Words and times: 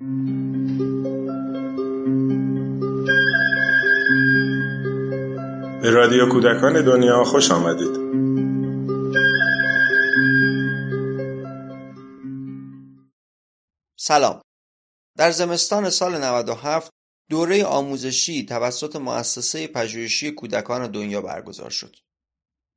به 0.00 0.06
رادیو 5.90 6.28
کودکان 6.28 6.84
دنیا 6.84 7.24
خوش 7.24 7.50
آمدید 7.50 7.96
سلام 13.98 14.40
در 15.16 15.30
زمستان 15.30 15.90
سال 15.90 16.24
97 16.24 16.90
دوره 17.30 17.64
آموزشی 17.64 18.46
توسط 18.46 18.96
مؤسسه 18.96 19.66
پژوهشی 19.66 20.30
کودکان 20.30 20.90
دنیا 20.90 21.20
برگزار 21.20 21.70
شد. 21.70 21.96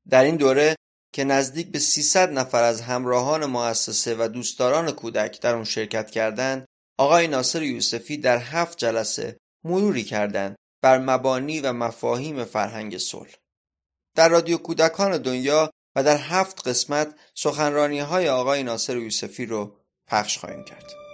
در 0.10 0.24
این 0.24 0.36
دوره 0.36 0.76
که 1.14 1.24
نزدیک 1.24 1.72
به 1.72 1.80
300 1.80 2.32
نفر 2.32 2.64
از 2.64 2.82
همراهان 2.82 3.46
مؤسسه 3.46 4.16
و 4.20 4.28
دوستداران 4.28 4.92
کودک 4.92 5.42
در 5.42 5.56
آن 5.56 5.64
شرکت 5.64 6.12
کردند، 6.12 6.66
آقای 6.98 7.28
ناصر 7.28 7.64
یوسفی 7.64 8.18
در 8.18 8.38
هفت 8.38 8.78
جلسه 8.78 9.38
مروری 9.64 10.04
کردند 10.04 10.56
بر 10.82 10.98
مبانی 10.98 11.60
و 11.60 11.74
مفاهیم 11.74 12.44
فرهنگ 12.44 12.98
صلح. 12.98 13.34
در 14.16 14.30
رادیو 14.30 14.58
کودکان 14.58 15.18
دنیا 15.18 15.72
و 15.96 16.04
در 16.04 16.18
هفت 16.18 16.68
قسمت 16.68 17.20
سخنرانی 17.34 18.00
های 18.00 18.30
آقای 18.30 18.64
ناصر 18.64 18.98
یوسفی 18.98 19.46
رو 19.46 19.78
پخش 20.08 20.38
خواهیم 20.38 20.64
کرد. 20.64 21.07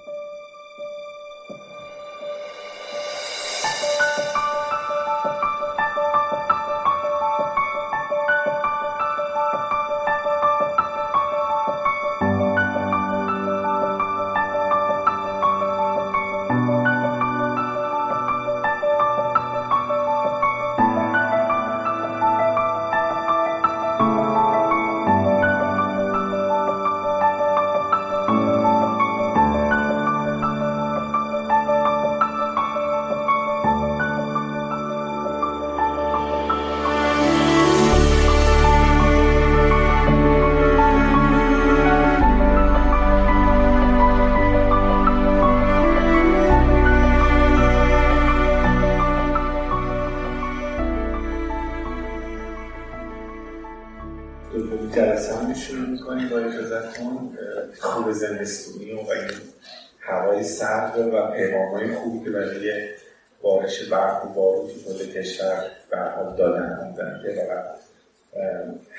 برف 63.92 64.26
و 64.26 64.30
بارون 64.30 64.68
تو 64.68 64.94
کل 64.94 65.06
کشور 65.06 65.66
برها 65.92 66.36
دادن 66.36 66.80
آمدن 66.80 67.22
که 67.24 67.48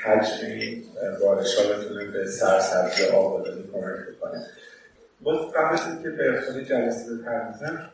حجم 0.05 0.47
این 0.47 0.85
بارش 1.21 1.59
ها 1.59 1.77
بتونه 1.77 2.05
به 2.05 2.27
سرسبزی 2.27 3.05
آبادانی 3.05 3.63
کمک 3.73 4.17
بکنه 4.17 4.47
باز 5.21 5.53
قبل 5.53 5.93
اینکه 5.93 6.11
به 6.11 6.41
خود 6.41 6.65
جلسه 6.69 7.15
بپردازم 7.15 7.91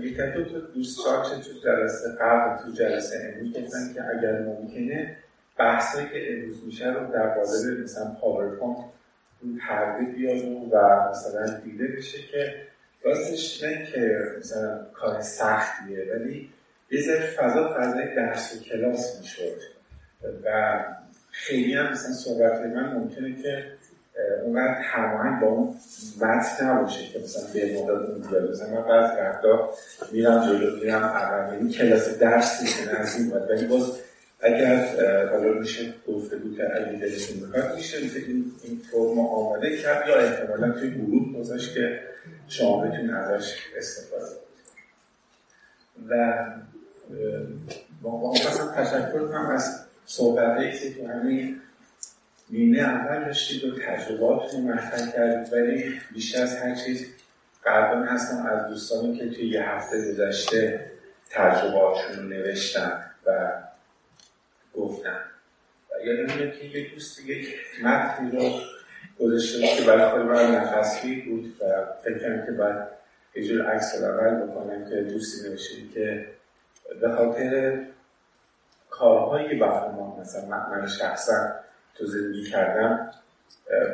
یک 0.00 0.20
دو 0.20 0.44
تا 0.44 0.58
دوستان 0.58 1.24
چه 1.24 1.30
تو 1.30 1.58
جلسه 1.64 2.08
قبل 2.20 2.64
تو 2.64 2.72
جلسه 2.72 3.34
امروز 3.34 3.52
گفتن 3.52 3.94
که 3.94 4.04
اگر 4.16 4.38
ممکنه 4.38 5.16
بحثایی 5.58 6.08
که 6.08 6.32
امروز 6.32 6.64
میشه 6.66 6.92
رو 6.92 7.12
در 7.12 7.28
قالب 7.28 7.80
مثلا 7.84 8.16
پاورپوینت 8.20 8.78
اون 9.42 9.60
پرده 9.68 10.04
بیاد 10.04 10.44
و 10.72 11.10
مثلا 11.10 11.60
دیده 11.64 11.86
بشه 11.86 12.18
که 12.32 12.67
راستش 13.02 13.62
نه 13.62 13.86
که 13.92 14.20
مثلا 14.38 14.86
کار 14.94 15.20
سختیه 15.20 16.06
ولی 16.14 16.50
یه 16.90 17.02
ذره 17.02 17.26
فضا 17.26 17.76
فضای 17.78 18.14
درس 18.14 18.56
و 18.56 18.64
کلاس 18.64 19.20
می‌شد 19.20 19.60
و 20.44 20.78
خیلی 21.30 21.74
هم 21.74 21.92
مثلا 21.92 22.12
صحبت 22.12 22.60
من 22.60 22.92
ممکنه 22.92 23.42
که 23.42 23.64
اونقدر 24.44 24.80
هماهنگ 24.82 25.40
با 25.40 25.46
اون 25.46 25.74
متن 26.20 26.66
نباشه 26.66 27.06
که 27.12 27.18
مثلا 27.18 27.42
به 27.54 27.64
مدت 27.64 27.90
اون 27.90 28.30
بیاد. 28.30 28.50
مثلا 28.50 28.70
من 28.70 28.88
بعض 28.88 29.18
وقتا 29.18 29.70
میرم 30.12 30.46
جلو 30.46 30.76
میرم 30.76 31.02
اول 31.02 31.54
یعنی 31.54 31.72
کلاس 31.72 32.18
درس 32.18 32.60
نیست 32.62 32.88
از 32.88 33.16
این 33.16 33.32
ولی 33.32 33.66
باز 33.66 33.92
اگر 34.40 34.86
حالا 35.32 35.52
میشه 35.52 35.94
گفتگو 36.08 36.56
کرد 36.56 36.70
اگه 36.76 36.98
دلتون 36.98 37.50
بخواد 37.50 37.76
میشه 37.76 37.96
این, 37.98 38.52
فرم 38.92 39.18
آماده 39.18 39.76
کرد 39.76 40.08
یا 40.08 40.14
احتمالا 40.14 40.72
توی 40.72 40.90
گروه 40.90 41.40
گذاشت 41.40 41.74
که 41.74 42.00
شما 42.48 42.80
بتونید 42.80 43.10
ازش 43.10 43.66
استفاده. 43.76 44.24
و 46.08 46.44
با 48.02 48.10
خواستم 48.10 48.74
تشکر 48.76 49.28
کنم 49.28 49.46
از 49.46 49.86
صحبت 50.06 50.80
که 50.80 50.94
تو 50.94 51.08
همین 51.08 51.60
نیمه 52.50 52.78
اول 52.78 53.24
داشتید 53.24 53.64
و 53.64 53.78
تجربات 53.78 54.54
رو 54.54 54.60
مطرح 54.60 55.12
کردید 55.12 55.52
ولی 55.52 56.00
بیشتر 56.12 56.42
از 56.42 56.56
هر 56.56 56.74
چیز 56.74 57.06
قدران 57.66 58.06
هستم 58.08 58.46
از 58.46 58.68
دوستانی 58.68 59.18
که 59.18 59.30
توی 59.30 59.48
یه 59.48 59.62
هفته 59.62 60.12
گذشته 60.12 60.90
تجرباتشون 61.30 62.16
رو 62.16 62.22
نوشتن 62.22 63.04
و 63.26 63.52
گفتن. 64.74 65.20
و 65.90 66.06
یادم 66.06 66.50
که 66.50 66.64
یک 66.64 66.94
دوست 66.94 67.28
یک 67.28 67.54
متنی 67.82 68.30
رو 68.30 68.60
گذاشته 69.20 69.76
که 69.76 69.84
برای 69.86 70.10
خود 70.10 70.20
من 70.20 70.54
نفسگی 70.54 71.20
بود 71.20 71.44
و 71.60 71.86
فکر 72.04 72.18
کنم 72.18 72.46
که 72.46 72.52
باید 72.52 72.76
یه 73.34 73.48
جور 73.48 73.66
عکس 73.66 74.02
اول 74.02 74.34
بکنم 74.34 74.84
که 74.90 74.96
دوستی 74.96 75.50
نوشید 75.50 75.92
که 75.92 76.26
به 77.00 77.08
خاطر 77.08 77.78
کارهایی 78.90 79.58
برای 79.58 79.90
ما 79.90 80.20
مثلا 80.20 80.46
من 80.46 80.86
شخصا 80.86 81.34
تو 81.94 82.06
زندگی 82.06 82.44
کردم 82.50 83.10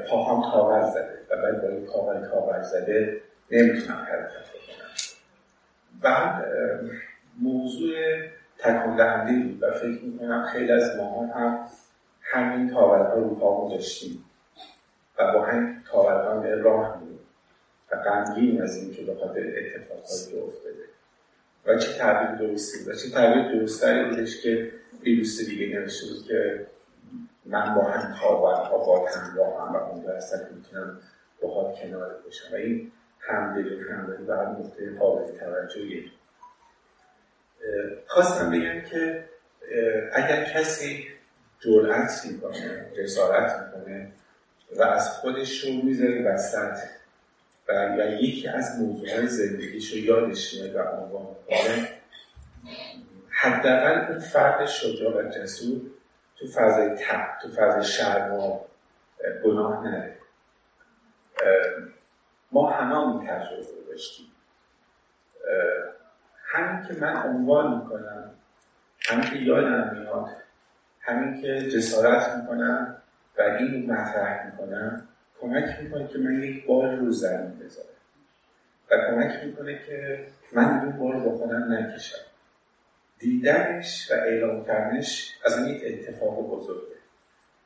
پاهم 0.09 0.51
کاغذ 0.53 0.93
زده 0.93 1.19
و 1.31 1.43
باید 1.43 1.63
با 1.63 1.69
این 1.69 1.87
کاغذ 1.87 2.29
کاغذ 2.29 2.71
زده 2.71 3.21
نمی‌تونم 3.51 4.07
حرکت 4.11 4.49
بکنم. 4.49 4.91
بعد 6.03 6.45
موضوع 7.41 7.95
تکون 8.59 8.97
دهنده 8.97 9.33
بود 9.33 9.63
و 9.63 9.73
فکر 9.73 10.01
می‌کنم 10.03 10.47
خیلی 10.53 10.73
از 10.73 10.97
ما 10.97 11.27
هم 11.27 11.59
همین 12.21 12.75
کاغذ 12.75 13.07
ها 13.07 13.15
رو 13.15 13.35
پامون 13.35 13.71
داشتیم. 13.71 14.25
و 15.19 15.33
با 15.33 15.47
کاغذ 15.91 16.25
ها 16.25 16.43
راه 16.43 17.01
میریم. 17.01 17.19
و 17.93 17.97
غمگین 17.97 18.63
از 18.63 18.77
اینکه 18.77 19.03
به 19.03 19.15
خاطر 19.15 19.41
اتفاقاتی 19.41 20.31
که 20.31 20.43
افتاده 20.43 20.85
و 21.67 21.79
چه 21.79 21.99
تعبیر 21.99 22.49
درستی 22.49 22.91
و 22.91 22.95
چه 22.95 23.11
تعبیر 23.11 23.53
درستری 23.53 24.11
بودش 24.11 24.43
که 24.43 24.73
یه 25.03 25.17
دوست 25.17 25.47
دیگه 25.47 25.79
نوشته 25.79 26.07
بود 26.07 26.27
که 26.27 26.67
من 27.47 27.75
با 27.75 27.83
هم 27.83 28.13
ها 28.13 28.37
با 28.37 29.09
همراهم 29.09 29.75
و 29.75 29.77
اون 29.77 30.03
که 30.03 30.55
می‌تونم 30.55 31.01
با 31.43 31.75
کنار 31.83 32.15
باشم. 32.25 32.53
و 32.53 32.57
این 32.57 32.93
همدلی 33.21 33.81
همدلی 33.91 34.25
و 34.25 34.33
هم 34.33 34.49
نقطه 34.49 34.99
قابل 34.99 35.39
توجهیه. 35.39 36.05
خواستم 38.07 38.51
بگم 38.51 38.81
که 38.81 39.25
اگر 40.13 40.45
کسی 40.45 41.07
جرأت 41.61 42.27
می‌کنه 42.31 42.87
جسارت 42.99 43.53
می‌کنه 43.61 44.13
و 44.79 44.83
از 44.83 45.11
خودش 45.11 45.65
رو 45.65 45.73
می‌ذاره 45.73 46.23
وسط 46.23 46.79
و 47.69 48.07
یکی 48.21 48.49
از 48.49 48.81
موضوعهای 48.81 49.27
زندگیش 49.27 49.93
رو 49.93 49.99
یادش 49.99 50.55
میاد 50.55 50.75
و 50.75 50.79
عنوان 50.79 51.27
می‌کنه. 51.27 51.89
حداقل 53.31 54.13
اون 54.13 54.19
فرد 54.19 54.67
شجاع 54.67 55.25
و 55.25 55.29
جسور 55.29 55.81
تو 56.37 56.47
فضای 56.47 56.89
تب 56.89 57.39
تو 57.43 57.49
فضای 57.49 57.85
شرم 57.85 58.61
گناه 59.45 59.87
نده 59.87 60.17
ما 62.53 62.71
همه 62.71 62.99
اون 62.99 63.27
تجربه 63.27 63.57
رو 63.57 63.91
داشتیم. 63.91 64.27
همین 66.45 66.87
که 66.89 66.95
من 67.01 67.17
عنوان 67.17 67.79
می‌کنم 67.79 68.31
همین 69.09 69.31
که 69.31 69.37
یادم 69.37 69.97
میاد 69.97 70.29
همین 71.01 71.43
که 71.43 71.71
جسارت 71.71 72.37
می‌کنم 72.37 73.03
و 73.39 73.43
این 73.43 73.93
مطرح 73.93 74.47
می‌کنم 74.47 75.09
کمک 75.41 75.79
می‌کنه 75.83 76.09
که 76.09 76.19
من 76.19 76.43
یک 76.43 76.67
بار 76.67 76.95
رو 76.95 77.13
زمین 77.13 77.59
بذارم. 77.59 77.89
و 78.91 78.97
کمک 78.97 79.45
می‌کنه 79.45 79.81
که 79.87 80.27
من 80.53 80.81
این 80.81 80.93
بار 80.93 81.17
با 81.17 81.31
خودم 81.39 81.73
نکشم. 81.73 82.25
دیدنش 83.19 84.11
و 84.11 84.15
اعلام 84.15 84.65
کردنش 84.65 85.35
از 85.45 85.59
این 85.59 85.67
یک 85.67 85.83
اتفاق 85.87 86.51
بزرگه. 86.51 86.95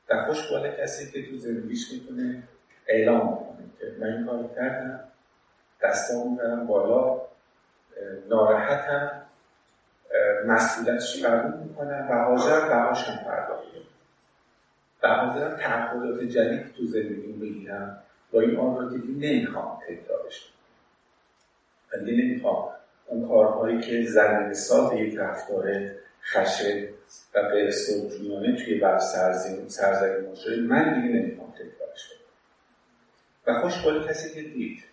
و 0.09 0.25
خوش 0.25 0.53
کسی 0.81 1.13
که 1.13 1.31
تو 1.31 1.37
زندگیش 1.37 1.93
می‌تونه 1.93 2.43
اعلام 2.87 3.37
کنه 3.37 3.65
که 3.79 3.97
من 4.01 4.13
این 4.13 4.27
کار 4.27 4.51
کردم 4.57 5.01
دستام 5.83 6.31
می‌برم 6.31 6.67
بالا 6.67 7.21
ناراحتم 8.29 9.23
مسئولیتش 10.47 11.25
قبول 11.25 11.61
می‌کنم 11.61 12.09
و 12.11 12.15
حاضرم 12.15 12.69
بهاشم 12.69 13.17
پرداخت. 13.25 13.69
و 15.03 15.09
حاضرم 15.09 15.57
تعهدات 15.57 16.21
جدید 16.21 16.73
تو 16.73 16.87
زندگی 16.87 17.33
بگیرم. 17.33 18.03
با 18.33 18.41
این 18.41 18.57
آن 18.57 18.77
رو 18.77 18.99
دیگه 18.99 19.29
نمی‌خوام 19.29 19.79
تکرارش 19.89 20.53
و 21.93 21.99
دیگه 22.05 22.25
نمی‌خوام 22.25 22.69
اون 23.07 23.29
کارهایی 23.29 23.81
که 23.81 24.05
زمین 24.07 24.55
ساز 24.55 24.93
یک 24.93 25.17
رفتار 25.17 25.91
خشه 26.23 26.89
و 27.35 27.43
غیر 27.43 27.71
سلطیانه 27.71 28.65
توی 28.65 28.79
بر 28.79 28.99
سرزمین 28.99 29.69
شده 30.35 30.57
من 30.57 31.01
دیگه 31.01 31.15
نمی‌خوام 31.15 31.53
تکرارش 31.53 32.13
و 33.47 33.61
خوشبالی 33.61 34.09
کسی 34.09 34.35
که 34.35 34.43
دید. 34.43 34.85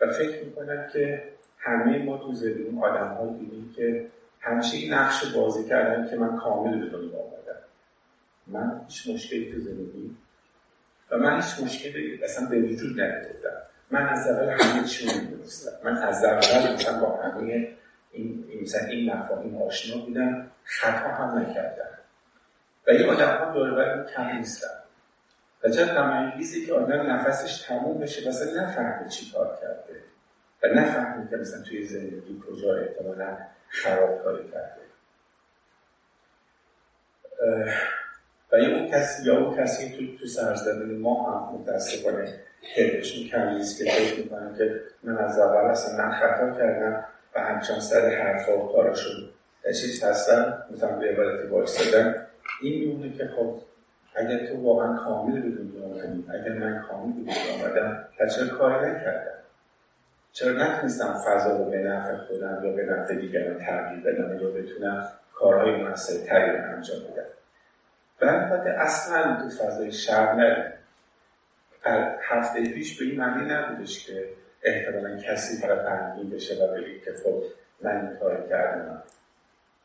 و 0.00 0.12
فکر 0.12 0.44
می‌کنم 0.44 0.88
که 0.92 1.22
همه 1.58 1.98
ما 1.98 2.18
تو 2.18 2.34
زندگی 2.34 2.78
آدم 2.82 3.08
ها 3.08 3.26
دیدیم 3.26 3.72
که 3.76 4.06
همیشه 4.40 4.76
این 4.76 4.92
نقش 4.92 5.34
بازی 5.34 5.68
کردن 5.68 6.10
که 6.10 6.16
من 6.16 6.36
کامل 6.36 6.80
به 6.80 6.90
دنیا 6.90 7.26
من 8.46 8.80
هیچ 8.88 9.10
مشکلی 9.10 9.52
تو 9.52 9.58
زندگی 9.58 10.16
و 11.10 11.16
من 11.16 11.36
هیچ 11.36 11.64
مشکلی 11.64 12.24
اصلا 12.24 12.48
به 12.48 12.60
وجود 12.60 13.00
نمی‌دادم 13.00 13.62
من 13.90 14.08
از 14.08 14.28
اول 14.28 14.48
همه 14.48 14.84
چی 14.84 15.20
می‌دونستم. 15.20 15.70
من 15.84 15.96
از 15.96 16.24
اول 16.24 16.74
مثلا 16.74 17.00
با 17.00 17.22
همه 17.22 17.68
این 18.10 18.44
مثلا 18.62 18.86
این 18.86 19.12
مفاهیم 19.12 19.62
آشنا 19.62 20.04
بودم. 20.04 20.50
خطا 20.64 21.08
هم 21.08 21.38
نکردم. 21.38 21.98
و 22.86 22.90
این 22.90 23.08
آدم 23.08 23.36
ها 23.36 23.52
دور 23.52 24.06
کم 24.16 24.36
نیستن. 24.36 24.68
و 25.64 25.70
چرا 25.70 25.86
تمایلیزی 25.86 26.66
که 26.66 26.74
آدم 26.74 27.12
نفسش 27.12 27.62
تموم 27.62 27.98
بشه 27.98 28.28
مثلا 28.28 28.62
نفهمه 28.62 29.08
چی 29.08 29.32
کار 29.32 29.58
کرده. 29.60 30.02
و 30.62 30.80
نفهمه 30.80 31.30
که 31.30 31.36
مثلا 31.36 31.62
توی 31.62 31.86
زندگی 31.86 32.42
کجا 32.48 32.76
احتمالا 32.76 33.36
خرابکاری 33.68 34.50
کرده. 34.50 34.86
و 38.52 38.58
یا 38.58 38.76
اون 38.76 38.88
کسی 38.88 39.26
یا 39.26 39.38
اون 39.38 39.56
کسی 39.56 39.96
تو 39.96 40.18
تو 40.18 40.26
سرزمین 40.26 40.98
ما 40.98 41.30
هم 41.30 41.54
متاسفانه 41.54 42.34
حدشون 42.76 43.28
کمی 43.28 43.60
که 43.78 43.90
فکر 43.90 44.18
می‌کنن 44.18 44.54
که 44.58 44.80
من 45.02 45.18
از 45.18 45.38
اول 45.38 45.70
اصلا 45.70 46.04
من 46.04 46.12
خطا 46.12 46.50
کردم 46.50 47.04
و 47.34 47.40
همچنان 47.40 47.80
سر 47.80 48.08
حرفا 48.08 48.58
و 48.58 48.72
کاراشون 48.72 49.28
چیز 49.72 50.04
هستن 50.04 50.62
مثلا 50.70 50.98
به 50.98 51.10
عبارتی 51.10 51.48
وایستادن. 51.48 52.26
این 52.62 52.78
میمونه 52.80 53.12
که 53.12 53.28
خب 53.36 53.60
اگر 54.14 54.46
تو 54.46 54.62
واقعا 54.62 54.96
کامل 54.96 55.40
به 55.40 55.48
دنیا 55.48 55.84
آمدی 55.84 56.24
اگر 56.28 56.52
من 56.52 56.84
کامل 56.88 57.12
به 57.12 57.20
دنیا 57.20 57.66
آمدم 57.66 58.08
چرا 58.36 58.46
کاری 58.58 58.90
نکردم؟ 58.90 59.36
چرا 60.32 60.52
نتونستم 60.52 61.14
فضا 61.26 61.56
رو 61.58 61.70
به 61.70 61.78
نفع 61.78 62.16
خودم 62.16 62.60
یا 62.64 62.72
به 62.72 62.84
نفع 62.84 63.14
دیگران 63.14 63.58
تغییر 63.58 64.00
بدم 64.00 64.40
یا 64.40 64.50
بتونم 64.50 65.08
کارهای 65.34 65.82
موثرتری 65.82 66.50
رو 66.50 66.74
انجام 66.74 66.98
بدم؟ 66.98 67.35
برای 68.20 68.70
اصلا 68.70 69.36
تو 69.42 69.48
فضای 69.48 69.92
شب 69.92 70.34
نریم 70.34 70.72
هفته 72.22 72.72
پیش 72.72 72.98
به 72.98 73.04
این 73.04 73.20
معنی 73.20 73.54
نبودش 73.54 74.06
که 74.06 74.28
احتمالا 74.62 75.16
کسی 75.16 75.66
فقط 75.66 75.78
غمگین 75.78 76.30
بشه 76.30 76.64
و 76.64 76.74
بگه 76.74 77.00
که 77.00 77.12
خب 77.24 77.42
من 77.82 78.06
این 78.06 78.16
کار 78.16 78.46
کردم. 78.48 79.02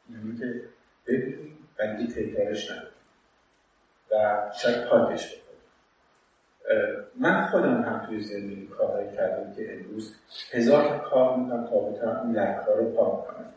یعنی 0.09 0.37
که 0.37 0.61
ببینیم 1.07 1.67
و 1.79 1.95
دیگه 1.95 2.13
تکرارش 2.13 2.71
نداریم 2.71 2.91
و 4.11 4.51
شاید 4.53 4.87
پاکش 4.87 5.27
بکنیم. 5.27 5.51
من 7.15 7.45
خودم 7.45 7.81
هم 7.81 8.05
توی 8.05 8.21
زندگی 8.21 8.67
کارهایی 8.67 9.11
کردم 9.17 9.53
که 9.53 9.73
امروز 9.73 10.15
هزار 10.51 11.09
کار 11.09 11.37
می‌کنم 11.37 11.67
تا 11.67 11.79
بتونم 11.79 12.17
اون 12.17 12.35
لکها 12.35 12.73
رو 12.73 12.91
پاک 12.91 13.27
کنم 13.27 13.53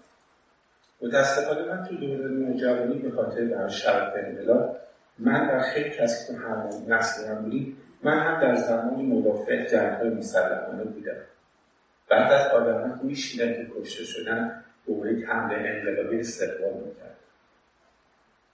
متاسفانه 1.05 1.63
من 1.63 1.85
توی 1.85 1.97
دوره 1.97 2.29
نوجوانی 2.29 2.99
به 2.99 3.11
خاطر 3.11 3.45
در 3.45 3.69
شرط 3.69 4.13
انقلاب 4.17 4.81
من 5.19 5.47
در 5.47 5.61
خیلی 5.61 5.91
کسی 5.91 6.33
که 6.33 6.39
هم 6.39 6.71
نسل 6.89 7.35
بودیم 7.35 7.77
من 8.03 8.19
هم 8.19 8.41
در 8.41 8.55
زمان 8.55 8.95
مدافع 8.95 9.67
جنگهای 9.67 10.09
مسلحانه 10.09 10.85
بودم. 10.85 11.17
بعد 12.09 12.33
از 12.33 12.47
آدم 12.47 12.99
که 12.99 13.05
میشیدن 13.05 13.53
که 13.53 13.71
کشته 13.81 14.05
شدن 14.05 14.65
دوره 14.87 15.27
حمله 15.27 15.57
انقلابی 15.57 16.21
استقبال 16.21 16.73
می‌کرد 16.73 17.17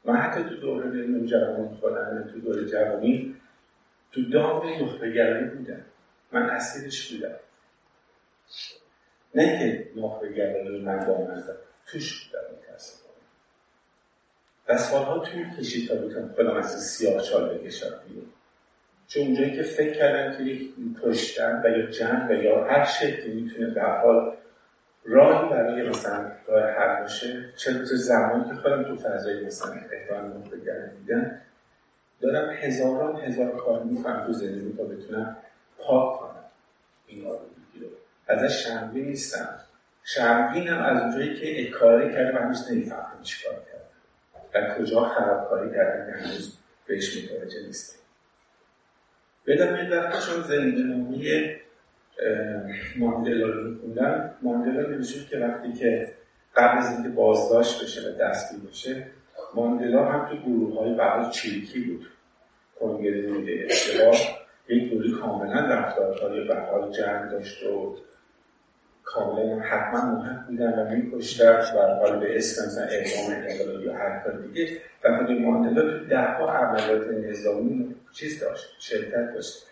من 0.05 0.17
حتی 0.17 0.43
تو 0.43 0.57
دوره 0.57 0.87
نوجوانی 0.87 1.77
خودم 1.81 2.29
تو 2.33 2.41
دوره 2.41 2.65
جوانی 2.65 3.37
تو 4.13 4.31
دام 4.31 4.83
نخبهگرایی 4.83 5.45
بودم. 5.45 5.85
من 6.33 6.51
اسیرش 6.51 7.13
بودم. 7.13 7.35
نه 9.35 9.59
که 9.59 10.01
نخبهگرایی 10.01 10.83
من 10.83 11.05
دامنزم 11.07 11.57
توش 11.93 12.31
متاسفانه 12.35 13.15
و 14.69 14.79
سالها 14.79 15.19
طول 15.19 15.57
کشید 15.59 15.89
تا 15.89 15.95
بتونم 15.95 16.33
خودم 16.33 16.57
از 16.57 16.85
سیاه 16.85 17.23
چال 17.23 17.59
بکشم 17.59 18.01
بیرون. 18.09 18.27
چون 19.09 19.23
اونجایی 19.23 19.57
که 19.57 19.63
فکر 19.63 19.99
کردن 19.99 20.37
که 20.37 20.43
یک 20.43 20.75
کشتن 21.03 21.63
و 21.65 21.69
یا 21.69 21.87
جنگ 21.87 22.31
و 22.31 22.33
یا 22.33 22.65
هر 22.65 22.85
شکلی 22.85 23.43
می‌تونه 23.43 23.71
به 23.71 23.83
حال 23.83 24.37
راهی 25.05 25.49
برای 25.51 25.89
مثلا 25.89 26.33
راه 26.47 26.71
حل 26.71 27.03
باشه 27.03 27.53
چه 27.57 27.85
زمانی 27.85 28.51
که 28.51 28.55
خودم 28.55 28.85
تو 28.85 28.97
فضای 28.97 29.45
مثلا 29.45 29.73
احتمال 29.73 30.43
بگرد 30.43 30.97
دیدن 30.99 31.43
دارم 32.21 32.51
هزاران 32.51 33.21
هزار 33.21 33.57
کار 33.57 33.83
می‌کنم 33.83 34.27
تو 34.27 34.33
زندگی 34.33 34.77
تا 34.77 34.85
بتونم 34.85 35.37
پاک 35.79 36.21
کنم. 36.21 36.45
این 37.07 37.27
آلودگی 37.27 37.81
رو. 37.81 37.87
ازش 38.27 38.65
شرمگین 38.65 39.05
نیستم. 39.05 39.61
شرمگینم 40.15 40.79
از 40.79 41.03
اونجایی 41.03 41.35
که 41.35 41.71
کاری 41.71 42.13
کرده 42.13 42.33
من 42.33 42.43
هنوز 42.43 42.73
نمی‌فهمم 42.73 43.23
چیکار 43.23 43.55
کردم 43.55 44.71
و 44.71 44.75
کجا 44.75 45.05
خرابکاری 45.05 45.71
کردم 45.71 46.13
که 46.13 46.19
هنوز 46.19 46.57
بهش 46.87 47.25
متوجه 47.25 47.67
نیستم. 47.67 47.99
بدم 49.47 49.75
این 49.75 49.91
وقت 49.91 50.27
چون 50.27 50.43
زندگی 50.43 50.83
نامی 50.83 51.51
ماندلا 52.97 53.47
رو 53.47 53.71
میخوندم. 53.71 54.35
ماندلا 54.43 54.89
نوشته 54.89 55.25
که 55.31 55.39
وقتی 55.39 55.73
که 55.73 56.13
قبل 56.57 56.79
از 56.79 56.93
اینکه 56.93 57.09
بازداشت 57.09 57.83
بشه 57.83 58.09
و 58.09 58.13
دستگیر 58.13 58.61
بشه 58.71 59.07
ماندلا 59.55 60.05
هم 60.05 60.29
تو 60.29 60.37
گروه 60.37 60.79
های 60.79 60.95
بعض 60.95 61.31
چریکی 61.31 61.81
بود. 61.81 62.07
کنگره 62.81 63.21
میده 63.21 63.67
اشتباه 63.71 64.17
یک 64.69 64.93
دوری 64.93 65.13
کاملا 65.13 65.61
رفتارهای 65.61 66.49
به 66.49 66.55
حال 66.55 66.93
جنگ 66.93 67.31
داشت 67.31 67.63
و 67.63 67.97
کاملا 69.05 69.61
حتما 69.61 70.15
مهم 70.15 70.45
بودن 70.49 70.79
و 70.79 70.91
میکشتن 70.91 71.61
و 71.77 71.95
حال 71.95 72.21
به 72.21 72.37
اسم 72.37 72.67
مثلا 72.67 72.85
اعلام 72.85 73.31
انقلاب 73.31 73.83
یا 73.83 73.95
هر 73.95 74.19
کار 74.19 74.33
دیگه 74.33 74.81
و 75.05 75.17
خود 75.19 75.31
ماندلا 75.31 75.99
تو 75.99 76.05
ده 76.05 76.27
ها 76.27 76.53
عملیات 76.53 77.09
نظامی 77.09 77.97
چیز 78.13 78.41
داشت 78.41 78.77
شرکت 78.79 79.35
داشت. 79.35 79.67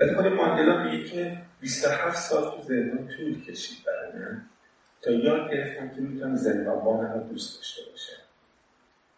ولی 0.00 0.14
خود 0.14 0.26
ماندلا 0.26 0.82
میگه 0.82 1.04
که 1.04 1.36
27 1.60 2.16
سال 2.16 2.56
تو 2.56 2.62
زندان 2.62 3.08
طول 3.08 3.44
کشید 3.44 3.78
برای 3.86 4.22
من. 4.24 4.42
تا 5.02 5.10
یاد 5.10 5.50
گرفتم 5.50 5.88
که 5.88 6.00
می‌تونم 6.00 6.36
زندانبان 6.36 7.12
رو 7.12 7.20
دوست 7.20 7.58
داشته 7.58 7.82
باشم. 7.90 8.22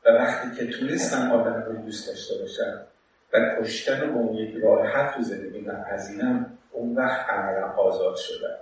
و 0.05 0.09
وقتی 0.09 0.57
که 0.57 0.73
تونستم 0.73 1.33
آدم 1.33 1.65
رو 1.67 1.77
دوست 1.77 2.09
داشته 2.09 2.35
باشم 2.41 2.87
و 3.33 3.57
کشتن 3.61 4.01
رو 4.01 4.17
اون 4.17 4.35
یک 4.35 4.57
راه 4.63 4.87
حل 4.87 5.15
تو 5.15 5.23
زندگی 5.23 5.61
نپذیرم 5.61 6.59
اون 6.73 6.95
وقت 6.95 7.29
عملا 7.29 7.67
آزاد 7.67 8.17
شدم. 8.17 8.57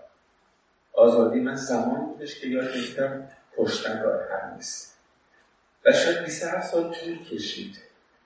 آزادی 0.92 1.40
من 1.40 1.54
زمان 1.54 2.06
بودش 2.06 2.40
که 2.40 2.46
یاد 2.46 2.74
گرفتم 2.74 3.28
کشتن 3.56 4.02
راه 4.02 4.20
حل 4.22 4.54
نیست. 4.56 4.98
و 5.84 5.92
شاید 5.92 6.24
27 6.24 6.70
سال 6.70 6.82
طول 6.82 7.24
کشید 7.24 7.78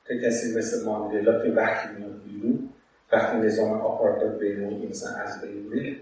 تا 0.09 0.15
کسی 0.15 0.59
مثل 0.59 0.85
ماندلا 0.85 1.43
که 1.43 1.51
وقتی 1.51 1.89
میاد 1.89 2.23
بیرون 2.23 2.69
وقتی 3.13 3.37
نظام 3.37 3.81
آپارتاید 3.81 4.39
بین 4.39 4.65
انسان 4.65 5.21
از 5.21 5.41
بین 5.41 5.97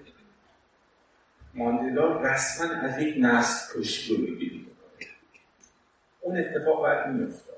ماندلا 1.54 2.20
رسما 2.20 2.74
از 2.74 2.98
یک 2.98 3.14
نسل 3.18 3.80
کشی 3.80 4.16
رو 4.16 4.22
می‌گیری 4.22 4.66
اون 6.20 6.36
اتفاق 6.36 6.78
باید 6.78 7.06
میافتاد. 7.06 7.54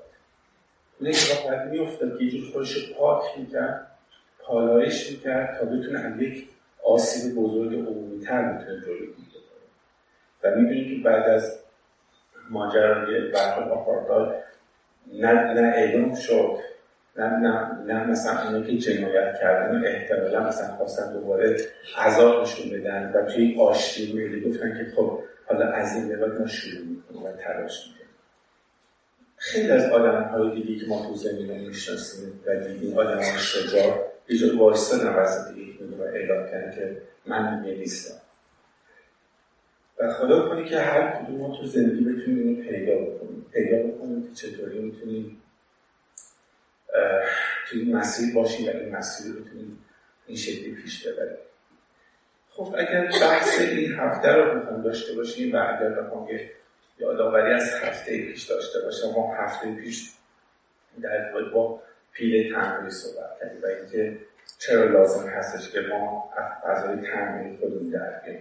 اون 0.99 1.09
اتفاق 1.09 1.49
باید 1.49 1.69
میافتاد 1.69 2.19
که 2.19 2.23
یه 2.23 2.51
خودش 2.51 2.93
پاک 2.93 3.23
می‌کرد 3.37 3.87
پالایش 4.39 5.11
می‌کرد 5.11 5.59
تا 5.59 5.65
بتونه 5.65 5.99
از 5.99 6.21
یک 6.21 6.49
آسیب 6.87 7.35
بزرگ 7.35 7.73
عمومی 7.73 8.25
تر 8.25 8.53
بتونه 8.53 8.81
جلوگیری 8.81 9.13
کنه 9.13 9.61
و 10.43 10.55
می‌بینید 10.55 10.97
که 10.97 11.09
بعد 11.09 11.29
از 11.29 11.59
ماجرای 12.49 13.31
برخورد 13.31 13.69
آپارتاید 13.69 14.43
نه 15.13 15.33
نه 15.53 15.73
اعلام 15.75 16.15
شد 16.15 16.57
نه 17.17 17.29
نه 17.29 17.83
نه 17.85 18.07
مثلا 18.07 18.41
اینو 18.41 18.63
که 18.63 18.77
جنایت 18.77 19.39
کردن 19.41 19.85
احتمالا 19.85 20.47
مثلا 20.47 20.75
خواستن 20.75 21.13
دوباره 21.13 21.57
عذابشون 21.97 22.69
بدن 22.69 23.11
و 23.15 23.25
توی 23.25 23.59
آشتی 23.59 24.13
میلی 24.13 24.49
گفتن 24.49 24.77
که 24.77 24.91
خب 24.95 25.19
حالا 25.45 25.71
از 25.71 25.95
این 25.95 26.09
بعد 26.09 26.39
ما 26.39 26.47
شروع 26.47 26.85
می‌کنیم 26.85 27.23
و 27.23 27.31
تلاش 27.31 27.87
می‌کنیم. 27.87 28.07
خیلی 29.37 29.71
از 29.71 29.91
آدم 29.91 30.23
های 30.23 30.61
دیگه 30.61 30.79
که 30.79 30.87
ما 30.87 31.07
تو 31.07 31.15
زمین 31.15 31.67
می‌شناسیم 31.67 32.41
و 32.45 32.55
دیدیم 32.55 32.97
آدم 32.97 33.17
های 33.17 33.37
شجاع 33.39 34.06
یه 34.29 34.37
جور 34.37 34.57
وایستادن 34.57 35.13
وسط 35.13 35.57
یک 35.57 35.81
و 35.81 36.01
اعلام 36.01 36.45
کردن 36.45 36.75
که 36.75 37.01
من 37.25 37.61
دیگه 37.61 37.75
نیستم 37.75 38.21
و 39.99 40.13
خدا 40.13 40.49
کنی 40.49 40.69
که 40.69 40.79
هر 40.79 41.11
کدوم 41.11 41.37
ما 41.37 41.57
تو 41.57 41.65
زندگی 41.65 42.03
بتونیم 42.03 42.47
اینو 42.47 42.69
پیدا 42.69 42.95
بکنیم. 42.95 43.45
پیدا 43.51 43.77
بکنیم 43.77 44.27
که 44.27 44.33
چطوری 44.33 44.79
می‌تونیم 44.79 45.41
توی 47.69 47.81
این 47.81 47.95
مسیر 47.95 48.35
باشیم 48.35 48.67
و 48.67 48.69
این 48.69 48.95
مسیر 48.95 49.33
رو 49.33 49.39
بتونیم 49.39 49.85
این 50.27 50.37
شکلی 50.37 50.75
پیش 50.75 51.07
ببریم. 51.07 51.37
خب 52.49 52.75
اگر 52.77 53.07
بحث 53.21 53.61
این 53.61 53.93
هفته 53.93 54.31
رو 54.31 54.59
بخوام 54.59 54.81
داشته 54.81 55.13
باشیم 55.13 55.55
و 55.55 55.57
اگر 55.57 55.89
بخوام 55.89 56.29
یه 56.29 56.51
یادآوری 56.99 57.53
از 57.53 57.73
هفته 57.81 58.17
پیش 58.17 58.43
داشته 58.43 58.79
باشم 58.81 59.07
ما 59.15 59.35
هفته 59.35 59.75
پیش 59.75 60.11
در 61.01 61.31
با 61.53 61.81
پیله 62.17 62.53
تنبیلی 62.53 62.91
صحبت 62.91 63.39
کردیم 63.39 63.61
و 63.63 63.65
اینکه 63.65 64.17
چرا 64.59 64.83
لازم 64.83 65.29
هستش 65.29 65.71
که 65.71 65.79
ما 65.81 66.29
فضای 66.63 66.95
تنبیلی 66.95 67.57
خودمون 67.57 67.89
درک 67.89 68.39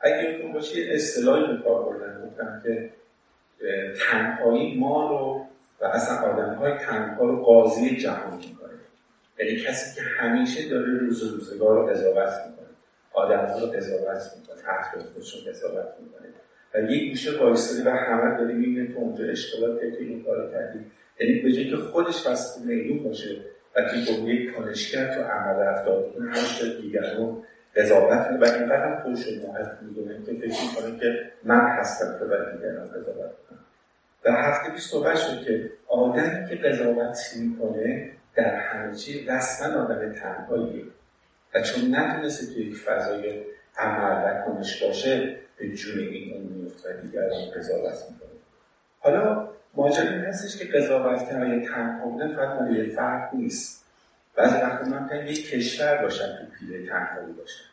اگه 0.00 0.22
یادتون 0.22 0.52
باشه 0.52 0.78
یه 0.78 0.94
اصطلاحی 0.94 1.56
به 1.56 1.62
کار 1.62 1.84
بردن 1.84 2.26
گفتم 2.26 2.62
که 2.64 2.90
تنهایی 4.00 4.78
ما 4.78 5.10
رو 5.10 5.46
و 5.80 5.84
اصلا 5.84 6.16
آدم 6.16 6.54
های 6.54 6.72
تنها 6.72 7.24
رو 7.24 7.42
قاضی 7.42 7.96
جهان 7.96 8.36
می‌کنه. 8.36 8.68
یعنی 9.38 9.56
کسی 9.60 9.96
که 9.96 10.02
همیشه 10.02 10.68
داره 10.68 10.98
روز 10.98 11.22
روزگار 11.22 11.74
رو 11.74 11.86
قضاوت 11.86 12.32
می‌کنه. 12.46 12.66
آدم 13.12 13.44
ها 13.46 13.58
رو 13.58 13.66
قضاوت 13.66 14.22
می‌کنه 14.38 14.58
اطراف 14.58 15.12
خودش 15.14 15.34
رو 15.34 15.50
قضاوت 15.50 15.94
می‌کنه. 16.00 16.28
و 16.74 16.90
یک 16.90 17.10
گوشه 17.10 17.38
وایستادی 17.38 17.82
و 17.82 17.90
همه 17.90 18.38
داری 18.38 18.54
می‌بینه 18.54 18.92
تو 18.92 18.98
اونجا 18.98 19.34
که 19.34 19.96
این 20.00 20.24
کار 20.24 20.50
کردی 20.50 20.84
یعنی 21.20 21.40
به 21.40 21.52
جایی 21.52 21.70
که 21.70 21.76
خودش 21.76 22.26
وسط 22.26 22.60
میدون 22.60 23.02
باشه 23.04 23.36
و 23.76 23.80
که 23.82 24.12
با 24.12 24.28
یک 24.28 24.54
کنشگر 24.54 25.14
تو 25.14 25.20
عمل 25.20 25.60
رفتار 25.60 26.10
کنه 26.10 26.30
همش 26.30 26.62
دیگران 26.80 27.42
قضاوت 27.76 28.26
و 28.40 28.44
اینقدر 28.44 28.86
هم 28.86 29.02
خودش 29.02 29.26
رو 29.26 29.48
محل 29.48 29.66
می‌دونه 29.82 30.24
که 30.26 30.32
فکر 30.32 30.62
می‌کنه 30.62 31.00
که 31.00 31.32
من 31.44 31.60
هستم 31.60 32.18
که 32.18 32.24
برای 32.24 32.56
دیگران 32.56 32.88
قضاوت 32.88 33.32
کنم 33.48 33.58
و 34.24 34.32
هفته 34.32 34.72
پیش 34.72 34.82
صحبت 34.82 35.16
شد 35.16 35.44
که 35.44 35.70
آدمی 35.88 36.48
که 36.48 36.54
قضاوت 36.54 37.18
می‌کنه 37.36 38.10
در 38.34 38.54
همه 38.54 38.94
چی 38.94 39.26
رسما 39.26 39.82
آدم 39.82 40.12
تنهاییه. 40.12 40.84
و 41.54 41.62
چون 41.62 41.94
نتونسته 41.94 42.54
توی 42.54 42.62
یک 42.62 42.76
فضای 42.76 43.42
عمل 43.78 44.24
و 44.24 44.42
کنش 44.42 44.82
باشه 44.82 45.36
به 45.58 45.68
جون 45.68 45.98
این 45.98 46.34
اون 46.34 46.42
میفت 46.42 46.86
و 46.86 46.92
دیگران 47.02 47.50
قضاوت 47.56 48.04
می‌کنه. 48.10 48.38
حالا 49.00 49.48
ماجرا 49.74 50.10
این 50.10 50.20
هستش 50.20 50.56
که 50.56 50.64
قضاوت 50.64 51.28
کردن 51.28 51.64
تنها 51.64 52.18
فقط 52.36 52.60
مال 52.60 52.76
یه 52.76 52.94
فرد 52.94 53.30
نیست. 53.32 53.84
بعضی 54.36 54.56
وقتا 54.56 54.88
من 54.88 55.02
می‌تونم 55.02 55.26
یک 55.26 55.50
کشور 55.50 56.02
باشم 56.02 56.24
تو 56.26 56.44
پیله 56.58 56.86
تنهایی 56.86 57.32
باشم 57.32 57.64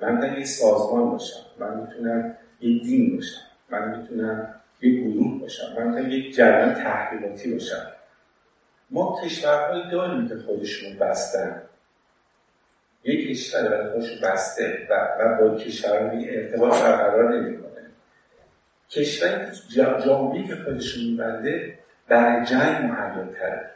من 0.00 0.14
می‌تونم 0.14 0.38
یک 0.38 0.46
سازمان 0.46 1.10
باشم. 1.10 1.40
من 1.58 1.80
می‌تونم 1.80 2.36
یک 2.60 2.82
دین 2.82 3.16
باشم. 3.16 3.40
من 3.70 3.98
می‌تونم 3.98 4.54
یک 4.80 5.04
گروه 5.04 5.40
باشم. 5.40 5.64
من 5.76 5.88
می‌تونم 5.88 6.10
یک 6.10 6.34
جریان 6.34 6.74
تحقیقاتی 6.74 7.52
باشم. 7.52 7.92
ما 8.90 9.20
کشورهایی 9.24 9.90
داریم 9.90 10.28
که 10.28 10.36
خودشون 10.36 10.98
بستن. 10.98 11.62
یک 13.04 13.28
کشور 13.30 13.68
برای 13.68 13.90
خودش 13.90 14.20
بسته 14.20 14.86
و, 14.90 14.94
و 15.20 15.40
با 15.40 15.56
کشورهای 15.58 16.36
ارتباط 16.36 16.82
برقرار 16.82 17.40
نمی‌کنه. 17.40 17.67
کشوری 18.90 19.46
که 19.74 19.84
جامعی 20.06 20.46
که 20.48 20.56
خودشون 20.56 21.04
میبنده 21.04 21.78
برای 22.08 22.46
جنگ 22.46 22.90
محیل 22.90 23.32
تره 23.32 23.70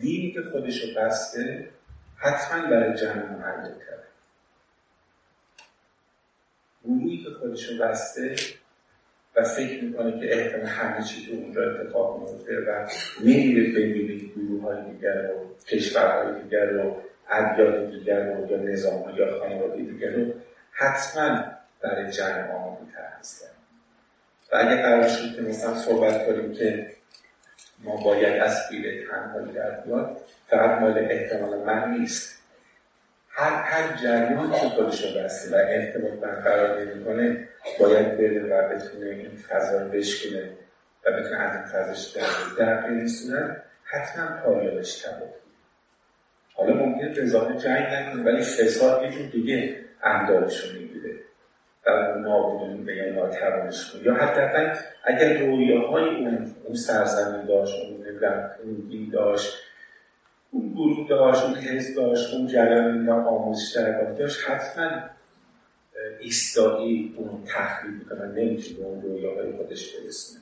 دینی 0.00 0.32
که 0.32 0.42
خودشو 0.52 1.00
بسته 1.00 1.68
حتما 2.16 2.70
برای 2.70 2.96
جنگ 2.96 3.22
محیل 3.24 3.74
تره 3.74 4.02
گروهی 6.84 7.24
که 7.24 7.30
خودشو 7.30 7.78
بسته 7.78 8.34
و 9.36 9.44
فکر 9.44 9.84
می‌کنه 9.84 10.20
که 10.20 10.38
احتمال 10.38 10.66
همه 10.66 11.04
چی 11.04 11.26
تو 11.26 11.32
اونجا 11.32 11.62
اتفاق 11.62 12.20
میفته 12.20 12.60
و 12.60 12.88
میره 13.20 13.70
ببینه 13.70 14.32
گروه 14.36 14.62
های 14.62 14.92
دیگر 14.92 15.30
و 15.30 15.64
کشورهای 15.64 16.42
دیگر 16.42 16.76
و 16.76 16.96
ادیان 17.30 17.90
دیگر 17.90 18.36
و 18.36 18.50
یا 18.50 18.56
نظام 18.56 19.14
یا 19.16 19.38
خانواده 19.38 19.82
دیگر 19.82 20.10
رو 20.10 20.32
حتما 20.72 21.51
برای 21.82 22.12
جنگ 22.12 22.50
آماده 22.50 22.82
هستن. 23.18 23.46
و 24.52 24.56
اگر 24.56 24.82
قرار 24.82 25.08
شد 25.08 25.36
که 25.36 25.42
مثلا 25.42 25.74
صحبت 25.74 26.26
کنیم 26.26 26.52
که 26.52 26.92
ما 27.78 27.96
باید 27.96 28.42
از 28.42 28.68
پیل 28.68 29.06
تنهایی 29.08 29.52
در 29.52 29.70
بیاد 29.70 30.16
فقط 30.48 30.80
مال 30.80 30.98
احتمال 30.98 31.58
من 31.58 31.90
نیست. 31.98 32.42
هر 33.28 33.62
هر 33.62 33.96
جریان 33.96 34.50
که 34.50 34.56
خودش 34.56 35.16
بسته 35.16 35.56
و 35.56 35.60
ارتباط 35.68 36.12
برقرار 36.12 36.80
نمی‌کنه 36.84 37.48
باید 37.78 38.16
بره 38.18 38.42
و 38.42 38.74
بتونه 38.74 39.06
این 39.06 39.36
فضا 39.36 39.82
رو 39.82 39.88
بشکنه 39.88 40.50
و 41.06 41.12
بتونه 41.12 41.38
از 41.40 41.54
این 41.56 41.64
فضاش 41.64 42.10
در 42.10 42.64
در 42.64 43.06
صورت 43.06 43.62
حتما 43.84 44.26
پایابش 44.44 45.02
کرد 45.02 45.22
حالا 46.54 46.74
ممکنه 46.74 47.08
به 47.08 47.58
جنگ 47.58 47.86
نکنه 47.92 48.22
ولی 48.22 48.42
فساد 48.42 49.12
یه 49.12 49.26
دیگه 49.26 49.84
اندارش 50.02 50.64
رو 50.64 50.78
می‌گیره. 50.78 51.11
و 51.86 52.18
نابودی 52.18 52.82
بگن 52.82 53.12
ناتوانش 53.12 53.92
کنه 53.92 54.02
یا 54.02 54.14
حتی 54.14 54.40
اگر 55.04 55.38
رویاهای 55.38 56.04
اون 56.04 56.54
اون 56.64 56.74
سرزمین 56.74 57.46
داشت 57.46 57.74
اون 57.84 58.24
اون 58.64 58.74
دین 58.88 59.10
داشت 59.10 59.52
اون 60.50 60.72
گروه 60.72 61.08
داشت 61.08 61.42
اون 61.42 61.54
حزب 61.54 61.96
داشت 61.96 62.34
اون 62.34 62.46
جریان 62.46 63.08
آموزش 63.08 63.76
در 63.76 64.12
داشت 64.12 64.50
حتما 64.50 64.90
ایستایی 66.20 67.14
اون 67.16 67.44
تخریب 67.46 67.94
می‌کنه 67.94 68.26
نمی‌تونه 68.26 68.78
به 68.78 68.84
اون 68.84 69.02
رویاهای 69.02 69.52
خودش 69.52 69.96
برسونه. 69.96 70.40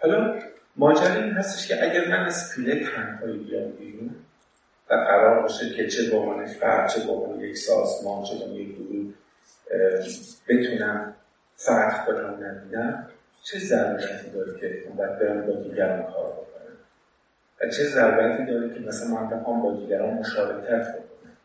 حالا 0.00 0.38
ماجرا 0.76 1.14
این 1.14 1.32
هستش 1.32 1.68
که 1.68 1.84
اگر 1.84 2.08
من 2.08 2.24
از 2.24 2.54
پیله 2.54 2.84
تنهایی 2.84 3.38
بیام 3.38 3.70
بیرون 3.70 4.23
و 4.90 4.94
قرار 4.94 5.42
باشه 5.42 5.74
که 5.76 5.88
چه 5.88 6.10
به 6.10 6.16
عنوان 6.16 6.46
فرد 6.46 6.90
چه 6.90 7.06
به 7.06 7.12
عنوان 7.12 7.40
یک 7.40 7.56
سازمان 7.56 8.24
چه 8.24 8.34
به 8.38 8.44
یک 8.44 8.76
گروه 8.76 9.14
بتونم 10.48 11.14
فرق 11.56 12.04
خودم 12.04 12.44
نبینم. 12.44 13.08
چه 13.42 13.58
ضرورتی 13.58 14.30
داره 14.30 14.60
که 14.60 14.82
باید 14.96 15.18
برم 15.18 15.46
با 15.46 15.52
دیگران 15.52 16.02
کار 16.02 16.32
بکنم؟ 16.32 16.76
و 17.60 17.68
چه 17.68 17.84
ضرورتی 17.84 18.44
داره 18.44 18.74
که 18.74 18.80
مثلا 18.80 19.08
من 19.08 19.30
بخوام 19.30 19.62
با 19.62 19.72
دیگران 19.72 20.14
مشارکت 20.14 20.88
بکنم؟ 20.88 21.36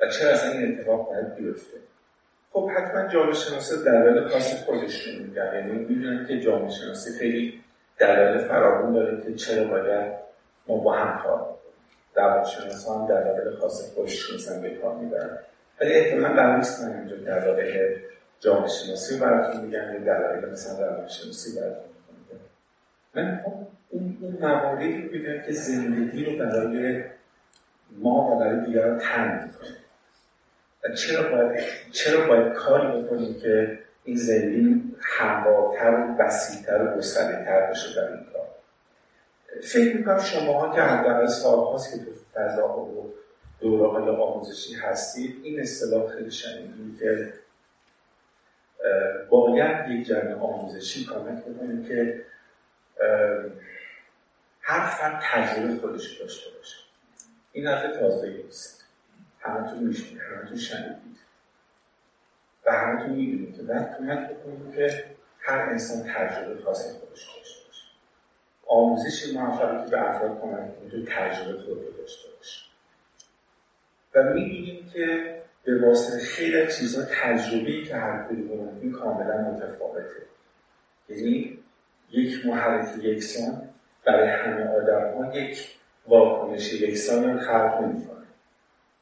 و 0.00 0.08
چرا 0.08 0.30
اصلا 0.30 0.50
این 0.50 0.78
اتفاق 0.78 1.08
باید 1.08 1.34
بیفته؟ 1.34 1.76
خب 2.52 2.70
حتما 2.70 3.08
جامعه 3.08 3.34
شناسی 3.34 3.84
دلایل 3.84 4.28
خاص 4.28 4.64
خودشون 4.64 5.14
میگن. 5.14 5.54
یعنی 5.54 5.72
می‌دونن 5.72 6.26
که 6.26 6.40
جامعه 6.40 6.70
شناسی 6.70 7.18
خیلی 7.18 7.60
دلایل 7.98 8.38
فراوون 8.38 8.92
داره 8.92 9.22
که 9.22 9.34
چرا 9.34 9.64
باید 9.64 10.12
ما 10.66 10.76
با 10.76 10.96
هم 10.96 11.22
کار 11.22 11.59
روانشناسان 12.14 13.06
در 13.06 13.22
دلایل 13.22 13.56
خاص 13.56 13.94
خودشون 13.94 14.36
مثلا 14.36 14.60
به 14.60 14.70
کار 14.70 14.96
می‌برن. 14.96 15.38
ولی 15.80 15.92
احتمالا 15.92 16.36
در 16.36 16.56
نیست 16.56 16.82
من 16.82 16.98
اینجا 16.98 17.16
دلایل 17.16 17.98
جامعه 18.40 18.68
شناسی 18.68 19.18
براتون 19.18 19.60
میگم 19.60 19.92
یا 19.92 19.98
دلایل 19.98 20.52
مثلا 20.52 20.86
روانشناسی 20.86 21.60
براتون 21.60 21.84
میگم. 22.08 22.40
من 23.14 23.40
خب 23.44 23.52
اون, 23.90 24.18
اون 24.20 24.38
مواردی 24.40 25.02
رو 25.02 25.08
بگم 25.08 25.42
که 25.46 25.52
زندگی 25.52 26.24
رو 26.24 26.38
برای 26.38 27.04
ما 27.98 28.36
و 28.36 28.38
برای 28.38 28.66
دیگران 28.66 28.98
تنگ 28.98 29.42
می‌کنه. 29.42 29.76
و 30.84 30.94
چرا 30.94 31.30
باید, 31.30 31.60
چرا 31.92 32.26
باید 32.26 32.52
کاری 32.52 33.02
بکنیم 33.02 33.40
که 33.40 33.78
این 34.04 34.16
زندگی 34.16 34.82
هموارتر 35.00 35.90
و 35.90 36.22
وسیعتر 36.22 36.82
و 36.82 36.96
گستردهتر 36.96 37.70
بشه 37.70 37.96
در 37.96 38.12
این 38.12 38.26
کار؟ 38.32 38.39
فکر 39.62 39.96
می‌کنم 39.96 40.20
شماها 40.20 40.74
که 40.74 40.80
حداقل 40.80 41.26
سالهاست 41.26 41.92
که 41.92 41.98
تو 42.04 42.10
فضا 42.34 42.78
و 42.78 43.14
دوره 43.60 44.10
آموزشی 44.10 44.74
هستید 44.74 45.40
این 45.42 45.60
اصطلاح 45.60 46.16
خیلی 46.16 46.30
شنیدیم 46.30 46.96
که 47.00 47.32
باید 49.30 49.88
یک 49.90 50.06
جمع 50.06 50.34
آموزشی 50.34 51.04
کامنت 51.04 51.44
بکنیم 51.44 51.84
که 51.84 52.24
هر 54.60 54.86
فرد 54.86 55.22
تجربه 55.24 55.80
خودش 55.80 56.20
داشته 56.20 56.50
باشه. 56.56 56.76
این 57.52 57.66
حرف 57.66 57.96
تازه 57.96 58.28
نیست. 58.28 58.84
همه 59.40 59.70
تو 59.70 59.76
میشونید 59.76 60.20
تو 60.48 60.56
شنیدید. 60.56 61.16
و 62.66 62.72
همه 62.72 63.02
تو 63.02 63.08
می‌دونید 63.12 63.56
که 63.56 63.62
باید 63.62 63.96
کمک 63.98 64.30
بکنیم 64.30 64.72
که 64.72 65.04
هر 65.38 65.58
انسان 65.58 66.02
تجربه 66.02 66.62
خاص 66.62 66.92
خودش 66.92 67.26
داشته 67.26 67.39
آموزش 68.70 69.34
موفقیتی 69.34 69.90
به 69.90 70.10
افراد 70.10 70.40
کمک 70.40 70.80
کنه 70.80 70.90
تو 70.90 71.04
تجربه 71.04 71.62
خود 71.62 71.96
داشته 71.98 72.28
باشه. 72.36 72.60
و 74.14 74.22
می‌بینیم 74.22 74.90
که 74.92 75.36
به 75.64 75.86
واسطه 75.86 76.18
خیلی 76.18 76.66
چیزا 76.66 77.02
تجربه‌ای 77.22 77.84
که 77.84 77.96
هر 77.96 78.24
کدوم 78.28 78.78
این 78.80 78.92
کاملا 78.92 79.40
متفاوته. 79.40 80.22
یعنی 81.08 81.58
یک 82.10 82.46
محرک 82.46 83.04
یکسان 83.04 83.62
برای 84.06 84.28
همه 84.28 84.64
آدم 84.64 85.14
ها 85.14 85.36
یک 85.38 85.76
واکنش 86.08 86.72
یکسان 86.72 87.32
رو 87.32 87.40
خلق 87.40 87.80
نمی‌کنه. 87.82 88.26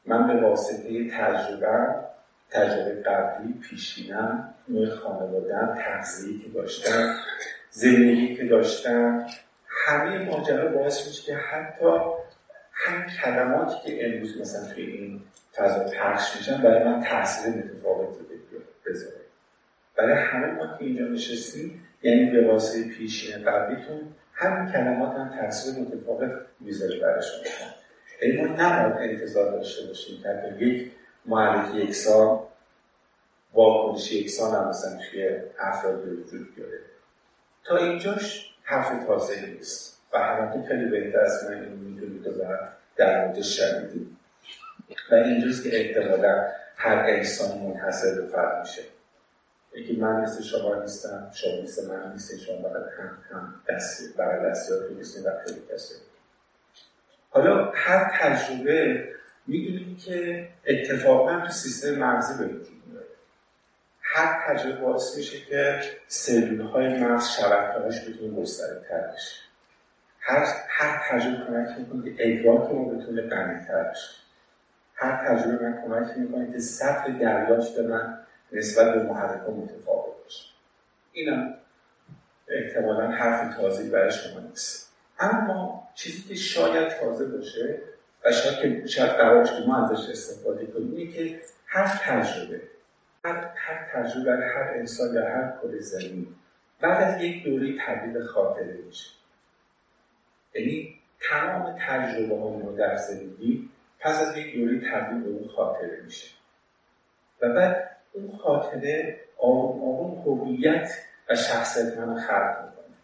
من 0.05 0.27
به 0.27 0.47
واسطه 0.47 1.09
تجربه 1.09 1.95
تجربه 2.49 3.01
قبلی 3.01 3.53
پیشینم 3.53 4.53
نوع 4.69 4.95
خانوادم 4.95 5.77
تغذیه‌ای 5.85 6.39
که 6.39 6.49
داشتم 6.49 7.15
زندگی 7.71 8.35
که 8.35 8.45
داشتم 8.45 9.25
همه 9.89 10.25
ماجرا 10.25 10.71
باعث 10.71 11.07
میشه 11.07 11.23
که 11.23 11.35
حتی 11.35 11.85
هم 12.73 13.05
کلماتی 13.07 13.75
که 13.85 14.05
امروز 14.05 14.41
مثلا 14.41 14.73
توی 14.73 14.83
این 14.83 15.21
فضا 15.55 15.83
پخش 15.83 16.35
میشن 16.37 16.61
برای 16.61 16.83
من 16.83 17.03
تاثیر 17.03 17.53
متفاوتی 17.53 18.19
بذاره. 18.85 19.15
برای 19.95 20.23
همه 20.23 20.51
ما 20.51 20.77
که 20.77 20.85
اینجا 20.85 21.05
نشستیم 21.05 21.85
یعنی 22.03 22.31
به 22.31 22.47
واسطه 22.47 22.89
پیشین 22.89 23.43
قبلیتون 23.43 24.01
همین 24.33 24.71
کلمات 24.71 25.15
هم 25.15 25.41
تاثیر 25.41 25.79
متفاوت 25.79 26.31
می‌ذاره 26.59 26.99
برای 26.99 27.21
شما 27.21 27.67
ای 28.21 28.41
ما 28.41 28.53
نباید 28.53 29.09
انتظار 29.09 29.51
داشته 29.51 29.87
باشیم 29.87 30.23
که 30.23 30.65
یک 30.65 30.91
معرفی 31.25 31.77
یک 31.77 31.95
سال 31.95 32.39
واکنش 33.53 34.11
یکسان 34.11 34.55
هم 34.55 34.69
مثلا 34.69 34.99
توی 35.11 35.29
افراد 35.59 36.07
وجود 36.07 36.55
بیاره. 36.55 36.79
تا 37.63 37.77
اینجاش 37.77 38.48
حرف 38.69 39.05
تازه 39.05 39.45
نیست. 39.45 39.99
و 40.13 40.17
همه 40.17 40.67
خیلی 40.67 40.85
بهتر 40.85 41.19
از 41.19 41.43
من 41.49 41.63
این 41.63 41.73
می‌دونید 41.73 42.27
و 42.27 42.31
در 42.95 43.25
مورد 43.25 43.41
شنیدید 43.41 44.17
و 45.11 45.15
اینجاست 45.15 45.63
که 45.63 45.69
احتمالا 45.79 46.47
هر 46.75 47.05
انسان 47.07 47.57
منحصر 47.57 48.21
به 48.21 48.27
فرد 48.27 48.59
میشه. 48.61 48.81
یکی 49.75 49.95
من 49.95 50.21
مثل 50.21 50.43
شما 50.43 50.75
نیستم 50.81 51.31
شما 51.33 51.61
مثل 51.63 51.89
من 51.89 52.11
نیستم 52.13 52.37
شما 52.37 52.57
باید 52.57 52.85
هم 52.99 53.17
هم 53.31 53.53
دستی 53.69 54.03
برای 54.17 54.51
دستی 54.51 54.73
ها 54.73 54.79
نیستیم 54.97 55.25
و 55.25 55.29
خیلی 55.45 55.61
کسی 55.73 55.95
حالا 57.29 57.71
هر 57.75 58.17
تجربه 58.19 59.07
می‌دونیم 59.47 59.97
که 59.97 60.47
اتفاقا 60.65 61.39
تو 61.39 61.51
سیستم 61.51 61.95
مغزی 61.95 62.43
به 62.43 62.53
هر 64.11 64.47
تجربه 64.47 64.81
باعث 64.81 65.17
میشه 65.17 65.39
که 65.45 65.81
سلول 66.07 66.61
های 66.61 67.03
مغز 67.03 67.29
شبکه‌هاش 67.29 68.07
بتونه 68.07 68.41
گسترده 68.41 69.13
بشه. 69.13 69.35
هر 70.19 70.45
هر 70.67 71.01
تجربه 71.09 71.45
کمک 71.45 71.79
می‌کنه 71.79 72.15
که 72.15 72.15
ادراک 72.19 72.71
ما 72.71 72.83
بتونه 72.83 73.21
غنی‌تر 73.21 73.83
بشه. 73.83 74.09
هر 74.95 75.27
تجربه 75.27 75.65
من 75.65 75.81
کمک 75.81 76.17
می‌کنه 76.17 76.51
که 76.51 76.59
سطح 76.59 77.11
دریافت 77.11 77.79
من 77.79 78.17
نسبت 78.51 78.93
به 78.93 79.03
محرک 79.03 79.49
متفاوت 79.49 80.23
باشه. 80.23 80.45
اینم 81.11 81.53
احتمالا 82.47 83.11
حرف 83.11 83.55
تازه 83.55 83.89
برای 83.89 84.11
شما 84.11 84.39
نیست. 84.39 84.93
اما 85.19 85.87
چیزی 85.95 86.29
که 86.29 86.35
شاید 86.35 86.89
تازه 86.89 87.25
باشه 87.25 87.81
و 88.25 88.31
شاید 88.31 88.81
که 88.81 88.87
شاید 88.87 89.11
قرار 89.11 89.43
که 89.43 89.63
ما 89.67 89.85
ازش 89.85 90.09
استفاده 90.09 90.65
کنیم 90.65 91.11
که 91.11 91.41
هر 91.65 91.99
تجربه 92.03 92.61
هر, 93.25 93.89
تجربه 93.93 94.25
برای 94.25 94.49
هر 94.49 94.77
انسان 94.77 95.13
یا 95.13 95.29
هر 95.29 95.53
کل 95.61 95.79
زمین 95.79 96.27
بعد 96.81 97.03
از 97.03 97.21
یک 97.21 97.43
دوره 97.43 97.75
تبدیل 97.85 98.23
خاطره 98.23 98.79
میشه. 98.87 99.09
یعنی 100.53 100.99
تمام 101.29 101.77
تجربه 101.87 102.35
ما 102.35 102.71
در 102.71 102.95
زندگی 102.95 103.69
پس 103.99 104.21
از 104.21 104.37
یک 104.37 104.55
دوره 104.55 104.91
تبدیل 104.91 105.23
به 105.23 105.29
اون 105.29 105.47
خاطره 105.47 106.01
میشه. 106.05 106.27
و 107.41 107.49
بعد 107.49 107.89
اون 108.13 108.37
خاطره 108.37 109.19
آروم 109.37 110.21
هویت 110.25 110.91
و 111.29 111.35
شخصیت 111.35 111.97
من 111.97 112.19
خلق 112.19 112.65
می‌کنه. 112.65 112.95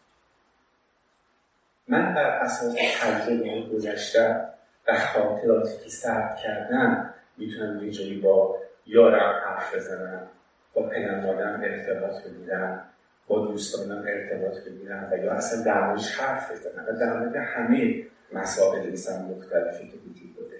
من 1.88 2.14
بر 2.14 2.30
اساس 2.30 2.76
تجربه 3.02 3.62
گذشته 3.74 4.46
و 4.88 5.00
خاطراتی 5.00 5.84
که 5.84 5.90
ثبت 5.90 6.36
کردم 6.36 7.14
می‌تونم 7.38 7.86
یه 7.86 7.92
جایی 7.92 8.20
با 8.20 8.65
یارم 8.86 9.42
حرف 9.46 9.76
بزنم. 9.76 10.28
با 10.74 10.90
پدرمادرم 10.90 11.62
ارتباط 11.62 12.24
بگیرم. 12.24 12.90
با 13.28 13.46
دوستانم 13.46 14.06
ارتباط 14.08 14.64
بگیرم. 14.64 15.10
و 15.12 15.18
یا 15.18 15.32
اصلا 15.32 15.64
در 15.64 15.96
حرف 16.20 16.52
بزنم. 16.52 16.86
و 16.88 17.00
در 17.00 17.14
مورد 17.14 17.36
همه 17.36 18.04
مسائل 18.34 18.92
مثلا 18.92 19.22
مختلفی 19.22 19.88
که 19.88 19.98
وجود 19.98 20.36
داره. 20.36 20.60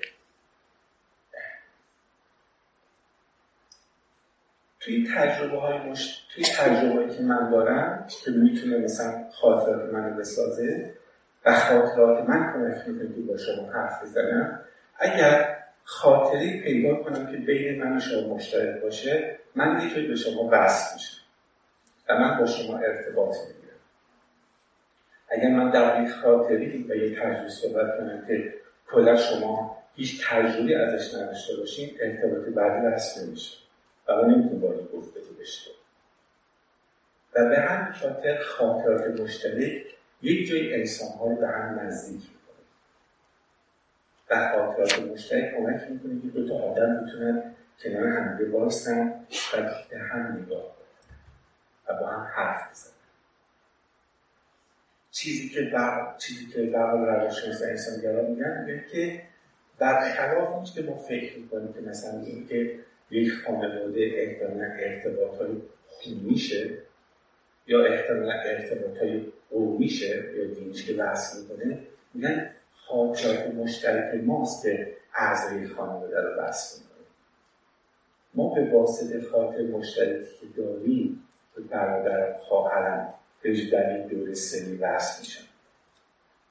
توی 4.86 5.08
تجربه 5.16 5.60
های 5.60 5.80
مش... 5.90 6.28
توی 6.36 6.44
تجربه 6.58 7.16
که 7.16 7.24
من 7.24 7.50
دارم 7.50 8.08
که 8.24 8.32
می‌تونه 8.32 8.78
مثلا 8.78 9.30
خاطرات 9.32 9.94
منو 9.94 10.18
بسازه 10.18 10.94
و 11.46 11.60
خاطرات 11.60 12.30
من 12.30 12.48
می‌کنه 12.48 13.16
که 13.16 13.22
با 13.22 13.38
شما 13.38 13.72
حرف 13.72 14.04
بزنم 14.04 14.60
اگر 15.00 15.58
خاطری 15.86 16.62
پیدا 16.62 16.96
کنم 16.96 17.32
که 17.32 17.38
بین 17.38 17.84
من 17.84 17.98
و 17.98 18.00
شما 18.00 18.36
مشترک 18.36 18.82
باشه 18.82 19.40
من 19.56 19.92
یه 19.96 20.08
به 20.08 20.16
شما 20.16 20.50
وصل 20.52 20.94
میشم 20.96 21.22
و 22.10 22.20
من 22.20 22.40
با 22.40 22.46
شما 22.46 22.78
ارتباط 22.78 23.36
می‌گیرم. 23.48 23.76
اگر 25.30 25.50
من 25.50 25.70
در 25.70 26.04
یک 26.04 26.10
خاطری 26.10 26.86
و 26.90 26.96
یک 26.96 27.20
تجربه 27.20 27.50
صحبت 27.50 27.98
کنم 27.98 28.26
که 28.28 28.54
کلا 28.88 29.16
شما 29.16 29.78
هیچ 29.96 30.28
تجربی 30.30 30.76
ازش 30.76 31.14
نداشته 31.14 31.56
باشین 31.56 31.98
ارتباط 32.02 32.54
بعدی 32.54 32.88
وصل 32.88 33.28
نمیشه 33.28 33.58
و 34.08 34.16
ما 34.16 34.22
نمی‌تونیم 34.22 34.60
باید 34.60 34.92
گفتگو 34.92 35.34
بشه 35.40 35.72
و 37.36 37.50
به 37.50 37.60
همین 37.60 37.94
خاطر 37.94 38.38
خاطرات 38.44 39.20
مشترک 39.20 39.86
یک 40.22 40.48
جای 40.48 40.74
انسان 40.76 41.08
ها 41.20 41.26
رو 41.26 41.36
به 41.36 41.48
هم 41.48 41.80
نزدیک. 41.80 42.22
و 44.30 44.50
خاطرات 44.50 45.00
مشترک 45.00 45.56
کمک 45.58 45.82
می‌کنه 45.92 46.22
که 46.22 46.28
دو 46.28 46.48
تا 46.48 46.56
آدم 46.56 47.04
می‌تونن 47.04 47.56
کنار 47.84 48.08
هم 48.08 48.52
بایستن 48.52 49.26
و 49.54 49.62
به 49.90 49.98
هم 49.98 50.38
نگاه 50.42 50.76
کنن 50.76 51.18
و 51.90 52.00
با 52.00 52.08
هم 52.08 52.28
حرف 52.36 52.72
بزنن. 52.72 52.92
چیزی 55.12 55.50
که 55.50 55.62
در 55.62 56.16
چیزی 56.18 56.46
که 56.46 56.66
در 56.66 56.92
روانشناس 56.92 57.64
انسانگرا 57.64 58.22
میگن 58.22 58.66
میگن 58.66 58.84
که 58.92 59.22
برخلاف 59.80 60.54
اون 60.54 60.64
که 60.64 60.82
ما 60.82 60.96
فکر 60.96 61.38
می‌کنیم 61.40 61.74
که 61.74 61.82
مثلا 61.82 62.20
این 62.20 62.48
که 62.48 62.80
یک 63.12 63.32
خانواده 63.46 64.12
احتمالا 64.16 64.72
ارتباط 64.80 65.38
های 65.38 65.62
خونیشه 65.88 66.70
یا 67.68 67.86
احتمالا 67.86 68.32
ارتباط 68.32 68.98
های 68.98 69.26
قومیشه 69.50 70.24
یا 70.36 70.46
دینیش 70.46 70.86
که 70.86 70.94
وصل 70.94 71.42
می‌کنه 71.42 71.80
میگن 72.14 72.50
خاطرات 72.88 73.54
مشترک 73.56 74.24
ماست 74.24 74.64
که 74.64 74.98
اعضای 75.16 75.68
خانواده 75.68 76.22
رو 76.22 76.42
وصل 76.42 76.80
می‌کنه 76.80 77.06
ما 78.34 78.54
به 78.54 78.72
واسطه 78.74 79.22
خاطر 79.22 79.62
مشترکی 79.62 80.30
که 80.42 80.62
داریم 80.62 81.28
به 81.56 81.62
برادر 81.62 82.40
خواهرم 82.40 83.14
به 83.42 83.70
در 83.72 83.90
این 83.90 84.08
دور 84.08 84.34
سنی 84.34 84.78
وصل 84.78 85.20
میشن 85.20 85.44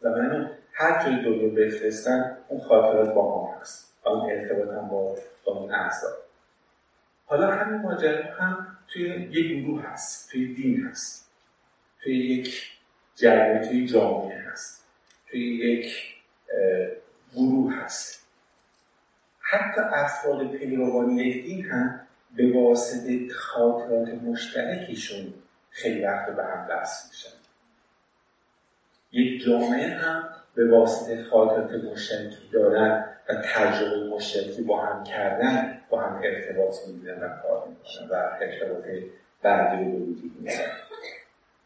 و 0.03 0.09
منو 0.11 0.49
هر 0.73 1.05
جای 1.05 1.25
دنیا 1.25 1.49
بفرستن 1.49 2.37
اون 2.49 2.61
خاطرات 2.61 3.15
با 3.15 3.23
ما 3.23 3.59
هست. 3.61 3.95
اون 4.07 4.31
ارتباط 4.31 4.69
هم 4.69 4.89
با, 4.89 5.17
با 5.45 5.53
اون 5.53 5.73
اعضا. 5.73 6.09
حالا 7.27 7.51
همین 7.51 7.81
ماجرا 7.81 8.25
هم 8.25 8.67
توی 8.89 9.03
یک 9.31 9.65
گروه 9.65 9.83
هست 9.83 10.31
توی 10.31 10.55
دین 10.55 10.87
هست. 10.87 11.31
توی 12.03 12.17
یک 12.17 12.73
جریان 13.15 13.69
توی 13.69 13.87
جامعه 13.87 14.39
هست. 14.39 14.85
توی 15.31 15.57
یک 15.57 16.14
گروه 17.35 17.75
هست. 17.75 18.27
حتی 19.41 19.81
افراد 19.81 20.47
پیروان 20.47 21.17
دین 21.17 21.65
هم 21.65 22.01
به 22.37 22.53
واسطه 22.53 23.29
خاطرات 23.29 24.09
مشترکشون 24.09 25.35
خیلی 25.71 26.05
وقت 26.05 26.37
به 26.37 26.45
هم 26.45 26.67
وصل 26.71 27.09
میشن. 27.09 27.29
یک 29.13 29.43
جامعه 29.43 29.89
هم 29.89 30.29
به 30.55 30.71
واسطه 30.71 31.25
خاطرات 31.25 31.71
مشترکی 31.85 32.49
دارن 32.53 33.05
و 33.29 33.35
تجربه 33.35 34.09
مشترکی 34.09 34.63
با 34.63 34.87
هم 34.87 35.05
کردن 35.05 35.81
با 35.91 36.01
هم 36.01 36.21
ارتباط 36.25 36.75
می‌گیرن 36.89 37.23
و 37.23 37.29
کار 37.43 37.69
می‌کنن 37.69 38.09
و 38.11 38.31
ارتباط 38.41 38.85
بعدی 39.43 39.85
رو 39.85 39.91
وجود 39.91 40.33
میارن 40.41 40.73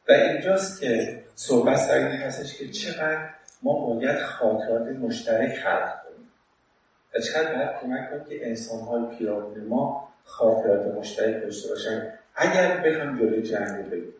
و 0.09 0.13
اینجاست 0.13 0.81
که 0.81 1.23
صحبت 1.35 1.77
سر 1.77 1.95
این 1.95 2.07
هستش 2.07 2.59
که 2.59 2.69
چقدر 2.69 3.31
ما 3.63 3.87
باید 3.87 4.19
خاطرات 4.19 4.89
مشترک 4.89 5.57
خلق 5.59 6.03
کنیم. 6.03 6.29
و 7.15 7.21
چقدر 7.21 7.55
باید 7.55 7.71
کمک 7.81 8.11
کنیم 8.11 8.25
که 8.25 8.47
انسان 8.49 8.81
های 8.81 9.17
پیرامون 9.17 9.65
ما 9.65 10.09
خاطرات 10.25 10.95
مشترک 10.95 11.43
داشته 11.43 11.69
باشن. 11.69 12.13
اگر 12.35 12.81
بخوام 12.81 13.19
جلوی 13.19 13.43
جنگ 13.43 13.85
رو 13.85 13.91
بگیم 13.91 14.15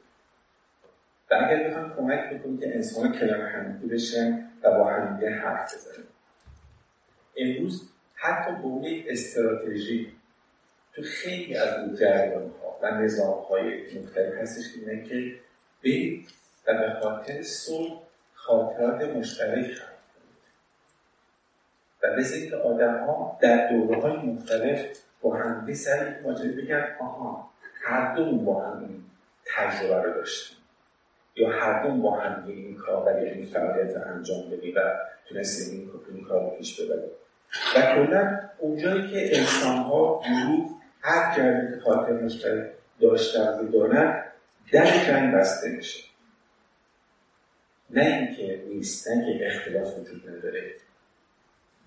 و 1.31 1.35
اگر 1.35 1.69
بخوام 1.69 1.97
کمک 1.97 2.31
بکنیم 2.31 2.59
که 2.59 2.75
انسان 2.75 3.13
کنار 3.13 3.41
همدیگه 3.41 3.95
بشن 3.95 4.49
و 4.63 4.71
با 4.71 4.85
همدیگه 4.85 5.31
حرف 5.31 5.75
بزنیم 5.75 6.07
امروز 7.37 7.89
حتی 8.15 8.53
به 8.53 8.89
یک 8.89 9.07
استراتژی 9.09 10.13
تو 10.93 11.03
خیلی 11.03 11.57
از 11.57 11.79
این 11.79 11.95
جریان 11.97 12.51
ها 12.63 12.79
و 12.83 12.91
نظام 12.91 13.45
های 13.45 13.99
مختلف 13.99 14.35
هستش 14.35 14.65
که 14.75 15.03
که 15.09 15.35
برید 15.85 16.29
و 16.67 16.75
به 16.75 17.01
خاطر 17.03 17.43
صلح 17.43 18.01
خاطرات 18.49 19.03
مشترک 19.03 19.65
خلق 19.65 19.99
کنید 20.15 20.39
و 22.03 22.21
مثل 22.21 22.51
که 22.51 22.57
آدم 22.57 23.05
ها 23.05 23.39
در 23.41 23.71
دوره 23.71 24.01
های 24.01 24.17
مختلف 24.17 24.87
با 25.23 25.37
هم 25.37 25.75
سر 25.75 26.11
یک 26.11 26.27
ماجره 26.27 26.53
بگن 26.53 26.97
آها 27.01 27.51
هر 27.83 28.15
دو 28.15 28.33
با 28.33 28.63
هم 28.63 28.79
این 28.81 29.05
تجربه 29.47 30.03
رو 30.03 30.15
داشتیم. 30.15 30.59
یا 31.37 31.51
هر 31.51 31.83
دو 31.83 31.95
با 31.95 32.21
هم 32.21 32.45
این 32.47 32.77
کار 32.77 33.05
و 33.05 33.17
این 33.17 33.47
فعالیت 33.47 33.97
انجام 33.97 34.51
بدیم 34.51 34.75
و 34.77 34.81
تونستیم 35.29 35.91
این 36.15 36.25
کار 36.25 36.43
رو 36.43 36.51
پیش 36.51 36.81
ببریم. 36.81 37.11
و 37.77 37.95
کلا 37.95 38.41
اونجایی 38.59 39.11
که 39.11 39.39
انسان 39.39 39.77
ها 39.77 40.21
گروه 40.21 40.71
هر 41.01 41.37
جایی 41.37 41.69
که 41.69 41.81
خاطر 41.85 42.13
مشترک 42.13 42.71
داشتن 43.01 43.59
و 43.59 43.69
دارن 43.69 44.25
در 44.73 45.31
بسته 45.35 45.71
میشه. 45.71 46.08
نه 47.91 48.05
اینکه 48.05 48.65
نیست 48.69 49.09
نه 49.09 49.27
اینکه 49.27 49.47
اختلاف 49.47 49.99
وجود 49.99 50.29
نداره. 50.31 50.75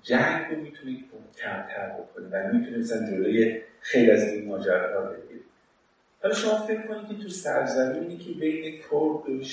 جنگ 0.04 0.52
رو 0.52 0.62
می‌تونید 0.62 1.06
کمتر 1.42 1.90
بکنید 1.90 2.30
و 2.34 2.54
می‌تونید 2.54 2.80
مثلا 2.80 3.08
جلوی 3.08 3.62
خیلی 3.82 4.12
از 4.12 4.24
این 4.24 4.48
ماجراها 4.48 5.10
بگیرید 5.10 5.44
حالا 6.24 6.36
شما 6.36 6.68
فکر 6.68 6.88
کنید 6.88 7.08
که 7.08 7.24
تو 7.24 7.30
سرزمینی 7.30 8.18
که 8.18 8.32
بین 8.32 8.80
کرد 8.80 9.44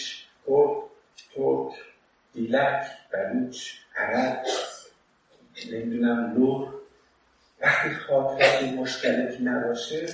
کرد 0.46 0.76
ترک 1.34 1.74
دیلک 2.32 2.86
بلوچ 3.12 3.72
عرب 3.96 4.42
نمی‌دونم 5.72 6.34
لور 6.34 6.74
وقتی 7.60 7.90
خاطرات 7.90 8.62
مشکلاتی 8.62 9.44
نباشه 9.44 10.06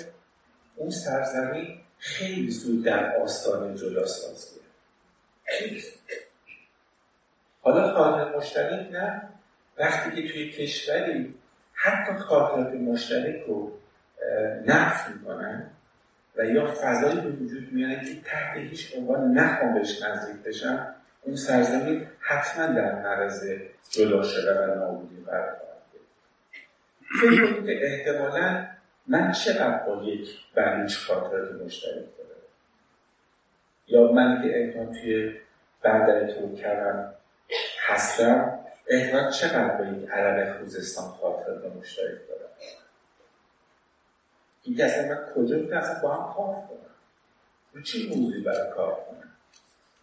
اون 0.76 0.90
سرزمین 0.90 1.78
خیلی 1.98 2.50
زود 2.50 2.84
در 2.84 3.16
آستانه 3.16 3.78
جداسازیه 3.78 4.62
حالا 7.64 7.94
خاطر 7.94 8.36
مشترک 8.36 8.92
نه؟ 8.92 9.22
وقتی 9.78 10.10
که 10.10 10.32
توی 10.32 10.50
کشوری 10.50 11.34
حتی 11.72 12.18
خاطرات 12.18 12.74
مشترک 12.74 13.44
رو 13.46 13.72
نفت 14.66 15.08
می‌کنن 15.08 15.70
و 16.36 16.44
یا 16.44 16.66
فضایی 16.66 17.20
به 17.20 17.28
وجود 17.28 17.72
میانه 17.72 18.00
که 18.04 18.20
تحت 18.24 18.56
هیچ 18.56 18.96
عنوان 18.96 19.32
نخوام 19.32 19.74
بهش 19.74 20.02
نزدیک 20.02 20.42
بشن 20.42 20.86
اون 21.22 21.36
سرزمین 21.36 22.06
حتما 22.20 22.66
در 22.66 22.94
معرض 22.94 23.52
جدا 23.90 24.22
شده 24.22 24.60
و 24.60 24.74
نابودی 24.74 25.24
قرار 25.26 25.56
فکر 27.20 27.62
که 27.62 27.86
احتمالا 27.86 28.66
من 29.06 29.32
چقدر 29.32 29.78
با 29.78 30.02
یک 30.04 30.28
بلوچ 30.54 30.96
خاطرات 30.98 31.52
مشترک 31.52 31.94
دارم؟ 31.94 32.42
یا 33.86 34.12
من 34.12 34.42
که 34.42 34.60
احتمال 34.60 34.94
توی 34.94 35.32
بندر 35.82 36.32
توکرم 36.32 37.13
هستم 37.86 38.58
احتمال 38.86 39.30
چقدر 39.30 39.76
با 39.76 39.84
یک 39.84 40.10
عرب 40.10 40.58
خوزستان 40.58 41.04
خاطرات 41.04 41.76
مشترک 41.76 42.28
دارم 42.28 42.50
این 44.62 44.76
که 44.76 44.84
اصلا 44.84 45.08
من 45.08 45.32
کجا 45.34 45.78
اصلا 45.78 46.00
با 46.02 46.14
هم 46.14 46.34
کار 46.34 46.54
کنم. 46.54 46.94
رو 47.72 47.82
چی 47.82 48.08
موضوعی 48.08 48.42
برای 48.42 48.70
کار 48.76 48.94
کنم؟ 48.94 49.30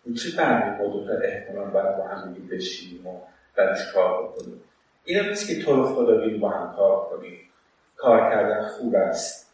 رو 0.05 0.13
چی 0.13 0.35
برمی 0.35 0.79
با 0.79 0.93
دوتا 0.93 1.13
احتمال 1.13 1.69
برای 1.69 1.97
با 1.97 2.07
هم 2.07 2.33
بشیم 2.33 3.07
و 3.07 3.19
برش 3.55 3.93
کار 3.93 4.23
بکنیم؟ 4.23 4.61
این 5.05 5.25
نیست 5.25 5.47
که 5.47 5.63
تو 5.63 5.75
رو 5.75 5.95
خدا 5.95 6.37
با 6.39 6.49
هم 6.49 6.75
کار 6.75 7.09
کنیم. 7.09 7.39
کار 7.97 8.19
کردن 8.19 8.67
خوب 8.67 8.95
است. 8.95 9.51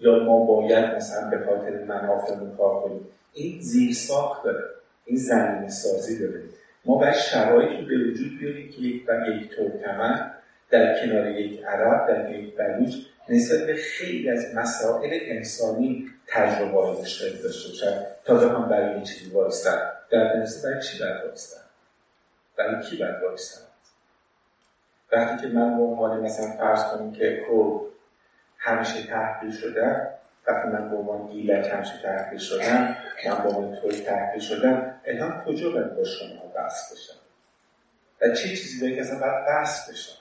یا 0.00 0.18
ما 0.18 0.44
باید 0.44 0.84
مثلا 0.94 1.30
به 1.30 1.46
خاطر 1.46 1.84
منافعمون 1.84 2.56
کار 2.56 2.82
کنیم. 2.82 3.06
این 3.32 3.60
زیر 3.60 3.94
ساخت 3.94 4.44
داره. 4.44 4.64
این 5.04 5.16
زمین 5.18 5.68
سازی 5.68 6.18
داره. 6.18 6.42
ما 6.84 6.98
باید 6.98 7.14
شرایطی 7.14 7.82
به 7.84 7.98
وجود 7.98 8.38
بیاریم 8.38 8.70
که 8.72 8.80
یک 8.80 9.04
و 9.08 9.26
یک 9.30 9.56
ترکمن 9.56 10.30
در 10.70 11.00
کنار 11.00 11.30
یک 11.30 11.64
عرب 11.64 12.08
در 12.08 12.30
یک 12.34 12.56
بلوچ 12.56 12.94
نسبت 13.28 13.66
به 13.66 13.74
خیلی 13.74 14.30
از 14.30 14.54
مسائل 14.54 15.18
انسانی 15.22 16.10
تجربه 16.26 16.82
های 16.82 17.00
مشترک 17.00 17.42
داشته 17.42 17.68
باشن 17.68 18.06
تا 18.24 18.38
هم 18.38 18.68
برای 18.68 18.94
این 18.94 19.02
چیزی 19.02 19.30
وایستن. 19.30 19.90
در 20.10 20.36
نسبت 20.36 20.64
برای 20.70 20.82
چی 20.82 20.98
باید 20.98 21.24
وایستن؟ 21.24 21.60
برای 22.56 22.82
کی 22.82 22.96
باید 22.96 23.22
وایستن؟ 23.22 23.64
وقتی 25.12 25.42
که 25.42 25.54
من 25.54 25.76
به 25.76 25.82
عنوان 25.82 26.20
مثلا 26.20 26.46
فرض 26.46 26.84
کنیم 26.84 27.12
که 27.12 27.44
کرد 27.48 27.80
همیشه 28.58 29.06
تحقیل 29.06 29.50
شده 29.50 30.08
وقتی 30.48 30.68
من 30.68 30.90
به 30.90 30.96
عنوان 30.96 31.28
گیلک 31.28 31.70
همیشه 31.72 31.92
تحقیل 32.02 32.38
شدم 32.38 32.96
من 33.26 33.42
به 33.42 33.48
عنوان 33.48 33.76
توی 33.76 34.00
تحقیل 34.00 34.40
شدم 34.40 34.94
الان 35.04 35.44
کجا 35.44 35.70
باید 35.70 35.96
با 35.96 36.04
شما؟ 36.04 36.43
بحث 36.54 36.92
بشم 36.92 37.20
و 38.20 38.34
چه 38.34 38.48
چیزی 38.48 38.80
داره 38.80 38.94
که 38.94 39.00
اصلا 39.00 39.18
باید 39.18 39.46
بحث 39.46 39.90
بشم 39.90 40.18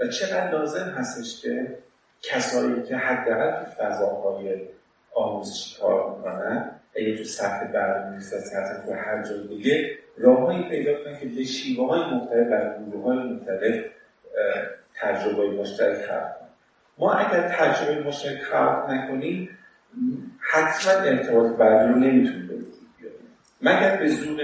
و 0.00 0.08
چقدر 0.08 0.50
لازم 0.50 0.84
هستش 0.84 1.42
که 1.42 1.78
کسایی 2.22 2.82
که 2.82 2.96
حداقل 2.96 3.64
تو 3.64 3.70
فضاهای 3.70 4.68
آموزشی 5.14 5.80
کار 5.80 6.16
می‌کنن 6.16 6.80
اگه 6.96 7.16
تو 7.16 7.24
سطح 7.24 7.64
برنامه 7.64 8.14
نیست 8.14 8.38
سطح 8.38 8.86
تو 8.86 8.92
هر 8.92 9.22
جای 9.22 9.46
دیگه 9.46 9.98
راههایی 10.18 10.68
پیدا 10.68 11.04
کنن 11.04 11.20
که 11.20 11.26
به 11.26 11.44
شیوه 11.44 11.88
های 11.88 12.14
مختلف 12.14 12.46
و 12.50 12.90
گروه 12.90 13.04
های 13.04 13.18
مختلف 13.18 13.84
تجربه 14.94 15.50
مشترک 15.50 16.06
خلق 16.06 16.38
کنن. 16.38 16.48
ما 16.98 17.12
اگر 17.12 17.48
تجربه 17.48 18.08
مشترک 18.08 18.42
خلق 18.42 18.90
نکنیم 18.90 19.58
حتما 20.40 20.92
ارتباط 20.92 21.56
بعدی 21.56 21.92
رو 21.92 21.98
نمی‌تونیم 21.98 22.45
مگر 23.60 23.96
به 23.96 24.06
زور 24.08 24.40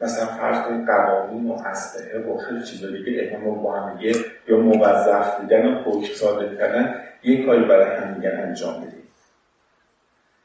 مثلا 0.00 0.26
فرض 0.26 0.86
قوانین 0.86 1.50
و 1.50 1.52
اسلحه 1.52 2.18
و 2.18 2.38
خیلی 2.38 2.62
چیزا 2.62 2.90
دیگه 2.90 3.22
احتمال 3.22 3.58
با 3.58 3.80
هم 3.80 4.00
یا 4.48 4.56
موظف 4.56 5.40
بودن 5.40 5.66
و 5.66 5.82
حکم 5.82 6.14
صادر 6.14 6.54
کردن 6.54 7.02
یه 7.22 7.46
کاری 7.46 7.64
برای 7.64 7.96
همدیگه 7.96 8.30
انجام 8.30 8.80
بدیم. 8.80 9.08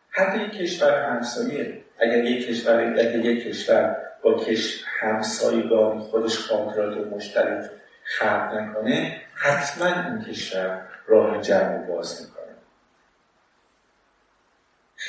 حتی 0.09 0.39
یک 0.39 0.51
کشور 0.51 1.03
همسایه 1.03 1.81
اگر 1.99 2.23
یک 2.23 2.47
کشور 2.47 2.79
اگر 2.79 3.15
یک 3.15 3.47
کشور 3.47 3.97
با 4.23 4.39
کش 4.39 4.83
همسایگان 4.99 5.99
خودش 5.99 6.37
خاطرات 6.37 7.07
مشترک 7.07 7.69
خلق 8.03 8.53
نکنه 8.53 9.21
حتما 9.35 9.85
این 9.85 10.21
کشور 10.21 10.81
راه 11.07 11.41
جمع 11.41 11.77
باز 11.87 12.21
می‌کنه. 12.21 12.38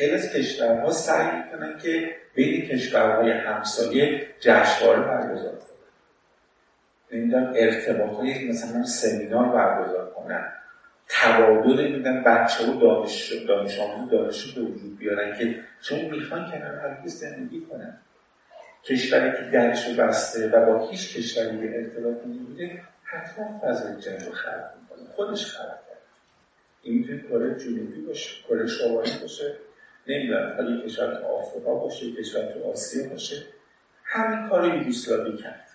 خیلی 0.00 0.14
از 0.14 0.32
کشورها 0.32 0.90
سعی 0.90 1.36
می‌کنن 1.36 1.78
که 1.78 2.16
بین 2.34 2.66
کشورهای 2.66 3.30
همسایه 3.30 4.26
جشنواره 4.40 5.00
برگزار 5.00 5.52
کنن. 5.52 5.68
نمی‌دونم 7.12 7.52
ارتباط 7.56 8.10
های 8.10 8.48
مثلا 8.48 8.84
سمینار 8.84 9.48
برگزار 9.48 10.10
کنن. 10.10 10.52
تبادل 11.08 11.92
میدن 11.92 12.22
بچه 12.22 12.70
و 12.70 12.80
دانش 12.80 13.32
دانش 13.32 13.78
آموز 13.78 14.10
دانش 14.10 14.54
به 14.54 14.60
وجود 14.60 14.98
بیارن 14.98 15.38
که 15.38 15.60
چون 15.82 16.00
می‌خوان 16.00 16.50
کنار 16.50 16.74
هرگز 16.74 17.14
زندگی 17.14 17.60
کنن. 17.60 17.98
کشوری 18.84 19.32
که 19.32 19.50
درش 19.52 19.88
بسته 19.88 20.48
و 20.48 20.66
با 20.66 20.88
هیچ 20.88 21.16
کشوری 21.16 21.56
به 21.56 21.78
ارتباط 21.78 22.26
نمیده 22.26 22.82
حتما 23.04 23.60
فضای 23.64 24.00
جنگ 24.00 24.20
رو 24.20 24.32
می‌کنه. 24.80 25.14
خودش 25.16 25.46
خلق 25.46 25.66
کرد 25.88 25.98
این 26.82 26.98
می‌تونه 26.98 27.22
کره 27.22 27.54
جنوبی 27.54 28.00
باشه 28.00 28.42
کره 28.48 28.66
شمالی 28.66 29.10
باشه. 29.22 29.56
نمی‌دونم 30.06 30.54
حالا 30.56 30.80
کشور 30.80 31.14
تو 31.14 31.26
آفریقا 31.26 31.74
باشه 31.74 32.12
کشور 32.12 32.42
تو 32.42 32.70
آسیا 32.70 33.08
باشه. 33.08 33.42
همین 34.04 34.48
کار 34.48 34.74
یوگسلاوی 34.74 35.36
کرد. 35.36 35.66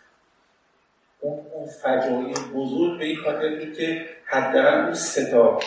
اون 1.19 1.45
اون 1.53 1.67
فجایع 1.67 2.33
بزرگ 2.55 2.99
به 2.99 3.05
این 3.05 3.17
خاطر 3.17 3.71
که 3.71 4.05
حداقل 4.25 4.83
اون 4.83 4.93
ستا 4.93 5.59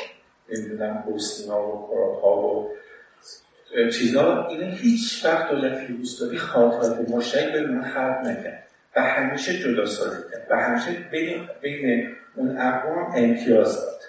نمی‌دونم 0.48 1.02
بوسنیا 1.06 1.60
و 1.60 1.86
کاراتها 1.88 2.36
و 2.46 2.70
چیزا 3.90 4.46
اینا 4.46 4.66
هیچ 4.66 5.24
وقت 5.24 5.50
دولت 5.50 5.90
یوگسلاوی 5.90 6.38
خاطرات 6.38 7.10
مشترک 7.10 7.52
بدون 7.52 7.84
خلق 7.84 8.20
نکرد. 8.24 8.64
و 8.96 9.02
همیشه 9.02 9.58
جدا 9.58 9.86
سازی 9.86 10.22
کرد. 10.32 10.46
و 10.50 10.56
همیشه 10.56 10.90
بین, 11.10 11.48
بین 11.60 12.16
اون 12.34 12.58
اقوام 12.58 13.12
امتیاز 13.16 13.76
داد. 13.76 14.00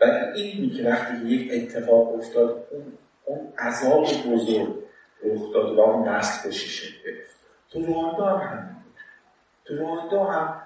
و 0.00 0.04
این 0.34 0.76
که 0.76 0.88
وقتی 0.88 1.26
یک 1.26 1.50
اتفاق 1.52 2.14
افتاد 2.14 2.66
اون 2.70 2.92
اون 3.30 3.52
عذاب 3.58 4.04
بزرگ 4.26 4.74
رخ 5.24 5.54
داد 5.54 5.76
و 5.76 5.80
اون 5.80 6.08
نسل 6.08 6.48
کشی 6.48 6.68
شد 6.68 6.94
تو 7.70 7.86
رواندا 7.86 8.26
هم 8.26 8.48
همین 8.48 8.76
تو 9.64 9.76
رواندا 9.76 10.24
هم 10.24 10.62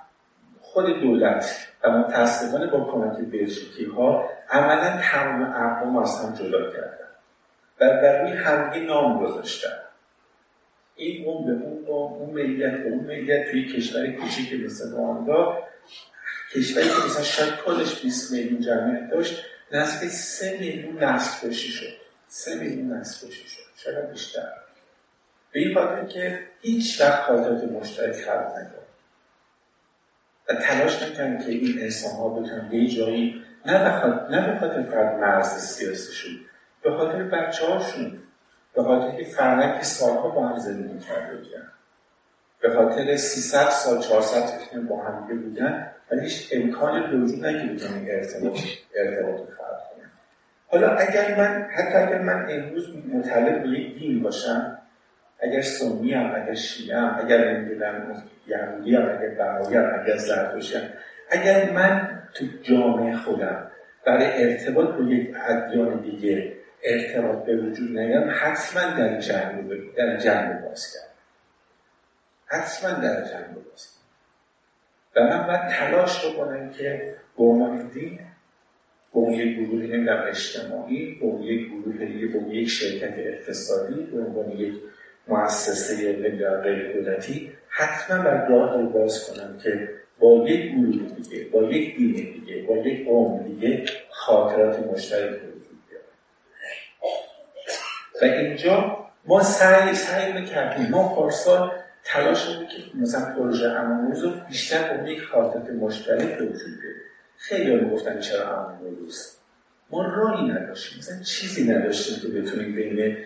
خود 0.60 1.00
دولت 1.00 1.68
و 1.84 1.90
متاسفانه 1.90 2.66
با 2.66 2.84
کمک 2.84 3.16
بلژیکی 3.32 3.84
ها 3.84 4.28
عملا 4.50 5.00
تمام 5.02 5.42
اقوام 5.42 5.96
از 5.96 6.24
هم 6.24 6.34
جدا 6.34 6.70
کردن 6.70 7.08
و 7.80 7.88
بر 7.88 8.22
روی 8.22 8.32
همگی 8.32 8.80
نام 8.80 9.26
گذاشتن. 9.26 9.78
این 10.96 11.26
اون 11.26 11.46
به 11.46 11.66
اون 11.66 11.86
اون 11.86 12.30
ملیت 12.30 12.72
به 12.72 12.88
اون 12.88 13.04
ملیت 13.04 13.50
توی 13.50 13.72
کشور 13.72 14.06
کوچیک 14.06 14.64
مثل 14.64 14.92
رواندا 14.92 15.58
کشوری 16.54 16.88
که 16.88 17.06
مثلا 17.06 17.22
شاید 17.22 17.54
کلش 17.54 18.02
20 18.02 18.32
میلیون 18.32 18.60
جمعیت 18.60 19.10
داشت 19.10 19.44
نزدیک 19.72 20.10
3 20.10 20.58
میلیون 20.60 21.04
نسل 21.04 21.48
کشی 21.48 21.68
شد. 21.68 22.03
3 22.36 22.54
میلیون 22.54 22.92
نسل 22.92 23.28
کشی 23.28 23.48
شد. 23.48 24.10
بیشتر؟ 24.12 24.52
به 25.52 25.60
این 25.60 25.74
خاطر 25.74 26.04
که 26.04 26.38
هیچ 26.60 27.00
وقت 27.00 27.22
خاطرات 27.22 27.64
مشترک 27.64 28.16
خلق 28.16 28.46
نکرد 28.46 28.86
و 30.48 30.54
تلاش 30.54 31.02
نکنیم 31.02 31.38
که 31.38 31.50
این 31.50 31.78
انسان 31.82 32.12
ها 32.12 32.28
بتونن 32.28 32.68
به 32.68 32.86
جایی 32.86 33.42
نه 33.64 34.52
به 34.52 34.60
خاطر 34.60 34.82
فقط 34.82 35.14
مرز 35.14 35.46
سیاسیشون 35.46 36.32
به 36.82 36.90
خاطر 36.90 37.22
بچه 37.22 37.66
هاشون 37.66 38.22
به 38.74 38.82
خاطر 38.82 39.16
که 39.16 39.24
فرنگ 39.24 39.78
که 39.78 39.84
سالها 39.84 40.28
با 40.28 40.48
هم 40.48 40.58
زندگی 40.58 40.98
کرده 40.98 41.36
بودن. 41.36 41.72
به 42.60 42.74
خاطر 42.74 43.16
300 43.16 43.70
سال 43.70 44.02
400 44.02 44.46
سال 44.46 44.80
با 44.80 45.04
هم 45.04 45.42
بودن 45.42 45.92
ولی 46.10 46.20
هیچ 46.20 46.48
امکان 46.52 47.22
وجود 47.22 47.46
نگه 47.46 47.72
بتونن 47.72 48.06
ارتباط 48.10 48.60
ارتباط 48.94 49.53
حالا 50.74 50.96
اگر 50.96 51.36
من 51.38 51.68
حتی 51.70 51.98
اگر 51.98 52.18
من 52.18 52.46
امروز 52.50 52.96
متعلق 53.14 53.62
به 53.62 53.68
یک 53.68 53.98
دین 53.98 54.22
باشم 54.22 54.78
اگر 55.40 55.60
سنی 55.60 56.14
هم 56.14 56.42
اگر 56.42 56.54
شیعه 56.54 56.98
هم 56.98 57.20
اگر 57.24 57.52
نمی‌دونم 57.52 58.22
یهودی 58.46 58.96
هم 58.96 59.02
اگر 59.02 59.28
بهایی 59.28 59.76
هم 59.76 60.00
اگر 60.00 60.16
هم 60.74 60.90
اگر 61.30 61.72
من 61.72 62.22
تو 62.34 62.44
جامعه 62.62 63.16
خودم 63.16 63.70
برای 64.06 64.52
ارتباط 64.52 64.88
با 64.88 65.04
یک 65.04 65.36
ادیان 65.48 66.00
دیگه 66.00 66.52
ارتباط 66.82 67.44
به 67.44 67.56
وجود 67.56 67.98
نیام 67.98 68.30
حتما 68.34 68.82
در 68.82 69.20
جنگ 69.20 69.94
در 69.96 70.16
جنگ 70.16 70.60
باز 70.60 70.92
کرد 70.94 71.14
حتما 72.46 72.90
در 72.90 73.24
جنگ 73.24 73.54
باز 73.54 73.98
و 75.16 75.20
من 75.20 75.46
باید 75.46 75.68
تلاش 75.68 76.26
بکنم 76.26 76.70
که 76.70 77.14
به 77.36 77.44
عنوان 77.44 77.88
دین 77.88 78.20
به 79.14 79.20
یک 79.20 79.58
گروه 79.58 79.82
نمی‌دونم 79.82 80.24
اجتماعی 80.28 81.14
به 81.14 81.26
یک 81.44 81.68
گروه 81.68 82.04
دیگه 82.06 82.26
به 82.26 82.54
یک 82.54 82.68
شرکت 82.68 83.14
اقتصادی 83.18 83.94
به 83.94 84.20
عنوان 84.20 84.50
یک 84.50 84.74
مؤسسه 85.28 86.12
غیر 86.62 86.92
دولتی 86.92 87.52
حتما 87.68 88.22
باید 88.22 88.50
راه 88.50 88.80
رو 88.80 88.86
باز 88.88 89.30
کنم 89.30 89.58
که 89.62 89.88
با 90.18 90.48
یک 90.48 90.72
گروه 90.72 91.08
دیگه 91.16 91.44
با 91.52 91.62
یک 91.62 91.96
دین 91.96 92.12
دیگه 92.12 92.62
با 92.62 92.76
یک 92.76 93.06
قوم 93.06 93.42
دیگه 93.42 93.84
خاطرات 94.10 94.78
مشترک 94.92 95.30
بیاره 95.30 95.54
و 98.22 98.24
اینجا 98.24 98.98
ما 99.26 99.42
سعی 99.42 99.94
سعی 99.94 100.32
می‌کردیم 100.32 100.88
ما 100.90 101.14
پارسال 101.14 101.70
تلاش 102.04 102.56
بود 102.56 102.68
که 102.68 102.82
مثلا 102.94 103.34
پروژه 103.34 103.68
اماموز 103.70 104.24
رو 104.24 104.30
بیشتر 104.48 104.96
با 104.96 105.08
یک 105.08 105.22
خاطرات 105.22 105.70
مشترک 105.70 106.38
به 106.38 106.44
وجود 106.44 106.80
بیاره 106.80 107.13
خیلی 107.36 107.90
گفتن 107.90 108.20
چرا 108.20 108.58
اماموز 108.58 109.36
ما 109.90 110.06
راهی 110.06 110.48
نداشتیم. 110.48 110.98
مثلا 110.98 111.22
چیزی 111.22 111.72
نداشتیم 111.72 112.20
که 112.22 112.40
بتونیم 112.40 112.74
بین 112.74 113.16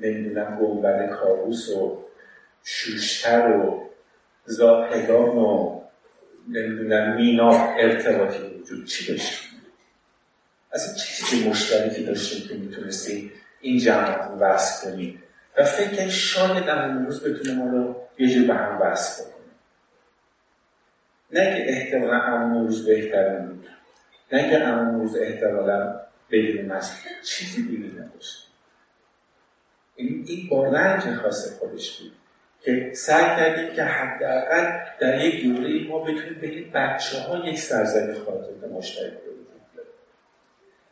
نمی‌دونم 0.00 0.58
گنبد 0.58 1.10
کابوس 1.10 1.70
و 1.70 2.04
شوشتر 2.64 3.48
و 3.48 3.90
زاهدان 4.44 5.28
و 5.28 5.80
نمی‌دونم 6.48 7.16
مینا 7.16 7.74
ارتباطی 7.74 8.38
وجود 8.38 8.86
چی 8.86 9.12
داشتیم. 9.12 9.50
اصلا 10.72 10.94
چه 10.94 11.14
چیزی 11.14 11.48
مشترکی 11.48 12.04
داشتیم 12.04 12.48
که 12.48 12.54
می‌تونستیم 12.54 13.32
این 13.60 13.78
جمع 13.78 14.28
رو 14.28 14.38
وصل 14.38 14.90
کنیم. 14.90 15.22
و 15.58 15.64
فکر 15.64 15.96
کنیم 15.96 16.08
شاید 16.08 16.66
در 16.66 16.88
روز 16.88 17.24
بتونه 17.24 17.54
ما 17.54 17.70
رو 17.70 17.96
یه 18.18 18.34
جور 18.34 18.46
به 18.46 18.54
هم 18.54 18.80
وصل 18.80 19.24
کنیم. 19.24 19.35
نه 21.30 21.56
که 21.56 21.64
احتمالا 21.72 22.22
امون 22.22 22.66
روز 22.66 22.86
بهترین 22.86 23.46
بود. 23.46 23.68
نه 24.32 24.50
که 24.50 24.64
امون 24.64 25.00
روز 25.00 25.16
احتمالا 25.16 26.00
بدون 26.30 26.70
است 26.70 27.04
چیزی 27.24 27.62
دیگه 27.62 28.00
نداشت 28.00 28.52
این, 29.96 30.24
این 30.28 30.48
با 30.48 30.66
رنج 30.66 31.14
خاص 31.14 31.58
خودش 31.58 32.00
بود. 32.00 32.12
که 32.60 32.92
سعی 32.94 33.36
کردیم 33.36 33.74
که 33.74 33.84
حداقل 33.84 34.78
در 35.00 35.24
یک 35.24 35.44
دوره 35.44 35.88
ما 35.88 35.98
بتونیم 35.98 36.38
به 36.40 36.78
بچه 36.78 37.18
ها 37.18 37.46
یک 37.46 37.58
سرزمین 37.58 38.14
خاطرات 38.14 38.72
مشترک 38.72 39.12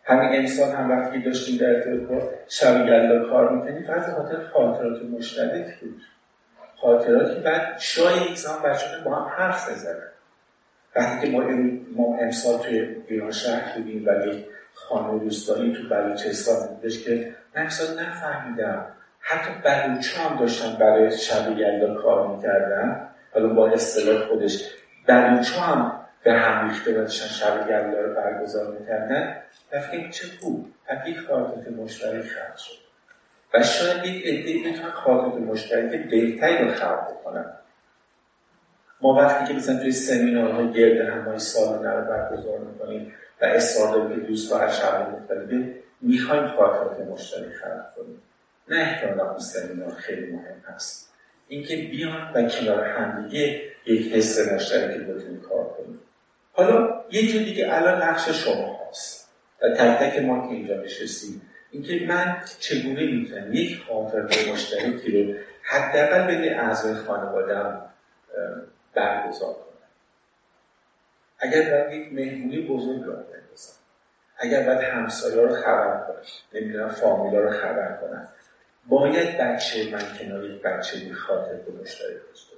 همین 0.05 0.29
انسان 0.29 0.77
هم 0.77 0.91
وقتی 0.91 1.23
داشتیم 1.23 1.59
در 1.59 1.77
ارتباط 1.77 2.23
با 2.23 2.31
شب 2.49 3.29
کار 3.31 3.53
می‌کنیم 3.57 3.83
فقط 3.87 4.15
خاطر 4.15 4.47
خاطرات 4.53 5.03
مشترک 5.03 5.81
بود. 5.81 6.03
خاطراتی 6.77 7.41
بعد 7.41 7.79
شاید 7.79 8.35
زمان 8.35 8.63
بچه 8.63 8.87
با 9.05 9.15
هم 9.15 9.33
حرف 9.37 9.71
بزنن. 9.71 10.14
وقتی 10.97 11.27
که 11.27 11.33
ما, 11.33 11.45
ما 11.97 12.19
امسال 12.19 12.59
توی 12.59 12.97
ایران 13.09 13.31
شهر 13.31 13.79
بودیم 13.79 14.07
ولی 14.07 14.47
خانه 14.75 15.23
روستایی 15.23 15.73
تو 15.73 15.89
بلوچستان 15.89 16.69
بودش 16.69 17.05
که 17.05 17.35
من 17.57 17.63
امسال 17.63 18.01
نفهمیدم. 18.01 18.87
حتی 19.21 19.51
بلوچ 19.65 20.19
هم 20.19 20.39
داشتن 20.39 20.77
برای 20.77 21.19
شب 21.19 21.59
یلدا 21.59 21.95
کار 21.95 22.37
می‌کردن. 22.37 23.09
حالا 23.35 23.49
با 23.49 23.71
اصطلاح 23.71 24.27
خودش 24.29 24.71
بلوچ 25.07 25.53
هم 25.53 26.01
به 26.25 26.33
هم 26.33 26.69
ریخته 26.69 26.93
داشتن 26.93 27.27
شب 27.27 27.71
یلدا 27.71 28.01
رو 28.01 28.15
برگزار 28.15 28.79
می‌کردن. 28.79 29.37
و 29.73 29.81
فکر 29.81 30.11
چه 30.11 30.27
خوب. 30.41 30.67
پس 30.87 31.07
یک 31.07 31.21
خاطرات 31.21 31.69
مشترک 31.69 32.23
خلق 32.23 32.57
شد. 32.57 32.85
و 33.55 33.63
شاید 33.63 34.07
یک 34.07 34.27
عده 34.27 34.71
بتونن 34.71 34.91
خاطرات 34.91 35.35
مشترک 35.35 36.11
بهتری 36.11 36.65
رو 36.65 36.75
خلق 36.75 37.11
بکنن. 37.11 37.53
ما 39.05 39.15
وقتی 39.15 39.53
که 39.53 39.55
مثلا 39.59 39.77
توی 39.77 39.93
سمینارها 39.93 40.73
گرد 40.73 41.09
همای 41.09 41.39
سالانه 41.39 41.91
رو 41.91 42.05
برگزار 42.05 42.59
می‌کنیم 42.59 43.13
و 43.43 43.45
اصرار 43.45 43.93
داریم 43.93 44.21
که 44.21 44.27
دوست 44.27 44.53
از 44.53 44.77
شب 44.79 45.11
مختلفه 45.11 45.75
می‌خوایم 46.01 46.47
خاطرات 46.47 47.01
مشترک 47.01 47.53
خلق 47.53 47.95
کنیم. 47.97 48.23
نه 48.69 48.77
احتمالا 48.77 49.31
اون 49.31 49.39
سمینار 49.39 49.91
خیلی 49.91 50.33
مهم 50.33 50.75
هست. 50.75 51.13
اینکه 51.49 51.77
بیان 51.77 52.33
و 52.35 52.49
کنار 52.49 52.85
همدیگه 52.85 53.63
یک 53.87 54.13
حس 54.13 54.53
مشترکی 54.53 54.99
بتونیم 54.99 55.41
کار 55.41 55.65
کنیم. 55.65 56.01
حالا 56.53 57.05
یه 57.11 57.33
جور 57.33 57.43
دیگه 57.43 57.75
الان 57.75 58.03
نقش 58.03 58.29
شما 58.29 58.81
هست. 58.91 59.29
و 59.63 59.69
تک 59.69 59.99
تک 59.99 60.23
ما 60.23 60.49
که 60.49 60.55
اینجا 60.55 60.75
نشستیم 60.75 61.43
اینکه 61.71 62.07
من 62.09 62.37
چگونه 62.59 63.07
می‌تونم 63.07 63.55
یک 63.55 63.81
خاطر 63.89 64.23
مشترکی 64.53 65.23
رو 65.23 65.35
حداقل 65.63 66.27
بین 66.27 66.55
اعضای 66.55 66.95
خانوادم 66.95 67.81
برگزار 68.95 69.55
کنم 69.55 69.65
اگر 71.39 71.71
باید 71.71 71.93
یک 71.93 72.13
مهمونی 72.13 72.67
بزرگ 72.67 73.03
را 73.03 73.15
بندازم 73.15 73.75
اگر 74.39 74.67
باید 74.67 74.81
همسایه 74.81 75.37
رو 75.37 75.55
خبر 75.55 76.05
کنم 76.07 76.23
نمی‌دونم 76.53 76.89
فامیلا 76.89 77.41
رو 77.41 77.51
خبر 77.51 77.99
کنم 78.01 78.29
باید 78.89 79.39
بچه 79.39 79.91
من 79.93 80.19
کنار 80.19 80.45
یک 80.45 80.63
بچه 80.63 81.15
خاطر 81.15 81.55
به 81.55 81.73
مشترک 81.73 82.17
داشته 82.31 82.55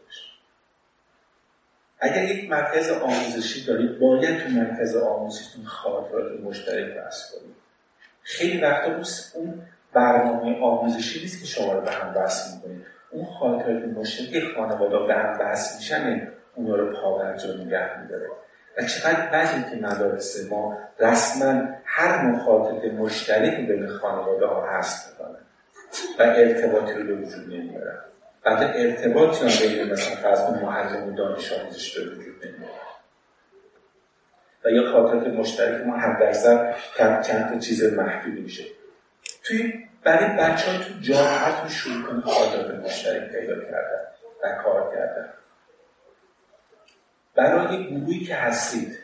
اگر 2.01 2.25
یک 2.25 2.51
مرکز 2.51 2.91
آموزشی 2.91 3.67
دارید 3.67 3.99
باید 3.99 4.43
تو 4.43 4.49
مرکز 4.49 4.97
آموزشیتون 4.97 5.65
خاطرات 5.65 6.41
مشترک 6.41 6.97
بحث 6.97 7.33
کنید. 7.33 7.57
خیلی 8.23 8.61
وقتا 8.61 9.03
اون 9.35 9.63
برنامه 9.93 10.61
آموزشی 10.61 11.21
نیست 11.21 11.41
که 11.41 11.47
شما 11.47 11.73
رو 11.73 11.81
به 11.81 11.91
هم 11.91 12.17
وصل 12.17 12.55
می‌کنید. 12.57 12.87
اون 13.17 13.27
خاطرات 13.39 13.85
مشترک 13.85 14.43
خانواده 14.57 15.07
به 15.07 15.15
هم 15.15 15.39
وصل 15.41 15.77
میشن 15.77 16.29
اونا 16.55 16.77
رو 16.77 16.93
پاورجا 16.93 17.55
نگه 17.55 18.03
میداره. 18.03 18.27
و 18.79 18.85
چقدر 18.85 19.27
بدی 19.27 19.71
که 19.71 19.87
مدارس 19.87 20.51
ما 20.51 20.79
رسما 21.01 21.69
هر 21.85 22.23
مخاطب 22.23 22.85
مشترکی 22.85 23.63
بین 23.63 23.87
خانواده 23.87 24.47
ها 24.47 24.67
هست 24.67 25.11
می‌کنن 25.11 25.39
و 26.19 26.23
ارتباطی 26.23 26.93
رو 26.93 27.07
به 27.07 27.15
وجود 27.15 27.55
نمیارن 27.55 27.99
بعد 28.45 28.77
ارتباطی 28.77 29.45
هم 29.45 29.69
بین 29.69 29.93
مثلا 29.93 30.17
فرض 30.17 30.41
معلم 30.63 31.09
و 31.09 31.17
دانش 31.17 31.53
آموزش 31.53 31.99
به 31.99 32.05
وجود 32.05 32.35
نمیاره. 32.45 32.73
و 34.65 34.71
یا 34.71 34.93
خاطرات 34.93 35.27
مشترک 35.27 35.87
ما 35.87 35.97
هر 35.97 36.21
درصد 36.21 36.75
چند 36.99 37.53
تا 37.53 37.59
چیز 37.59 37.85
محدودی 37.85 38.41
میشه. 38.41 38.65
توی 39.45 39.86
برای 40.07 40.37
بچه 40.37 40.71
ها 40.71 40.79
تو 40.79 41.01
جامعتون 41.01 41.69
شروع 41.69 42.03
کنید 42.03 42.25
خاطرات 42.25 42.85
مشترک 42.85 43.33
پیدا 43.33 43.55
کردن 43.55 44.07
و 44.43 44.63
کار 44.65 44.95
کردن. 44.95 45.29
برای 47.35 47.87
گروهی 47.87 48.25
که 48.25 48.35
هستید 48.35 48.99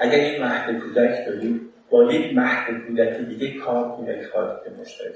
اگر 0.00 0.18
یک 0.18 0.40
مهد 0.40 0.78
کودک 0.78 1.26
دارید 1.26 1.72
با 1.90 2.12
یک 2.12 2.36
مهد 2.36 2.86
کودک 2.86 3.16
دیگه 3.16 3.58
کار 3.58 3.96
کنید 3.96 4.26
خاطرات 4.26 4.78
مشترک 4.80 5.14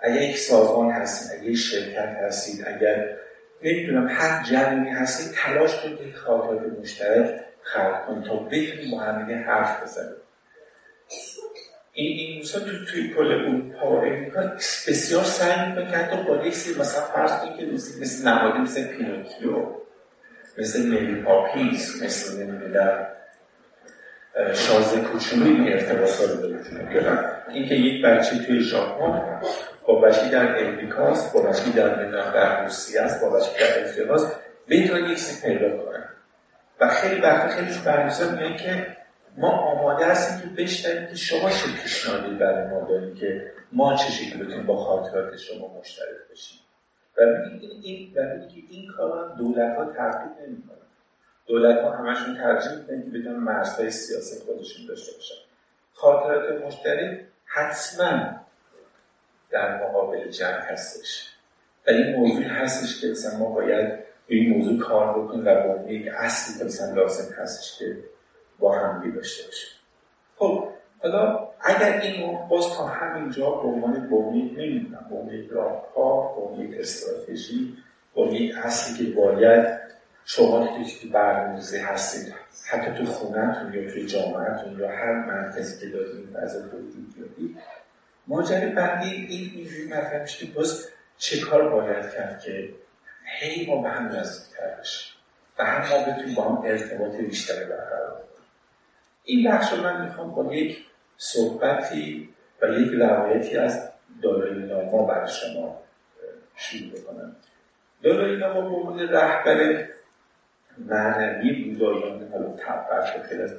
اگر 0.00 0.22
یک 0.22 0.38
سازمان 0.38 0.90
هستید 0.90 1.38
اگر 1.38 1.50
یک 1.50 1.56
شرکت 1.56 2.16
هستید 2.22 2.68
اگر 2.68 3.16
نمی‌دونم 3.62 4.08
هر 4.08 4.42
جمعی 4.42 4.90
هستید 4.90 5.38
تلاش 5.38 5.82
کنید 5.82 6.00
یک 6.00 6.16
خاطرات 6.16 6.78
مشترک 6.80 7.40
خلق 7.62 8.06
کنید 8.06 8.24
تا 8.24 8.36
بتونید 8.36 8.90
با 8.90 9.00
هم 9.00 9.44
حرف 9.44 9.82
بزنید. 9.82 10.16
این 11.98 12.18
این 12.18 12.42
تو 12.42 12.84
توی 12.84 13.14
کل 13.14 13.32
اروپا 13.32 14.02
امریکا 14.02 14.40
بسیار 14.88 15.24
سعی 15.24 15.68
می‌کنه 15.68 15.90
که 15.90 15.96
حتی 15.96 16.16
با 16.22 16.46
یک 16.46 16.54
مثلا 16.80 17.02
فرض 17.02 17.30
کنید 17.40 17.56
که 17.56 17.66
مثل 18.00 18.28
نمادی 18.28 18.58
مثل 18.58 18.84
پینوکیو 18.86 19.66
مثل 20.58 20.82
مری 20.82 21.22
پاپینز 21.22 22.02
مثل 22.02 22.42
نمی‌دونم 22.42 23.06
شازده 24.54 25.00
کوچولو 25.00 25.44
این 25.44 25.72
ارتباطات 25.72 26.30
رو 26.30 26.36
داره 26.36 27.44
اینکه 27.48 27.74
یک 27.74 28.04
بچه 28.04 28.38
توی 28.38 28.60
ژاپن 28.60 29.40
با 29.86 30.00
بچه 30.00 30.28
در 30.30 30.66
امریکاست 30.66 31.32
با 31.32 31.42
بچه 31.42 31.70
در 31.76 31.88
در 32.32 32.64
روسیه 32.64 33.00
است 33.00 33.20
با 33.20 33.30
بچه 33.30 33.50
در 33.60 33.84
افریقاست 33.84 34.36
بتونن 34.68 35.10
یک 35.10 35.18
چیزی 35.18 35.48
پیدا 35.48 35.68
کنن. 35.68 36.08
و 36.80 36.88
خیلی 36.88 37.20
وقتا 37.20 37.48
خیلی 37.48 37.78
برنامه‌ها 37.84 38.30
میگن 38.30 38.56
که 38.56 38.96
ما 39.36 39.50
آماده 39.50 40.06
هستیم 40.06 40.40
که 40.40 40.62
بشنویم 40.62 41.06
که 41.06 41.14
شما 41.14 41.50
چه 41.50 41.82
پیشنهادی 41.82 42.34
برای 42.34 42.70
ما 42.70 42.88
دارید 42.88 43.14
که 43.14 43.52
ما 43.72 43.96
چه 43.96 44.10
شکلی 44.10 44.42
بتونیم 44.42 44.66
با 44.66 44.76
خاطرات 44.76 45.36
شما 45.36 45.78
مشترک 45.78 46.30
بشیم؟ 46.32 46.60
و 47.16 47.20
این 47.82 48.12
و 48.16 48.46
که 48.48 48.60
این 48.70 48.92
کار 48.96 49.34
دولت 49.38 49.76
ها 49.76 49.84
تحقیق 49.84 50.48
نمی‌کنن. 50.48 50.76
دولت 51.46 51.80
ها 51.80 51.90
همشون 51.90 52.36
ترجیح 52.36 52.72
میدن 52.72 53.02
که 53.02 53.18
بدون 53.18 53.36
مرزهای 53.36 53.90
سیاسی 53.90 54.44
خودشون 54.44 54.86
داشته 54.86 55.12
باشن. 55.16 55.34
خاطرات 55.94 56.62
مشترک 56.64 57.20
حتما 57.44 58.36
در 59.50 59.84
مقابل 59.84 60.30
جنگ 60.30 60.54
هستش. 60.54 61.30
و 61.86 61.90
این 61.90 62.16
موضوع 62.16 62.44
هستش 62.44 63.00
که 63.00 63.08
مثلا 63.08 63.38
ما 63.38 63.50
باید 63.50 64.06
این 64.26 64.58
موضوع 64.58 64.78
کار 64.78 65.18
بکنیم 65.18 65.46
و 65.46 65.78
به 65.78 65.92
یک 65.94 66.08
اصلی 66.16 66.58
که 66.58 66.64
مثلا 66.64 66.94
لازم 66.94 67.34
هستش 67.34 67.78
که 67.78 67.96
با 68.58 68.78
هم 68.78 69.10
داشته 69.10 69.44
باشیم. 69.44 69.70
خب 70.36 70.68
حالا 70.98 71.48
اگر 71.60 72.00
اینو 72.00 72.46
باز 72.46 72.76
تا 72.76 72.86
همینجا 72.86 73.50
به 73.50 73.68
عنوان 73.68 74.08
بومی 74.08 74.42
نمی‌دونم 74.42 75.06
بومی 75.10 75.46
راه 75.48 75.94
ها 75.94 76.34
بومی 76.34 76.78
استراتژی 76.78 77.76
بومی 78.14 78.52
اصلی 78.52 79.06
که 79.06 79.12
باید 79.16 79.78
شما 80.24 80.66
که 80.66 81.08
برنامه‌ریزی 81.12 81.78
هستید 81.78 82.34
حتی 82.70 82.90
تو 82.90 83.04
خونهتون 83.04 83.74
یا 83.74 83.90
توی 83.90 84.06
جامعهتون 84.06 84.78
یا 84.78 84.88
هر 84.88 85.12
مرکزی 85.12 85.80
که 85.80 85.92
دارید 85.92 86.28
فضا 86.36 86.58
وجود 86.58 87.14
بیارید 87.14 87.56
ماجرا 88.26 88.74
بعدی 88.74 89.10
این 89.10 89.50
اینجوری 89.54 89.86
مطرح 89.86 90.22
میشه 90.22 90.46
که 90.46 90.52
باز 90.52 90.88
چه 91.18 91.40
کار 91.40 91.68
باید 91.68 92.10
کرد 92.10 92.40
که 92.40 92.68
هی 93.40 93.66
ما 93.66 93.82
به 93.82 93.88
هم 93.88 94.06
نزدیکتر 94.06 94.80
بشیم؟ 94.80 95.12
و 95.58 95.64
هم 95.64 95.88
ما 95.90 96.12
بتونیم 96.12 96.34
با 96.34 96.44
هم 96.44 96.62
ارتباط 96.64 97.14
بیشتری 97.16 97.64
برقرار 97.64 98.22
این 99.28 99.50
بخش 99.50 99.72
رو 99.72 99.82
من 99.82 100.04
می‌خوام 100.04 100.34
با 100.34 100.54
یک 100.54 100.86
صحبتی 101.16 102.28
و 102.62 102.66
یک 102.66 102.92
روایتی 102.92 103.56
از 103.56 103.90
دالای 104.22 104.54
لاما 104.54 105.06
برای 105.06 105.28
شما 105.28 105.82
شروع 106.56 106.90
بکنم. 106.90 107.36
دالای 108.02 108.36
لاما 108.36 108.60
به 108.60 108.76
عنوان 108.76 109.08
رهبر 109.08 109.88
معنوی 110.78 111.64
بودایان 111.64 112.28
حالا 112.32 112.48
تبت 112.48 113.16
و 113.18 113.22
خیلی 113.28 113.42
از 113.42 113.54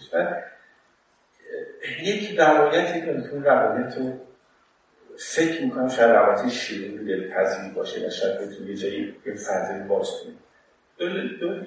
کشور. 0.00 0.42
یک 2.02 2.38
روایتی 2.38 3.00
که 3.00 3.30
اون 3.32 3.44
روایت 3.44 3.96
رو 3.96 4.12
فکر 5.18 5.64
می‌کنم 5.64 5.88
شاید 5.88 6.10
روایت 6.10 6.48
شیرین 6.48 7.04
دلپذیر 7.04 7.72
باشه 7.74 8.06
و 8.06 8.10
شاید 8.10 8.40
بتون 8.40 8.68
یه 8.68 8.76
جایی 8.76 9.16
یه 9.26 9.34
فضایی 9.34 9.82
باز 9.82 10.10
کنیم. 10.10 10.38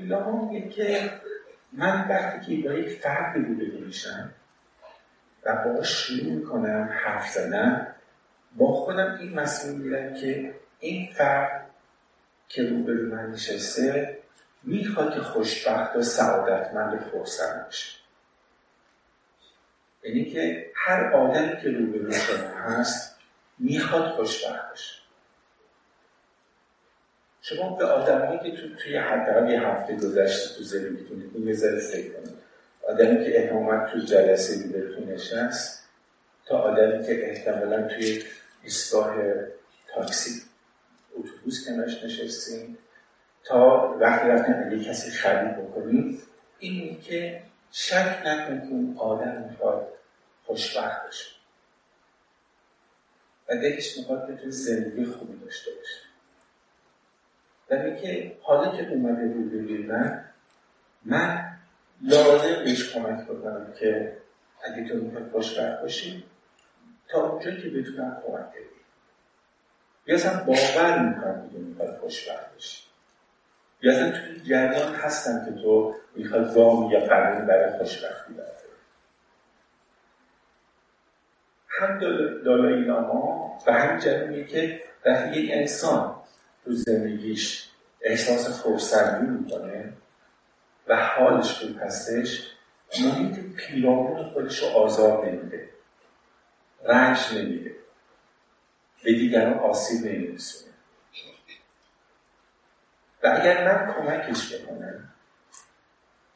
لاما 0.09 0.51
میگه 0.51 0.69
که 0.69 1.11
من 1.77 2.07
وقتی 2.09 2.61
که 2.61 2.67
با 2.69 2.73
یک 2.73 2.99
فردی 2.99 3.39
بوده 3.39 3.65
میشم 3.65 4.31
و 5.45 5.55
با 5.55 5.83
شروع 5.83 6.33
می‌کنم 6.33 6.89
حرف 6.91 7.29
زدن 7.29 7.95
با 8.55 8.73
خودم 8.73 9.17
این 9.19 9.39
مسئول 9.39 9.75
میرم 9.75 10.13
که 10.13 10.55
این 10.79 11.13
فرد 11.13 11.69
که 12.47 12.63
روبرو 12.63 13.15
من 13.15 13.31
نشسته 13.31 14.17
می‌خواد 14.63 15.13
که 15.13 15.21
خوشبخت 15.21 15.95
و 15.95 16.01
سعادتمند 16.01 16.93
و 16.93 17.09
خورسند 17.09 17.65
باشه. 17.65 17.99
یعنی 20.03 20.25
که 20.25 20.71
هر 20.75 21.13
آدمی 21.13 21.61
که 21.61 21.69
روبرو 21.69 22.11
شما 22.11 22.47
هست 22.47 23.19
می‌خواد 23.59 24.11
خوشبخت 24.11 24.69
باشه. 24.69 25.04
شما 27.47 27.75
به 27.75 27.85
آدمی 27.85 28.39
که 28.39 28.57
تو 28.57 28.75
توی 28.75 28.97
حداقل 28.97 29.49
یه 29.49 29.61
هفته 29.61 29.95
گذشته 29.95 30.57
تو 30.57 30.63
زندگیتون 30.63 31.31
این 31.35 31.47
یه 31.47 31.53
ذره 31.53 31.79
فکر 31.79 32.13
کنید. 32.13 32.35
آدمی 32.89 33.25
که 33.25 33.39
احتمالا 33.43 33.89
تو 33.91 33.99
جلسه 33.99 34.63
دیدتون 34.63 35.09
نشست 35.09 35.89
تا 36.45 36.57
آدمی 36.57 37.05
که 37.05 37.29
احتمالا 37.29 37.87
توی 37.87 38.23
ایستگاه 38.63 39.15
تاکسی 39.95 40.41
اتوبوس 41.15 41.67
کنارش 41.67 42.03
نشستیم 42.03 42.77
تا 43.43 43.95
وقتی 43.99 44.29
رفتیم 44.29 44.55
اگه 44.65 44.83
کسی 44.83 45.11
خرید 45.11 45.57
بکنید 45.57 46.21
این 46.59 47.01
که 47.01 47.41
شک 47.71 48.21
نکنید 48.25 48.61
که 48.61 48.69
اون 48.69 48.95
آدم 48.97 49.47
می‌خواد 49.49 49.87
خوشبخت 50.45 51.05
باشه. 51.05 51.25
و 53.49 53.55
دلش 53.55 53.97
می‌خواد 53.97 54.39
توی 54.41 54.51
زندگی 54.51 55.05
خوبی 55.05 55.39
داشته 55.45 55.71
باشه. 55.71 56.14
و 57.69 57.89
که 57.95 58.37
حالا 58.41 58.77
که 58.77 58.89
اومده 58.89 59.21
رو 59.21 59.93
من 59.93 60.25
من 61.05 61.45
لازم 62.01 62.63
بهش 62.63 62.93
کمک 62.93 63.25
بکنم 63.25 63.73
که 63.79 64.17
اگه 64.63 64.87
تو 64.87 64.95
می‌خواد 64.95 65.31
خوشبخت 65.31 65.81
باشی 65.81 66.23
تا 67.07 67.29
اونجایی 67.29 67.61
که 67.61 67.69
بتونم 67.69 68.21
کمک 68.27 68.49
بدیم 68.49 68.65
یا 70.07 70.15
اصلا 70.15 70.43
باور 70.43 70.99
می‌کنم 70.99 71.49
که 71.49 71.57
می‌خواد 71.57 71.97
خوشبخت 71.97 72.53
باشی. 72.53 72.83
یا 73.81 73.91
اصلا 73.91 74.11
توی 74.11 74.41
جریان 74.41 74.95
هستم 74.95 75.45
که 75.45 75.61
تو 75.61 75.95
می‌خواد 76.15 76.57
وام 76.57 76.91
یا 76.91 76.99
قانون 76.99 77.45
برای 77.45 77.77
خوشبختی 77.77 78.33
برداری 78.33 78.55
هم 81.67 81.99
دالای 82.43 82.81
لاما 82.81 83.59
و 83.67 83.73
هم 83.73 83.99
جریانی 83.99 84.45
که 84.45 84.81
وقتی 85.05 85.39
یک 85.39 85.51
انسان. 85.53 86.15
تو 86.65 86.71
زندگیش 86.71 87.69
احساس 88.01 88.61
خورسندی 88.61 89.27
می‌کنه 89.27 89.93
و 90.87 90.95
حالش 90.95 91.51
خوب 91.51 91.81
هستش 91.81 92.51
محیط 93.03 93.39
پیرامون 93.39 94.29
خودش 94.29 94.63
رو 94.63 94.67
آزار 94.67 95.25
نمیده 95.25 95.69
رنج 96.85 97.19
نمیده 97.35 97.75
به 99.03 99.13
دیگران 99.13 99.53
آسیب 99.53 100.05
نمیرسونه. 100.05 100.71
و 103.23 103.27
اگر 103.27 103.65
من 103.67 103.93
کمکش 103.93 104.55
بکنم 104.55 105.13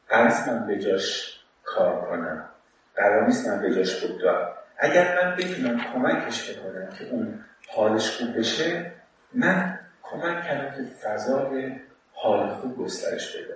قرض 0.08 0.48
من 0.48 0.66
به 0.66 0.78
جاش 0.78 1.40
کار 1.64 2.00
کنم 2.00 2.48
قرار 2.96 3.26
نیست 3.26 3.48
من 3.48 3.62
به 3.62 3.74
جاش 3.74 4.04
بدوم 4.04 4.48
اگر 4.78 5.24
من 5.24 5.36
بتونم 5.36 5.92
کمکش 5.92 6.50
بکنم 6.50 6.88
که 6.98 7.04
اون 7.04 7.44
حالش 7.68 8.10
خوب 8.10 8.38
بشه 8.38 8.92
من 9.32 9.78
کمک 10.10 10.44
کردم 10.44 10.76
که 10.76 10.90
فضای 10.90 11.72
حال 12.12 12.54
خوب 12.54 12.78
گسترش 12.78 13.36
پیدا 13.36 13.54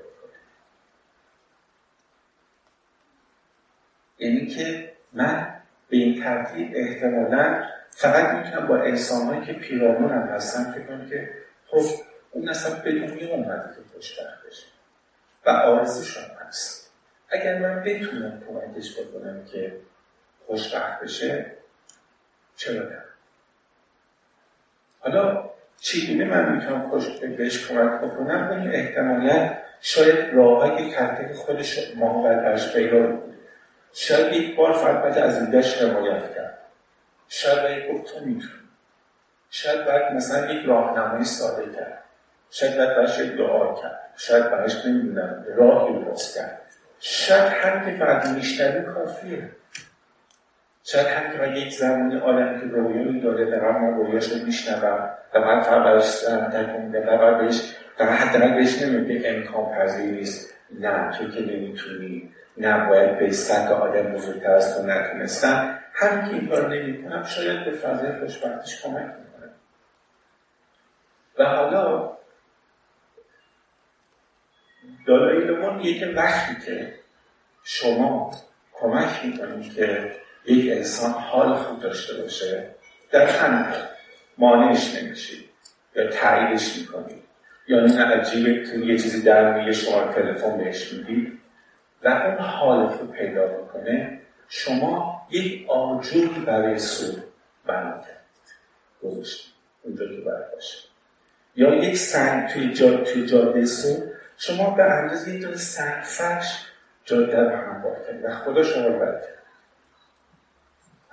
یعنی 4.18 4.46
که 4.46 4.92
من 5.12 5.60
به 5.88 5.96
این 5.96 6.22
ترتیب 6.22 6.72
احتمالا 6.74 7.64
فقط 7.90 8.34
می‌تونم 8.34 8.66
با 8.66 8.76
انسانهایی 8.76 9.46
که 9.46 9.52
پیرامونم 9.52 10.28
هستن 10.28 10.72
فکر 10.72 10.86
کنم 10.86 11.08
که 11.08 11.34
خب 11.66 11.84
اون 12.30 12.48
اصلا 12.48 12.74
به 12.74 12.92
دنیا 12.92 13.34
اومده 13.34 13.74
که 13.74 13.80
خوشبخت 13.94 14.46
بشه 14.46 14.66
و 15.46 15.50
آرزشم 15.50 16.30
هست. 16.46 16.90
اگر 17.28 17.58
من 17.58 17.84
بتونم 17.84 18.42
کمکش 18.48 18.98
بکنم 19.00 19.44
که 19.44 19.80
خوشبخت 20.46 21.00
بشه 21.00 21.52
چرا 22.56 22.82
نه؟ 22.82 23.04
حالا 25.00 25.50
چگونه 25.84 26.24
من 26.24 26.52
می‌تونم 26.52 26.88
خوش 26.90 27.08
بهش 27.08 27.68
کمک 27.68 28.00
بکنم 28.00 28.50
این 28.50 28.74
احتمالا 28.74 29.50
شاید 29.80 30.34
راههایی 30.34 30.90
که 30.90 30.96
تحقیق 30.96 31.32
خودش 31.32 31.96
ما 31.96 32.28
درش 32.28 32.72
پیدا 32.72 33.18
شاید 33.92 34.32
یک 34.32 34.56
بار 34.56 34.72
فقط 34.72 35.16
از 35.18 35.40
ایدهش 35.40 35.82
حمایت 35.82 36.34
کرد. 36.34 36.58
شاید 37.28 37.62
باید 37.62 37.88
گفت 37.92 38.14
تو 38.14 38.24
می‌تونی. 38.24 38.52
شاید 39.50 39.84
باید 39.84 40.12
مثلا 40.12 40.52
یک 40.52 40.66
راهنمایی 40.66 41.24
ساده 41.24 41.72
کرد. 41.72 42.04
شاید 42.50 42.76
باید 42.76 42.88
براش 42.88 43.18
یک 43.18 43.36
دعا 43.36 43.74
کرد. 43.82 44.00
شاید 44.16 44.50
براش 44.50 44.86
نمی‌دونم 44.86 45.44
راهی 45.56 45.94
باز 45.98 46.34
کرد. 46.34 46.60
شاید 47.00 47.52
هم 47.52 47.84
که 47.84 48.04
فقط 48.04 48.26
میشتری 48.26 48.84
کافیه. 48.84 49.48
شاید 50.84 51.32
که 51.32 51.38
من 51.38 51.56
یک 51.56 51.72
زمانی 51.72 52.16
آدمی 52.16 52.60
که 52.60 52.66
رویایی 52.66 53.20
داره 53.20 53.50
در 53.50 53.70
من 53.70 53.94
رویاش 53.94 54.32
رو 54.32 54.44
میشنوم 54.44 55.10
و 55.34 55.40
من 55.40 55.60
فقط 55.60 55.84
براش 55.84 56.20
تکون 56.52 56.82
میدم 56.82 57.18
و 57.20 57.38
بهش 57.38 57.76
فقط 57.96 58.08
حداقل 58.08 58.54
بهش 58.54 58.82
نمیگه 58.82 59.30
امکان 59.30 59.74
پذیر 59.74 60.10
نیست. 60.10 60.54
نه 60.80 61.10
تو 61.10 61.30
که 61.30 61.40
نمی‌تونی 61.40 62.32
نباید 62.58 63.18
به 63.18 63.32
سطح 63.32 63.72
آدم 63.72 64.12
بزرگتر 64.12 64.50
از 64.50 64.76
تو 64.76 64.86
نتونستم. 64.86 65.78
هم 65.94 66.28
که 66.28 66.34
این 66.34 66.48
کار 66.48 66.68
نمی 66.68 67.04
کنم 67.04 67.24
شاید 67.24 67.64
به 67.64 67.70
فضای 67.70 68.18
خوشبختیش 68.20 68.82
کمک 68.82 69.02
می‌کنه. 69.02 69.50
و 71.38 71.44
حالا 71.44 72.12
دالای 75.06 75.44
لما 75.44 75.82
که 75.82 76.06
وقتی 76.06 76.66
که 76.66 76.94
شما 77.64 78.30
کمک 78.72 79.24
می‌کنید 79.24 79.74
که 79.74 80.12
یک 80.46 80.72
انسان 80.72 81.10
حال 81.10 81.54
خوب 81.54 81.80
داشته 81.80 82.22
باشه 82.22 82.66
در 83.10 83.26
همین 83.26 83.66
مانعش 84.38 84.94
نمیشید 84.94 85.44
یا 85.96 86.10
تاییدش 86.10 86.78
می‌کنید 86.78 87.22
یا 87.68 87.84
این 87.84 87.98
عجیبه 87.98 88.66
که 88.66 88.78
یه 88.78 88.98
چیزی 88.98 89.22
در 89.22 89.58
میگه 89.58 89.72
شما 89.72 90.12
تلفن 90.12 90.58
بهش 90.58 90.92
می‌دید 90.92 91.40
و 92.04 92.08
اون 92.08 92.38
حالت 92.38 93.00
رو 93.00 93.06
پیدا 93.06 93.60
می‌کنه 93.60 94.20
شما 94.48 95.26
یک 95.30 95.70
آجوری 95.70 96.40
برای 96.46 96.78
بنا 97.66 97.92
کردید 97.92 98.14
گذاشتید 99.02 99.52
اونجا 99.82 100.06
که 100.06 100.20
باید 100.20 100.44
یا 101.56 101.74
یک 101.74 101.96
سنگ 101.96 102.48
توی, 102.48 102.72
جا، 102.72 102.96
توی 102.96 103.26
جاده 103.26 103.66
سود 103.66 104.12
شما 104.38 104.70
به 104.70 104.82
اندازه 104.82 105.34
یک 105.34 105.42
دونه 105.42 105.56
سنگ 105.56 106.02
فرش 106.02 106.66
جاده 107.04 107.40
رو 107.40 107.50
کردید 108.06 108.24
و 108.24 108.30
خدا 108.30 108.62
شما 108.62 108.86
رو 108.86 108.98
برد 108.98 109.28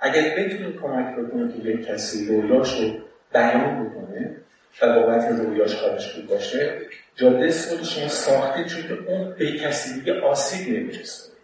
اگر 0.02 0.22
بتونید 0.36 0.80
کمک 0.80 1.16
بکنید 1.16 1.62
که 1.62 1.68
یک 1.68 1.86
کسی 1.86 2.26
رویاش 2.26 2.80
رو 2.80 2.98
بیان 3.32 3.84
بکنه 3.84 4.36
و 4.82 4.94
بابت 4.94 5.28
رویاش 5.28 5.76
کارش 5.76 6.12
بود 6.12 6.26
باشه 6.26 6.78
جاده 7.16 7.50
سود 7.50 7.82
شما 7.82 8.08
ساخته 8.08 8.64
چون 8.64 8.82
که 8.82 9.10
اون 9.10 9.34
به 9.38 9.52
کسی 9.52 9.94
دیگه 9.94 10.20
آسیب 10.20 10.68
نمیرسونه. 10.68 11.36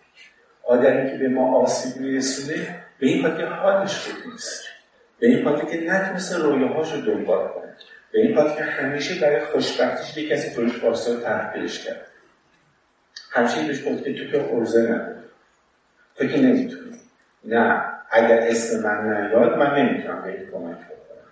آدمی 0.62 1.10
که 1.10 1.16
به 1.16 1.28
ما 1.28 1.62
آسیب 1.62 2.02
میرسونه 2.02 2.84
به 2.98 3.06
این 3.06 3.22
خاطر 3.22 3.46
حالش 3.46 3.96
خوب 3.96 4.32
نیست. 4.32 4.64
به 5.18 5.26
این 5.26 5.44
خاطر 5.44 5.64
که 5.64 5.80
نتونسته 5.80 6.38
رویاهاش 6.38 6.92
رو 6.92 7.00
دنبال 7.00 7.48
کنه. 7.48 7.74
به 8.12 8.18
این 8.20 8.36
خاطر 8.36 8.56
که 8.56 8.62
همیشه 8.62 9.20
برای 9.20 9.40
خوشبختیش 9.40 10.16
یک 10.16 10.28
کسی 10.28 10.56
جلوش 10.56 10.84
واسه 10.84 11.14
رو 11.14 11.20
تحقیلش 11.20 11.84
کرد. 11.84 12.06
همیشه 13.30 13.66
بهش 13.66 13.84
گفت 13.86 14.04
که 14.04 14.14
تو 14.14 14.30
که 14.30 14.54
ارزه 14.54 14.82
نداری 14.82 15.20
تو 16.16 16.26
که 16.26 16.38
نمی‌تونی. 16.38 16.90
نه. 17.44 17.97
اگر 18.10 18.38
اسم 18.40 18.82
من 18.82 19.10
نیاد 19.10 19.58
من 19.58 19.78
نمی‌تونم 19.78 20.22
به 20.22 20.32
کمک 20.32 20.76
بکنم. 20.76 21.28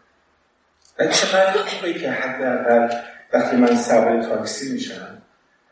و 0.98 1.06
چقدر 1.06 1.62
خوبه 1.62 1.92
که 1.92 2.10
حداقل 2.10 2.94
وقتی 3.32 3.56
من 3.56 3.76
سوار 3.76 4.22
تاکسی 4.22 4.72
میشم 4.72 5.22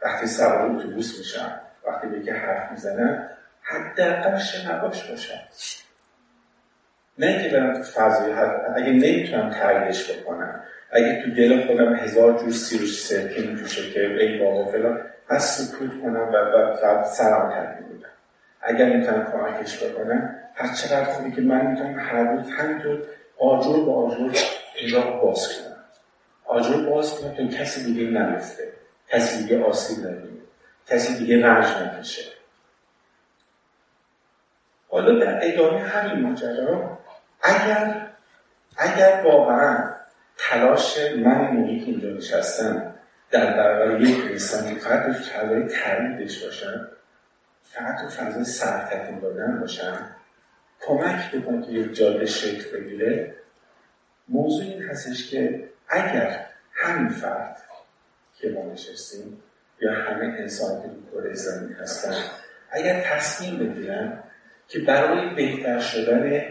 وقتی 0.03 0.27
سوار 0.27 0.71
اتوبوس 0.71 1.19
میشم 1.19 1.61
وقتی 1.87 2.07
به 2.07 2.23
که 2.23 2.33
حرف 2.33 2.71
می‌زنم 2.71 3.29
حداقل 3.63 4.39
شنواش 4.39 5.11
باشم. 5.11 5.41
نه 7.19 7.27
اینکه 7.27 7.49
برم 7.49 7.75
تو 7.75 7.83
فضای 7.83 8.33
اگه 8.77 8.91
نمی‌تونم 8.93 9.51
تغییرش 9.51 10.11
بکنم. 10.11 10.61
اگه 10.91 11.23
تو 11.23 11.31
دل 11.31 11.67
خودم 11.67 11.95
هزار 11.95 12.39
جور 12.39 12.51
سیروش 12.51 13.07
سرکه 13.07 13.41
میجوشه 13.41 13.91
که 13.91 14.01
ای 14.01 14.39
بابا 14.39 14.73
فلان 14.73 15.01
پس 15.29 15.59
سکوت 15.59 16.03
کنم 16.03 16.29
و 16.33 17.05
سلام 17.05 17.51
ترمی 17.51 17.87
بودم 17.87 18.09
اگر 18.65 18.97
می‌تونم 18.97 19.33
کمکش 19.33 19.83
بکنم 19.83 20.37
هر 20.55 20.75
چقدر 20.75 21.05
خوبی 21.05 21.33
که 21.33 21.41
من 21.41 21.67
می‌تونم 21.67 21.99
هر 21.99 22.23
روز 22.23 22.51
همینطور 22.51 23.03
آجور 23.39 23.85
با 23.85 23.95
آجور 23.95 24.37
اینجا 24.75 25.01
باز 25.01 25.49
کنم؟ 25.49 25.77
آجور 26.45 26.91
باز 26.91 27.21
کنم 27.21 27.35
تا 27.35 27.47
کسی 27.59 27.85
دیگه 27.85 28.11
نرفته 28.11 28.73
کسی 29.09 29.43
دیگه 29.43 29.65
آسیب 29.65 30.07
نبینه 30.07 30.41
کسی 30.87 31.19
دیگه 31.19 31.47
رنج 31.47 31.67
نکشه. 31.67 32.23
حالا 34.89 35.25
در 35.25 35.41
ادامه 35.43 35.81
همین 35.81 36.21
ماجرا 36.21 36.99
اگر 37.43 38.07
اگر 38.77 39.23
واقعا 39.25 39.95
تلاش 40.39 40.99
من 41.17 41.67
که 41.67 41.71
اینجا 41.71 42.09
نشستم 42.09 42.95
در 43.31 43.57
برابر 43.57 44.01
یک 44.01 44.25
انسانی 44.31 44.75
فقط 44.75 45.07
به 45.07 45.13
فضای 45.13 45.69
تردیدش 45.69 46.45
باشم 46.45 46.89
فقط 47.75 48.01
تو 48.01 48.09
فضای 48.09 48.45
سرتکون 48.45 49.19
دادن 49.19 49.61
باشم 49.61 50.11
کمک 50.81 51.33
بکن 51.33 51.63
که 51.63 51.73
یک 51.73 51.95
جاده 51.95 52.27
شکل 52.27 52.79
بگیره. 52.79 53.35
موضوع 54.29 54.65
این 54.65 54.83
هستش 54.83 55.31
که 55.31 55.69
اگر 55.89 56.47
همین 56.73 57.09
فرد 57.09 57.57
که 58.35 58.51
ما 58.51 58.73
نشستیم 58.73 59.43
یا 59.81 59.93
همه 59.93 60.25
انسان 60.25 60.83
که 60.83 60.89
تو 60.89 61.01
کره 61.13 61.35
زمین 61.35 61.73
هستن 61.73 62.15
اگر 62.71 63.01
تصمیم 63.01 63.59
بگیرن 63.59 64.23
که 64.69 64.79
برای 64.79 65.35
بهتر 65.35 65.81
شدن 65.81 66.43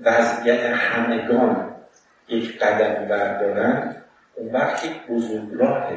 وضعیت 0.00 0.60
همگان 0.60 1.74
یک 2.28 2.58
قدم 2.58 3.08
بردارن 3.08 3.96
اون 4.34 4.52
وقت 4.52 4.84
یک 4.84 5.06
بزرگراه 5.06 5.92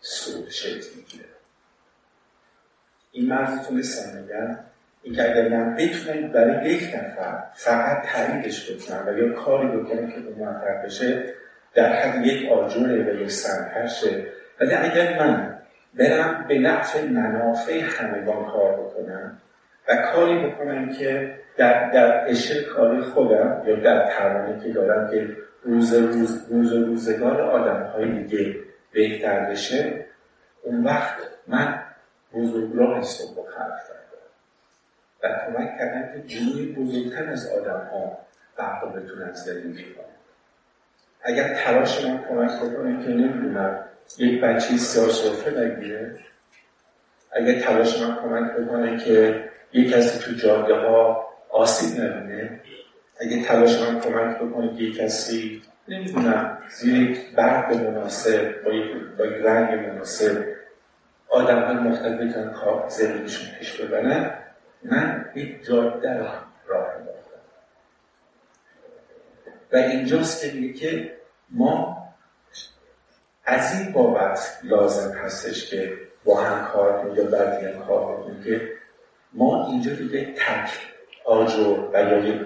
سود 0.00 0.50
شکل 0.50 0.96
می‌گیره. 0.96 1.35
این 3.16 3.28
مرزتون 3.28 3.76
میگم 3.76 4.58
این 5.02 5.14
که 5.14 5.30
اگر 5.30 5.48
من 5.48 5.76
بتونم 5.76 6.32
برای 6.32 6.70
یک 6.70 6.94
نفر 6.94 7.42
فقط 7.54 8.06
تاییدش 8.06 8.70
بکنم 8.70 9.06
و 9.06 9.18
یا 9.18 9.32
کاری 9.32 9.68
بکنم 9.68 10.10
که 10.10 10.16
اون 10.16 10.38
موفق 10.38 10.84
بشه 10.84 11.24
در 11.74 11.92
حد 11.92 12.26
یک 12.26 12.52
آجوره 12.52 13.02
و 13.02 13.22
یک 13.22 13.30
سرکشه 13.30 14.26
ولی 14.60 14.74
اگر 14.74 15.18
من 15.18 15.58
برم 15.94 16.44
به 16.48 16.58
نفع 16.58 17.04
منافع 17.04 17.80
همگان 17.80 18.44
کار 18.44 18.72
بکنم 18.72 19.38
و 19.88 19.96
کاری 19.96 20.46
بکنم 20.46 20.92
که 20.92 21.34
در, 21.56 21.90
در 21.90 22.30
اشل 22.30 22.64
کاری 22.64 23.02
خودم 23.02 23.62
یا 23.66 23.76
در 23.76 24.10
توانی 24.10 24.60
که 24.60 24.72
دارم 24.72 25.10
که 25.10 25.36
روز 25.62 25.94
روز 25.94 26.46
روز 26.50 26.72
روزگار 26.72 27.40
آدم 27.40 27.82
های 27.82 28.22
دیگه 28.22 28.54
بهتر 28.92 29.50
بشه 29.50 30.04
اون 30.62 30.84
وقت 30.84 31.16
من 31.46 31.85
بزرگراه 32.36 33.02
صبح 33.02 33.38
و 33.38 33.42
خلق 33.50 33.86
و 35.22 35.28
کمک 35.28 35.78
کردن 35.78 36.12
که 36.12 36.28
جنوی 36.28 36.72
بزرگتر 36.72 37.30
از 37.30 37.52
آدم 37.52 37.88
ها 37.92 38.18
بقا 38.58 38.86
بتونن 38.86 39.32
زندگی 39.32 39.84
کنن. 39.94 40.04
اگر 41.22 41.54
تلاش 41.54 42.04
من 42.04 42.24
کمک 42.28 42.50
بکنه 42.60 43.04
که 43.04 43.10
نمی‌دونم 43.10 43.84
یک 44.18 44.40
بچه 44.40 44.76
سیاه 44.76 45.48
نگیره 45.48 46.18
اگر 47.32 47.60
تلاش 47.60 48.02
من 48.02 48.16
کمک 48.16 48.52
بکنه 48.52 49.04
که 49.04 49.44
یک 49.72 49.92
کسی 49.92 50.18
تو 50.18 50.32
جاده 50.32 50.74
ها 50.74 51.26
آسیب 51.50 52.00
نبینه 52.00 52.60
اگه 53.20 53.42
تلاش 53.42 53.80
من 53.80 54.00
کمک 54.00 54.38
بکنه 54.38 54.76
که 54.76 54.82
یک 54.82 54.96
کسی 54.96 55.62
نمی‌دونم 55.88 56.58
زیر 56.70 57.10
یک 57.10 57.34
برق 57.34 57.72
مناسب 57.72 58.62
با 58.64 58.70
با 59.18 59.26
یک 59.26 59.44
رنگ 59.44 59.88
مناسب 59.88 60.55
آدم 61.28 61.62
های 61.62 61.76
مختلف 61.76 62.20
بتونن 62.20 62.52
کار 62.52 62.88
زندگیشون 62.88 63.58
پیش 63.58 63.80
ببرن. 63.80 64.38
من 64.82 65.30
یک 65.34 65.64
جاده 65.64 66.18
را 66.18 66.30
راه 66.66 66.86
انداختم. 66.98 67.40
و 69.72 69.76
اینجاست 69.76 70.42
که 70.42 70.52
میگه 70.52 70.72
که 70.72 71.16
ما 71.50 71.96
از 73.44 73.80
این 73.80 73.92
بابت 73.92 74.58
لازم 74.62 75.18
هستش 75.18 75.70
که 75.70 75.92
با 76.24 76.40
هم 76.40 76.66
کار 76.66 77.02
کنیم 77.02 77.14
یا 77.14 77.24
بر 77.24 77.72
کار 77.72 78.16
کنیم 78.16 78.42
که 78.44 78.72
ما 79.32 79.66
اینجا 79.66 79.92
دیگه 79.92 80.24
تک 80.24 80.70
آجر 81.24 81.88
و 81.92 82.02
یا 82.02 82.18
یک 82.18 82.42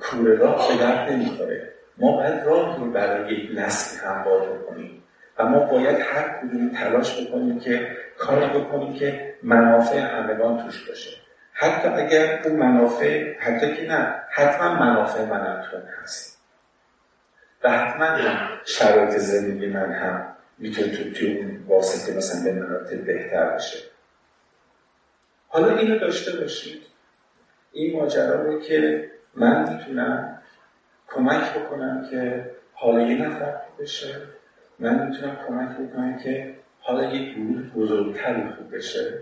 کوره 0.00 0.34
راه 0.34 0.68
به 0.68 0.84
درد 0.84 1.08
نمی‌خوره. 1.08 1.72
ما 1.98 2.16
باید 2.16 2.44
راه 2.44 2.78
رو 2.78 2.90
برای 2.90 3.34
یک 3.34 3.50
نسل 3.58 4.06
هموار 4.06 4.58
کنیم 4.58 5.02
و 5.38 5.46
ما 5.46 5.58
باید 5.58 5.98
هر 6.00 6.40
کدوم 6.40 6.68
تلاش 6.68 7.20
بکنیم 7.20 7.60
که 7.60 7.96
کار 8.22 8.48
بکنیم 8.48 8.94
که 8.94 9.34
منافع 9.42 9.98
همگان 9.98 10.64
توش 10.64 10.88
باشه. 10.88 11.10
حتی 11.52 11.88
اگر 11.88 12.42
اون 12.44 12.56
منافع 12.56 13.38
حتی 13.38 13.74
که 13.76 13.86
نه 13.88 14.14
حتما 14.30 14.74
منافع 14.74 15.24
من 15.24 15.62
تو 15.70 15.76
هست. 16.02 16.42
و 17.64 17.70
حتما 17.70 18.04
هم 18.04 18.48
شرایط 18.64 19.10
زندگی 19.10 19.66
من 19.66 19.92
هم 19.92 20.36
می‌تونه 20.58 20.88
تو 20.96 21.10
توی 21.10 21.38
اون 21.38 21.64
واسطه 21.66 22.16
مثلا 22.16 22.44
به 22.44 22.60
مراتب 22.60 23.04
بهتر 23.04 23.50
بشه 23.50 23.78
حالا 25.48 25.76
اینو 25.76 25.98
داشته 25.98 26.40
باشید. 26.40 26.82
این 27.72 28.00
ماجرا 28.00 28.42
رو 28.42 28.60
که 28.60 29.10
من 29.34 29.72
می‌تونم 29.72 30.38
کمک 31.08 31.54
بکنم 31.54 32.08
که 32.10 32.50
حالا 32.72 33.02
یه 33.02 33.26
نفر 33.26 33.54
بشه. 33.78 34.14
من 34.78 35.06
می‌تونم 35.06 35.36
کمک 35.48 35.76
بکنم 35.76 36.18
که 36.18 36.61
حالا 36.82 37.14
یک 37.14 37.34
گروه 37.34 37.62
بزرگتری 37.76 38.50
خوب 38.50 38.76
بشه. 38.76 39.18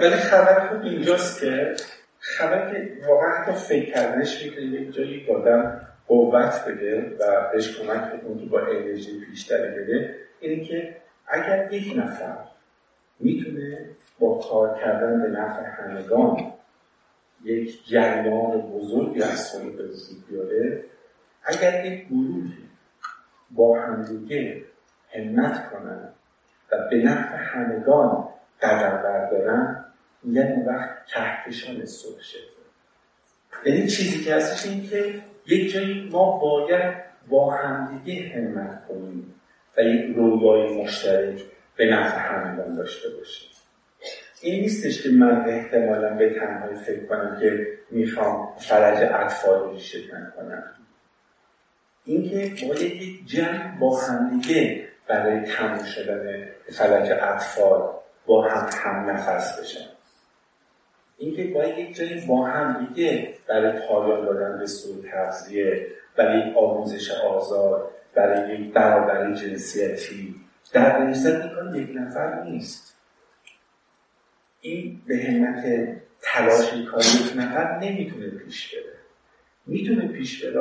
ولی 0.00 0.14
خبر 0.14 0.68
خوب 0.68 0.82
اینجاست 0.82 1.40
که 1.40 1.74
خبر 2.18 2.70
که 2.70 2.92
واقعا 3.08 3.30
حتی 3.30 3.52
فکر 3.52 3.92
کردنش 3.94 4.44
می‌تونه 4.44 4.66
یک 4.66 4.92
جایی 4.92 5.26
آدم 5.30 5.80
قوت 6.06 6.64
بده 6.68 7.16
و 7.20 7.52
بهش 7.52 7.78
کمک 7.78 8.12
بکنه 8.12 8.46
با 8.46 8.60
انرژی 8.60 9.18
بیشتری 9.18 9.68
بده 9.68 10.14
اینه 10.40 10.64
که 10.64 10.96
اگر 11.26 11.72
یک 11.72 11.98
نفر 11.98 12.36
می‌تونه 13.20 13.88
با 14.18 14.38
کار 14.38 14.78
کردن 14.78 15.22
به 15.22 15.28
نفع 15.28 15.62
همگان 15.62 16.52
یک 17.44 17.88
جریان 17.88 18.60
بزرگی 18.60 19.22
از 19.22 19.50
خود 19.50 19.76
به 19.76 19.82
وجود 19.82 20.26
بیاره 20.28 20.84
اگر 21.44 21.84
یک 21.84 22.06
گروه 22.06 22.52
با 23.50 23.80
همدیگه 23.80 24.64
همت 25.14 25.70
کنن 25.70 26.08
و 26.72 26.88
به 26.90 26.96
نفع 26.96 27.36
همگان 27.36 28.28
قدم 28.62 29.02
بردارن 29.02 29.84
یعنی 30.24 30.62
وقت 30.62 31.06
کهکشان 31.06 31.86
صبح 31.86 32.20
شده. 32.20 32.42
یعنی 33.64 33.86
چیزی 33.86 34.24
که 34.24 34.34
هستش 34.34 34.66
این 34.66 34.88
که 34.88 35.14
یک 35.46 35.72
جایی 35.72 36.08
ما 36.12 36.38
باید 36.38 36.94
با 37.28 37.50
همدیگه 37.54 38.28
همت 38.28 38.86
کنیم 38.88 39.34
و 39.76 39.82
یک 39.82 40.16
رویای 40.16 40.82
مشترک 40.82 41.42
به 41.76 41.86
نفع 41.86 42.18
همگان 42.18 42.74
داشته 42.74 43.08
باشیم. 43.08 43.48
این 44.42 44.60
نیستش 44.60 45.02
که 45.02 45.08
من 45.08 45.48
احتمالا 45.48 46.14
به 46.14 46.34
تنهایی 46.34 46.76
فکر 46.76 47.06
کنم 47.06 47.36
که 47.40 47.66
می‌خوام 47.90 48.48
فرج 48.58 49.08
اطفال 49.12 49.60
رو 49.60 49.78
شکن 49.78 50.32
کنم. 50.36 50.64
اینکه 52.04 52.66
باید 52.66 52.80
یک 52.82 53.26
جنگ 53.26 53.78
با 53.78 54.00
همدیگه 54.00 54.88
برای 55.08 55.40
تموم 55.40 55.84
شدن 55.84 56.48
فلج 56.72 57.10
اطفال 57.10 57.90
با 58.26 58.48
هم 58.48 58.70
هم 58.82 59.10
نفس 59.10 59.60
بشن. 59.60 59.88
اینکه 61.18 61.44
باید 61.44 61.78
یک 61.78 61.96
جایی 61.96 62.26
با 62.26 62.46
هم 62.46 62.86
دیگه 62.86 63.34
برای 63.48 63.80
پایان 63.88 64.24
دادن 64.24 64.58
به 64.58 64.66
سوی 64.66 65.10
تغذیه 65.10 65.86
برای 66.16 66.54
آموزش 66.54 67.10
آزاد 67.10 67.90
برای 68.14 68.54
یک 68.54 68.72
برابری 68.72 69.34
جنسیتی 69.34 70.34
در 70.72 70.98
نهایت 70.98 71.26
این 71.26 71.74
یک 71.74 71.90
نفر 71.94 72.42
نیست. 72.42 72.96
این 74.60 75.02
به 75.06 75.16
همت 75.16 75.88
تلاش 76.22 76.70
کار 76.90 77.00
یک 77.00 77.32
نفر 77.36 77.78
نمی‌تونه 77.78 78.28
پیش 78.30 78.74
بره. 78.74 78.94
می‌تونه 79.66 80.08
پیش 80.08 80.44
بره 80.44 80.60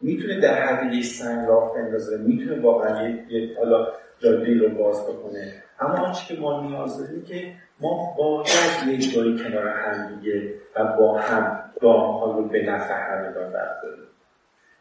می‌تونه 0.00 0.40
در 0.40 0.62
حد 0.62 0.94
یک 0.94 1.04
سنگ 1.04 1.48
راه 1.48 1.74
بندازه 1.74 2.18
می‌تونه 2.18 2.60
واقعا 2.60 3.08
یک 3.08 3.56
حالا 3.56 3.86
جاده 4.18 4.58
رو 4.58 4.68
باز 4.68 5.02
بکنه. 5.06 5.52
اما 5.80 6.06
آنچه 6.06 6.34
که 6.34 6.40
ما 6.40 6.62
نیاز 6.62 6.98
داریم 6.98 7.22
که 7.22 7.52
ما 7.80 8.14
باید 8.18 8.88
یک 8.88 9.14
جایی 9.14 9.38
کنار 9.38 9.68
هم 9.68 10.14
دیگه 10.14 10.54
و 10.76 10.84
با 10.84 11.18
هم 11.18 11.60
گام 11.80 12.18
ها 12.18 12.32
رو 12.32 12.48
به 12.48 12.62
نفع 12.62 12.94
همگان 12.94 13.52
برداریم. 13.52 14.04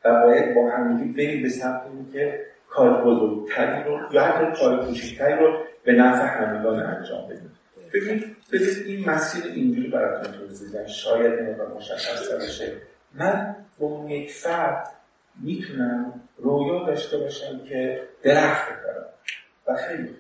و 0.05 0.24
باید 0.24 0.55
با 0.55 0.72
هم 0.72 0.97
دیگه 0.97 1.13
بریم 1.18 1.43
به 1.43 1.49
سمت 1.49 1.82
که 2.13 2.39
کار 2.70 3.03
بزرگتری 3.03 3.84
رو 3.84 3.99
یا 4.11 4.22
حتی 4.22 4.59
کار 4.59 4.86
کوچکتری 4.86 5.39
رو 5.39 5.63
به 5.84 5.91
نفع 5.91 6.26
همگان 6.26 6.80
انجام 6.80 7.28
بدیم. 7.30 7.51
ببینید 7.93 8.36
ببینید 8.53 8.86
این 8.86 9.09
مسیر 9.09 9.43
اینجوری 9.51 9.89
براتون 9.89 10.34
توضیح 10.34 10.88
شاید 10.88 11.34
این 11.34 11.55
مشخص 11.78 12.34
بشه 12.34 12.72
من 13.13 13.55
با 13.80 14.05
یک 14.09 14.32
فرد 14.32 14.88
می‌تونم 15.39 16.21
رویا 16.38 16.83
داشته 16.83 17.17
باشم 17.17 17.59
که 17.59 18.01
درخت 18.23 18.71
بکارم 18.71 19.05
و 19.67 19.75
خیلی 19.75 20.15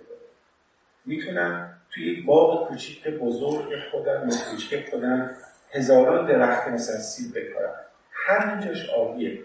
می‌تونم 1.05 1.73
توی 1.91 2.21
باغ 2.21 2.67
کوچیک 2.67 3.07
بزرگ 3.07 3.79
خودم 3.91 4.29
یا 4.29 4.35
کوچیک 4.51 4.89
خودم 4.89 5.29
هزاران 5.71 6.25
درخت 6.25 6.67
مثلا 6.67 6.97
سیب 6.97 7.39
بکارم 7.39 7.75
همینجاش 8.11 8.89
عالیه 8.89 9.39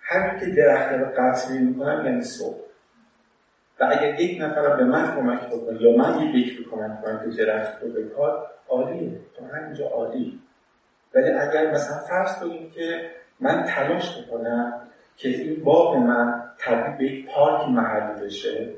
همین 0.00 0.40
که 0.40 0.46
درخت 0.46 0.92
رو 0.92 1.06
قطع 1.16 1.52
می‌کنم 1.52 2.06
یعنی 2.06 2.22
صبح. 2.22 2.66
و 3.80 3.84
اگر 3.84 4.20
یک 4.20 4.42
نفر 4.42 4.76
به 4.76 4.84
من 4.84 5.14
کمک 5.16 5.46
بکنه 5.46 5.82
یا 5.82 5.96
من 5.96 6.20
یک 6.22 6.34
یکی 6.34 6.64
کمک 6.70 7.02
کنم 7.02 7.30
که 7.30 7.44
درخت 7.44 7.82
رو 7.82 7.88
بکار 7.88 8.50
عالیه. 8.68 9.20
تا 9.38 9.56
همینجا 9.56 9.88
عالی. 9.88 10.40
ولی 11.14 11.30
اگر 11.30 11.70
مثلا 11.70 11.98
فرض 11.98 12.38
کنیم 12.38 12.70
که 12.70 13.10
من 13.40 13.64
تلاش 13.64 14.18
بکنم 14.18 14.88
که 15.16 15.28
این 15.28 15.64
باغ 15.64 15.96
من 15.96 16.44
تبدیل 16.58 16.96
به 16.96 17.04
یک 17.04 17.26
پارک 17.26 17.68
محلی 17.68 18.24
بشه 18.24 18.70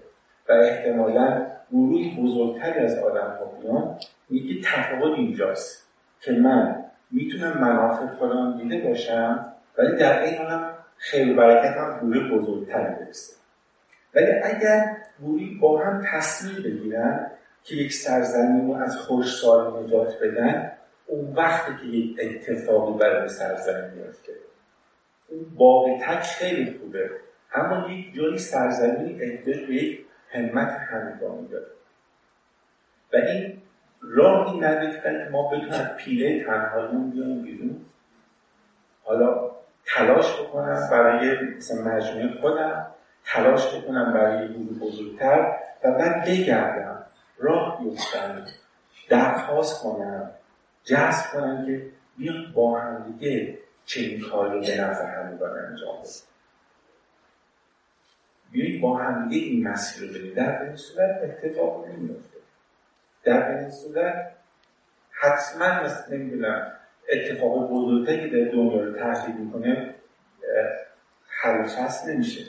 و 0.48 0.52
احتمالا 0.52 1.46
گروهی 1.70 2.16
بزرگتری 2.22 2.84
از 2.84 2.98
آدم 2.98 3.38
ها 3.38 3.44
بیان 3.44 3.98
میگه 4.30 4.60
تفاوت 4.64 5.18
اینجاست 5.18 5.88
که 6.20 6.32
من 6.32 6.84
می‌تونم 7.10 7.58
منافع 7.58 8.06
خودم 8.06 8.58
دیده 8.58 8.88
باشم 8.88 9.52
ولی 9.78 9.96
در 9.96 10.22
این 10.22 10.38
حالم 10.38 10.74
خیلی 10.96 11.34
برکت 11.34 11.76
هم 11.76 12.00
گروه 12.00 12.38
بزرگتری 12.38 12.94
برسه. 12.94 13.36
ولی 14.14 14.32
اگر 14.42 14.96
گروهی 15.20 15.58
با 15.60 15.82
هم 15.82 16.02
تصمیم 16.12 16.62
بگیرن 16.62 17.30
که 17.64 17.76
یک 17.76 17.92
سرزمین 17.92 18.66
رو 18.66 18.74
از 18.74 18.96
خوشسال 18.96 19.84
نجات 19.84 20.22
بدن 20.22 20.72
اون 21.06 21.34
وقتی 21.34 21.72
که 21.80 21.96
یک 21.96 22.16
اتفاقی 22.20 22.98
برای 22.98 23.28
سرزمین 23.28 23.90
میفته 23.90 24.32
اون 25.28 25.46
باقی 25.56 25.98
تک 25.98 26.22
خیلی 26.22 26.78
خوبه. 26.78 27.10
اما 27.54 27.88
یک 27.88 28.14
جایی 28.14 28.38
سرزمین 28.38 29.18
احتیاج 29.22 29.66
به 29.66 29.74
یک 29.74 30.04
همت 30.30 30.68
همگانی 30.68 31.48
داره 31.48 31.66
و 33.12 33.16
این 33.16 33.62
راه 34.00 34.52
این 34.52 34.64
نداره 34.64 35.02
که 35.02 35.28
ما 35.32 35.48
بدون 35.48 35.70
از 35.70 35.96
پیله 35.96 36.44
تنهاییمون 36.44 37.10
بیایم 37.10 37.42
بیرون 37.42 37.80
حالا 39.04 39.50
تلاش 39.86 40.40
بکنم 40.40 40.88
برای 40.90 41.44
مثلا 41.56 41.82
مجموعه 41.82 42.40
خودم 42.40 42.86
تلاش 43.24 43.74
بکنم 43.74 44.12
برای 44.12 44.48
گروه 44.48 44.78
بزرگتر 44.78 45.56
و 45.84 45.90
من 45.90 46.22
بگردم 46.26 47.04
راه 47.38 47.84
بیفتم 47.84 48.44
درخواست 49.08 49.82
کنم 49.82 50.30
جذب 50.84 51.32
کنم 51.32 51.66
که 51.66 51.86
بیان 52.18 52.52
با 52.54 52.80
هم 52.80 53.02
دیگه 53.02 53.58
چنین 53.88 54.20
کاری 54.20 54.58
رو 54.58 54.60
به 54.60 54.80
نظر 54.80 55.06
همگان 55.06 55.58
انجام 55.58 55.98
بدیم 56.00 56.12
بیایید 58.52 58.80
با 58.80 58.96
هم 58.96 59.28
دیگه 59.28 59.46
این 59.46 59.68
مسیر 59.68 60.08
رو 60.08 60.14
بریم. 60.14 60.34
در 60.34 60.62
این 60.62 60.76
صورت 60.76 61.22
اتفاق 61.22 61.86
نمیفته 61.88 62.38
در 63.24 63.58
این 63.58 63.70
صورت 63.70 64.32
حتما 65.10 65.82
مثل 65.84 66.16
نمی‌دونم 66.16 66.72
اتفاق 67.12 67.70
بزرگتری 67.70 68.30
در 68.30 68.50
دنیا 68.50 68.84
رو 68.84 68.98
تحصیل 68.98 69.34
می‌کنه 69.34 69.94
حل 71.28 71.62
فصل 71.62 72.12
نمیشه. 72.12 72.44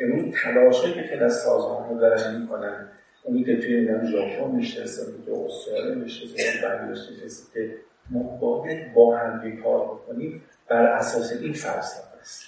امروز 0.00 0.34
تلاشایی 0.34 0.94
که 0.94 1.02
خیلی 1.02 1.24
از 1.24 1.36
سازمان 1.36 1.82
ها 1.82 1.94
دارن 1.94 2.40
می‌کنن 2.40 2.88
اونی 3.22 3.44
که 3.44 3.56
توی 3.56 3.80
نمی‌دونم 3.80 4.06
ژاپن 4.06 4.56
نشسته 4.56 5.02
اونی 5.02 5.24
که 5.24 5.32
استرالیا 5.32 5.94
نشسته 5.94 6.42
بنگلادش 6.62 7.10
نشسته 7.10 7.52
که 7.54 7.76
ما 8.10 8.22
باید 8.22 8.94
با 8.94 9.18
هم 9.18 9.62
کار 9.62 9.84
بکنیم. 9.84 10.42
بر 10.74 10.86
اساس 10.86 11.32
این 11.32 11.52
فلسفه 11.52 12.18
است. 12.20 12.44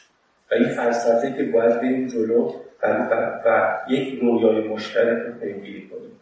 و 0.51 0.55
این 0.55 0.68
فلسفه 0.68 1.33
که 1.37 1.43
باید 1.45 1.81
بریم 1.81 2.07
جلو 2.07 2.53
و, 2.83 2.87
و, 2.87 3.41
و 3.45 3.79
یک 3.89 4.20
رویای 4.20 4.68
مشترک 4.68 5.27
رو 5.27 5.33
پیگیری 5.33 5.89
کنیم. 5.89 6.20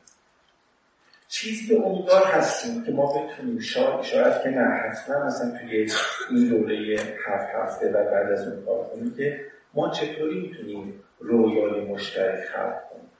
چیزی 1.28 1.66
که 1.66 1.86
امیدوار 1.86 2.24
هستیم 2.24 2.84
که 2.84 2.92
ما 2.92 3.06
بتونیم 3.06 3.58
شاید, 3.58 4.02
شاید 4.02 4.42
که 4.42 4.48
نه 4.48 4.64
حتما 4.64 5.26
مثلا 5.26 5.58
توی 5.58 5.88
این 6.30 6.48
دوره 6.48 6.96
هفت 7.26 7.54
هفته 7.54 7.88
و 7.88 7.92
بعد 7.92 8.32
از 8.32 8.48
اون 8.48 8.64
کار 8.64 8.84
کنیم 8.84 9.14
که 9.16 9.40
ما 9.74 9.90
چطوری 9.90 10.40
می‌تونیم 10.40 11.00
رویای 11.18 11.84
مشترک 11.84 12.44
خلق 12.44 12.82
کنیم؟ 12.90 13.10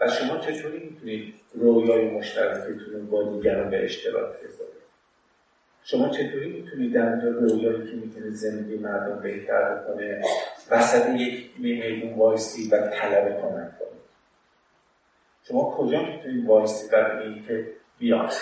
و 0.00 0.08
شما 0.08 0.38
چطوری 0.38 0.78
می‌تونید 0.78 1.34
رویای 1.54 2.10
مشترکتون 2.10 3.06
با 3.10 3.22
دیگران 3.22 3.70
به 3.70 3.84
اشتراک 3.84 4.32
بذارید؟ 4.36 4.75
شما 5.88 6.08
چطوری 6.08 6.52
می‌تونید 6.52 6.94
در 6.94 7.08
اونجا 7.08 7.28
رویایی 7.28 7.90
که 7.90 7.96
می‌تونید 7.96 8.32
زندگی 8.32 8.76
مردم 8.76 9.20
بهتر 9.22 9.74
بکنه 9.74 10.22
وسط 10.70 11.08
یک 11.10 11.50
میدون 11.58 12.14
وایسی 12.14 12.70
و 12.70 12.76
طلب 12.76 13.40
کمک 13.40 13.78
کنید 13.78 14.02
شما 15.42 15.70
کجا 15.78 16.02
می‌تونید 16.02 16.46
وایسی 16.46 16.90
برای 16.92 17.28
اینکه 17.28 17.66
بیاد 17.98 18.32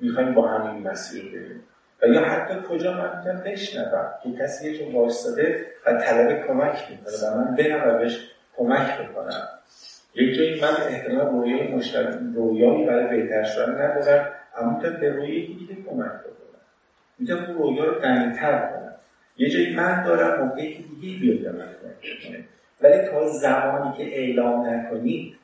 می‌خوایم 0.00 0.34
با 0.34 0.48
همین 0.48 0.88
مسیر 0.88 1.24
بریم؟ 1.24 1.62
و 2.02 2.06
یا 2.06 2.20
حتی 2.20 2.54
کجا 2.68 2.92
من 2.92 3.18
می‌تونم 3.18 3.42
بشنوم 3.44 4.10
که 4.22 4.32
کسی 4.42 4.70
یه 4.70 4.78
جا 4.78 4.98
وایستاده 4.98 5.66
و 5.86 5.92
طلب 5.92 6.46
کمک 6.46 6.90
می‌کنه 6.90 7.30
و 7.32 7.36
من 7.36 7.54
برم 7.54 7.94
و 7.94 7.98
بهش 7.98 8.30
کمک 8.56 8.98
بکنم؟ 8.98 9.48
یک 10.14 10.36
جایی 10.36 10.60
من 10.60 10.76
احتمال 10.88 11.26
رویای 11.26 11.74
مشترک 11.74 12.18
رویایی 12.34 12.86
برای 12.86 13.20
بهتر 13.20 13.44
شدن 13.44 13.72
ندارم 13.72 14.30
اما 14.56 14.76
می‌تونم 14.76 15.00
به 15.00 15.10
روی 15.10 15.46
دیگه 15.46 15.74
کمک 15.74 16.12
بکنم 16.12 16.37
می‌تونم 17.18 17.44
اون 17.44 17.58
رویا 17.58 17.84
رو 17.84 18.00
غنیتر 18.00 18.58
کنم 18.58 18.94
یه 19.36 19.50
جایی 19.50 19.74
من 19.74 20.04
دارم 20.04 20.44
موقعی 20.44 20.74
که 20.74 20.82
دیگه 20.82 21.18
بیاد 21.18 21.54
من 21.54 21.66
کمک 21.82 22.44
ولی 22.80 23.08
تا 23.08 23.28
زمانی 23.28 23.96
که 23.96 24.16
اعلام 24.16 24.66
نکنید 24.66 25.36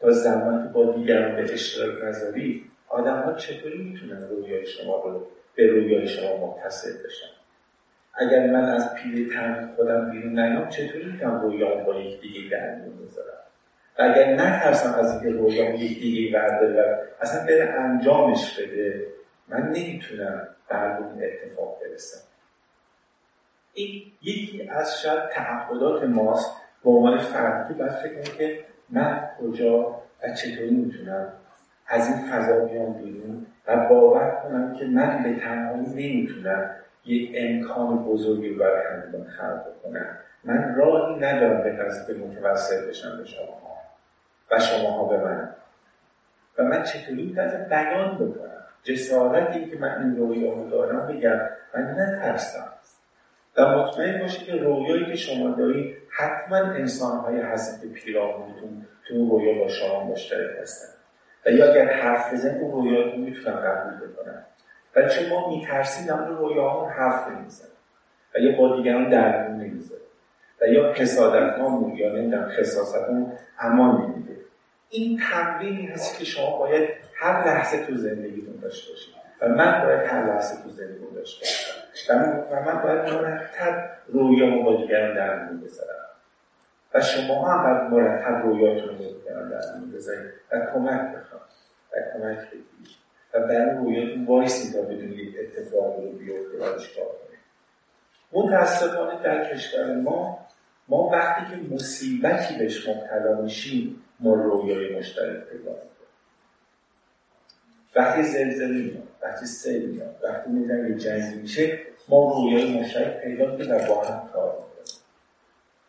تا 0.00 0.10
زمانی 0.10 0.62
که 0.62 0.68
با 0.68 0.92
دیگران 0.92 1.36
به 1.36 1.52
اشتراک 1.52 2.04
نذارید 2.04 2.62
آدم 2.88 3.22
ها 3.22 3.32
چطوری 3.34 3.78
می‌تونن 3.78 4.28
رویای 4.28 4.66
شما 4.66 5.02
رو 5.04 5.26
به 5.54 5.66
رویای 5.66 6.08
شما 6.08 6.46
متصل 6.46 6.92
بشن؟ 7.04 7.36
اگر 8.14 8.46
من 8.46 8.64
از 8.64 8.94
پیل 8.94 9.34
تن 9.34 9.72
خودم 9.76 10.10
بیرون 10.10 10.38
نیام 10.38 10.68
چطوری 10.68 11.04
می‌تونم 11.04 11.40
رویام 11.40 11.84
با 11.84 12.00
یک 12.00 12.20
دیگه 12.20 12.50
در 12.50 12.74
بذارم؟ 12.74 13.36
و 13.98 14.02
اگر 14.02 14.34
نترسم 14.34 14.94
از 14.94 15.12
اینکه 15.12 15.38
رویام 15.38 15.74
یک 15.74 16.00
دیگه 16.00 16.38
برداره 16.38 17.02
اصلا 17.20 17.46
بره 17.46 17.70
انجامش 17.70 18.60
بده. 18.60 19.06
من 19.48 19.62
نمی‌تونم. 19.62 20.48
بر 20.68 20.96
اون 20.96 21.22
اتفاق 21.22 21.78
برسم 21.80 22.26
این 23.74 24.12
یکی 24.22 24.68
از 24.68 25.00
شاید 25.00 25.28
تعهدات 25.28 26.04
ماست 26.04 26.56
به 26.84 26.90
عنوان 26.90 27.18
فردی. 27.18 27.74
باید 27.74 27.92
فکر 27.92 28.36
که 28.36 28.64
من 28.90 29.28
کجا 29.40 30.02
و 30.22 30.34
چطوری 30.34 30.70
می‌تونم 30.70 31.32
از 31.86 32.08
این 32.08 32.32
فضا 32.32 32.64
بیام 32.64 32.92
بیرون 32.92 33.46
و 33.66 33.88
باور 33.88 34.30
کنم 34.42 34.74
که 34.74 34.84
من 34.84 35.22
به 35.22 35.40
تنهایی 35.40 35.86
نمی‌تونم 35.86 36.70
یک 37.04 37.32
امکان 37.36 38.04
بزرگی 38.04 38.50
برای 38.50 38.86
همگان 38.86 39.24
خلق 39.24 39.64
کنم 39.82 40.18
من 40.44 40.74
راهی 40.74 41.14
ندارم 41.20 41.62
به 41.62 41.76
که 42.06 42.12
متوسط 42.12 42.88
بشم 42.88 43.18
به 43.18 43.24
شما 43.24 43.62
و 44.50 44.58
شماها 44.58 45.04
به 45.04 45.24
من. 45.24 45.54
و 46.58 46.62
من 46.62 46.82
چطوری 46.82 47.34
می‌تونم 47.34 47.68
بیان 47.68 48.14
بکنم؟ 48.14 48.55
جسارتی 48.86 49.70
که 49.70 49.76
من 49.76 50.02
این 50.02 50.16
رویا 50.16 50.68
دارم 50.70 51.06
بگم 51.06 51.40
من 51.74 51.96
نترسم. 51.98 52.72
و 53.56 53.78
مطمئن 53.78 54.20
باشید 54.20 54.46
که 54.46 54.52
رویایی 54.52 55.06
که 55.06 55.16
شما 55.16 55.50
دارید 55.50 55.96
حتما 56.10 56.56
انسانهایی 56.56 57.40
هستن 57.40 57.80
که 57.80 57.94
پیرامونتون 57.94 58.86
تو 59.08 59.14
اون 59.14 59.30
رویا 59.30 59.64
با 59.64 59.68
شما 59.68 60.04
مشترک 60.04 60.50
هستن. 60.62 60.88
و 61.46 61.50
یا 61.50 61.72
اگر 61.72 61.92
حرف 61.92 62.32
بزن 62.32 62.60
اون 62.60 62.72
رویاتون 62.72 63.20
می‌تونن 63.20 63.56
قبول 63.56 64.08
بکنن. 64.08 64.44
و 64.96 65.08
چون 65.08 65.28
ما 65.28 65.50
میترسیم 65.50 66.06
در 66.06 66.28
رویاها 66.28 66.88
حرف 66.88 67.28
نمیزن 67.28 67.68
و 68.34 68.38
یا 68.38 68.58
با 68.58 68.76
دیگران 68.76 69.10
درمون 69.10 69.60
نمیزن 69.60 69.96
و 70.62 70.66
یا 70.66 70.92
حسادت 70.92 71.58
یا 71.96 72.12
نمی‌دونم 72.12 72.48
خصاصت 72.48 73.08
امان 73.58 74.02
نمیده. 74.02 74.36
این 74.88 75.20
تمرینی 75.30 75.86
هست 75.86 76.18
که 76.18 76.24
شما 76.24 76.58
باید 76.58 77.05
هر 77.18 77.46
لحظه 77.46 77.86
تو 77.86 77.96
زندگیتون 77.96 78.56
داشته 78.62 78.92
باشید 78.92 79.14
و 79.40 79.48
من 79.48 79.84
باید 79.84 80.00
هر 80.00 80.26
لحظه 80.26 80.62
تو 80.62 80.70
زندگی 80.70 81.14
داشته 81.14 81.46
باشم. 81.90 82.44
و 82.50 82.60
من 82.62 82.82
باید 82.82 83.14
مرتب 83.14 83.90
رویامو 84.06 84.62
با 84.62 84.76
دیگران 84.76 85.14
در 85.14 85.44
میون 85.44 85.60
بذارم. 85.60 86.06
و 86.94 87.00
شما 87.00 87.48
هم 87.48 87.90
باید 87.90 88.06
مرتب 88.06 88.42
رویاتون 88.42 88.88
رو 88.88 89.04
دیگران 89.04 89.50
در 89.50 89.74
میون 89.74 89.92
بذارید. 89.92 90.32
و 90.52 90.60
کمک 90.74 91.00
بخوام. 91.00 91.40
و 91.92 91.96
کمک 92.12 92.38
بگیرید. 92.50 92.96
و 93.34 93.40
برای 93.40 93.76
رویاتون 93.76 94.26
وایسید 94.26 94.72
تا 94.72 94.82
بدونید 94.82 95.34
اتفاقی 95.38 96.02
رو 96.02 96.12
بیفته 96.12 96.56
و 96.58 96.78
چیکار 96.78 97.04
کنید. 97.06 97.40
متاسفانه 98.32 99.22
در 99.22 99.54
کشور 99.54 99.94
ما 99.94 100.46
ما 100.88 101.08
وقتی 101.12 101.50
که 101.50 101.74
مصیبتی 101.74 102.58
بهش 102.58 102.88
مبتلا 102.88 103.40
میشیم 103.40 104.02
ما 104.20 104.34
رویای 104.34 104.98
مشترک 104.98 105.44
پیدا 105.44 105.72
وقتی 107.96 108.22
زلزله 108.22 108.82
میاد 108.82 109.08
وقتی 109.22 109.46
سیل 109.46 109.90
میاد 109.90 110.20
وقتی 110.22 110.50
میدن 110.50 110.88
یه 110.88 110.94
جنگی 110.94 111.40
میشه 111.40 111.78
ما 112.08 112.32
رویای 112.32 112.80
مشترک 112.80 113.22
پیدا 113.22 113.56
کنیم 113.56 113.70
و 113.70 113.78
با 113.88 114.04
هم 114.04 114.28
کار 114.32 114.52
می‌کنیم. 114.52 115.02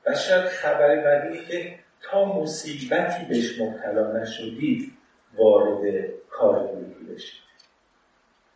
و 0.05 0.16
شاید 0.16 0.45
خبر 0.45 1.03
بعدی 1.03 1.45
که 1.45 1.76
تا 2.01 2.41
مصیبتی 2.41 3.26
بهش 3.26 3.62
مبتلا 3.62 4.22
نشدید 4.22 4.93
وارد 5.38 6.05
کار 6.30 6.68
گروهی 6.68 7.14
بشید. 7.14 7.41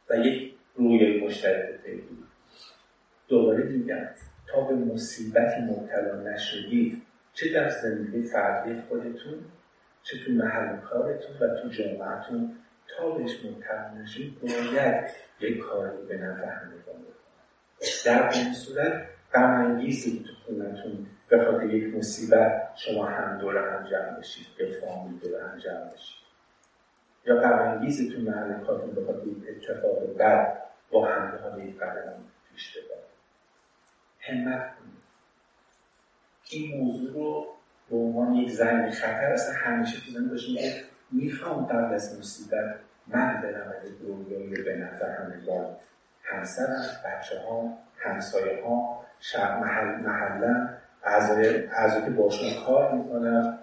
و 0.09 0.15
یک 0.15 0.53
رویای 0.75 1.25
مشترک 1.25 1.81
پیدا 1.85 2.03
دوباره 3.27 3.63
میگم 3.63 4.07
تا 4.47 4.61
به 4.61 4.75
مصیبتی 4.75 5.61
مبتلا 5.61 6.15
نشدید 6.15 7.01
چه 7.33 7.53
در 7.53 7.69
زندگی 7.69 8.23
فردی 8.23 8.81
خودتون 8.81 9.39
چه 10.03 10.17
تو 10.25 10.31
محل 10.31 10.77
کارتون 10.77 11.35
و 11.41 11.55
تو 11.55 11.69
جامعتون 11.69 12.57
تا 12.97 13.11
بهش 13.11 13.45
مبتلا 13.45 14.01
نشید 14.01 14.41
باید 14.41 15.09
یک 15.39 15.59
کاری 15.59 15.97
به 16.09 16.17
نفع 16.17 16.45
همگان 16.45 16.95
در 18.05 18.29
این 18.33 18.53
صورت 18.53 19.07
غم 19.33 19.79
که 19.85 20.23
تو 20.23 20.33
خونتون 20.45 21.07
به 21.29 21.45
خاطر 21.45 21.65
یک 21.65 21.95
مصیبت 21.95 22.69
شما 22.75 23.05
هم 23.05 23.37
دور 23.37 23.57
هم 23.57 23.89
جمع 23.89 24.19
بشید 24.19 24.47
به 24.57 24.71
فامیل 24.81 25.19
دور 25.19 25.41
هم 25.41 25.57
جمع 25.59 25.93
بشید. 25.93 26.21
یا 27.25 27.35
غم 27.35 27.87
تو 27.87 28.21
محل 28.21 28.65
کارتون 28.65 28.91
به 28.91 29.05
خاطر 29.05 29.27
یک 29.27 29.37
اتفاق 29.49 30.17
بد 30.17 30.57
با 30.91 31.07
همه 31.07 31.65
یک 31.65 31.79
قدم 31.79 32.13
پیش 32.53 32.77
ببرید. 32.77 33.01
همت 34.19 34.75
کنید. 34.75 35.01
این 36.49 36.81
موضوع 36.81 37.13
رو 37.13 37.47
به 37.89 37.95
عنوان 37.97 38.35
یک 38.35 38.49
زنگ 38.49 38.91
خطر 38.91 39.33
اصلا 39.33 39.55
همیشه 39.55 40.13
تو 40.13 40.29
باشیم 40.29 40.55
که 40.55 40.83
می‌خوام 41.11 41.65
قبل 41.65 41.93
از 41.93 42.19
مصیبت 42.19 42.75
من 43.07 43.41
برم 43.41 43.73
از 43.81 44.01
رویایی 44.01 44.63
به 44.63 44.75
نظر 44.75 45.09
همگان 45.09 45.75
همسرم 46.23 46.83
بچه 47.05 47.39
ها 47.39 47.77
همسایه 47.97 48.63
ها 48.63 49.05
شب 49.19 49.59
محل 49.61 49.95
محلم 49.95 50.77
اعضای 51.03 52.05
که 52.05 52.09
باشون 52.09 52.49
کار 52.65 52.91
می‌کنم 52.91 53.59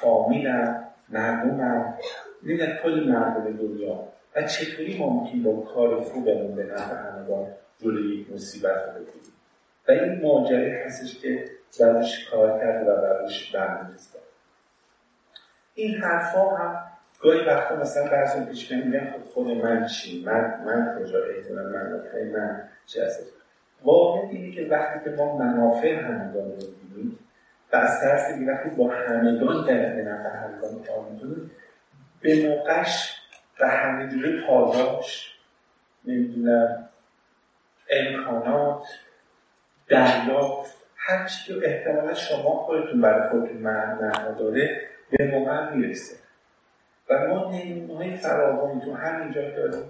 فامیلم 0.00 0.84
مردمم 1.08 1.94
میدن 2.42 2.78
کل 2.82 3.08
مردم 3.08 3.56
دنیا. 3.56 4.08
و 4.36 4.42
چطوری 4.42 4.92
می‌تونیم 4.92 5.42
با 5.42 5.60
کار 5.74 6.00
خوبمون 6.00 6.54
به 6.54 6.64
نفع 6.64 6.94
همگان 6.94 7.46
جلوی 7.78 8.20
یک 8.20 8.32
مصیبت 8.32 8.76
رو 8.86 8.92
بگیریم؟ 8.92 9.32
و 9.88 9.92
این 9.92 10.22
ماجره 10.22 10.84
هستش 10.86 11.18
که 11.18 11.44
براش 11.80 12.30
کار 12.30 12.58
کرده 12.58 12.90
و 12.90 12.96
براش 13.02 13.52
برنامه 13.54 13.96
این 15.78 15.94
حرفا 15.94 16.56
هم 16.56 16.84
گاهی 17.20 17.44
وقتا 17.44 17.76
مثلا 17.76 18.10
بعضی 18.10 18.44
پیش 18.44 18.72
میگن 18.72 19.10
خب 19.10 19.24
خود 19.24 19.46
من 19.46 19.86
چی؟ 19.86 20.24
من 20.24 20.64
من 20.66 20.98
کجا 20.98 21.18
احتمال 21.24 21.66
منافع 21.66 22.24
من 22.24 22.68
چه 22.86 23.04
هست؟ 23.04 23.22
واقع 23.82 24.28
اینه 24.28 24.54
که 24.54 24.66
وقتی 24.70 25.04
که 25.04 25.10
ما 25.10 25.36
منافع 25.36 25.94
همگان 25.94 26.44
رو 26.44 26.56
می‌بینیم 26.82 27.18
و 27.72 27.76
از 27.76 28.00
طرف 28.00 28.30
وقتی 28.48 28.70
با 28.76 28.90
همگان 28.90 29.66
در 29.66 29.94
به 29.94 30.02
نفع 30.02 30.28
همگان 30.28 30.84
کار 30.84 31.08
می‌کنیم 31.10 31.50
به 32.20 32.48
موقعش 32.48 33.14
و 33.60 33.68
همینجوری 33.68 34.46
پاداش 34.46 35.38
نمی‌دونم 36.04 36.88
امکانات 37.90 38.86
دریافت 39.88 40.76
هر 40.96 41.26
چی 41.26 41.60
که 41.60 41.68
احتمالا 41.68 42.14
شما 42.14 42.50
خودتون 42.50 43.00
برای 43.00 43.30
خودتون 43.30 43.56
معنا 43.56 44.32
داره 44.32 44.88
به 45.10 45.30
موقع 45.30 45.74
می‌رسه. 45.74 46.16
و 47.10 47.26
ما 47.28 47.52
نمونه 47.52 47.94
های 47.94 48.16
فراوانی 48.16 48.80
تو 48.80 48.94
همینجا 48.94 49.50
داریم. 49.50 49.82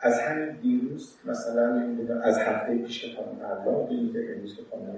از 0.00 0.20
همین 0.20 0.50
دیروز 0.50 1.18
مثلا 1.24 1.82
از 2.22 2.38
هفته 2.38 2.76
پیش 2.76 3.04
که 3.04 3.16
خانم 3.16 3.50
الله 3.50 3.88
دیدیم 3.88 4.12
که 4.12 4.34
امروز 4.34 4.60
خانم 4.70 4.96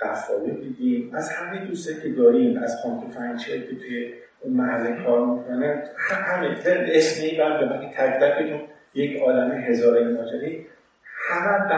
قفالی 0.00 0.50
دیدیم 0.50 1.14
از 1.14 1.30
همه 1.30 1.66
دوسته 1.66 2.02
که 2.02 2.08
داریم 2.08 2.62
از 2.62 2.76
خانم 2.82 3.08
فنچه 3.08 3.60
که 3.60 3.76
توی 3.76 4.14
اون 4.40 4.54
محله 4.54 5.04
کار 5.04 5.26
می‌کنن 5.26 5.82
همه 5.98 6.56
اسم 6.66 7.24
ای 7.24 7.38
بند 7.38 7.80
که 7.80 7.96
تک 7.96 8.20
تکتون 8.20 8.60
یک 8.94 9.20
عالم 9.22 9.50
هزاره 9.50 10.08
ماجری 10.08 10.66
همه 11.04 11.68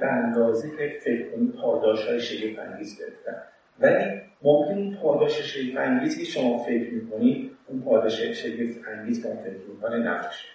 به 0.00 0.06
اندازه 0.06 0.70
که 0.70 0.98
فکر 1.04 1.30
کنید 1.30 1.52
پاداش 1.52 2.08
های 2.08 2.20
شگفت 2.20 2.58
انگیز 2.58 2.98
گرفتن. 2.98 3.42
ولی 3.80 4.20
ممکن 4.42 4.74
این 4.74 4.96
پاداش 4.96 5.40
شگفت 5.40 6.18
که 6.18 6.24
شما 6.24 6.58
فکر 6.64 6.94
می‌کنید 6.94 7.56
اون 7.66 7.82
پاداش 7.82 8.22
شگفت 8.22 8.88
انگیز 8.88 9.22
که 9.22 9.28
فکر 9.28 9.70
می‌کنه 9.74 9.98
نباشه. 9.98 10.48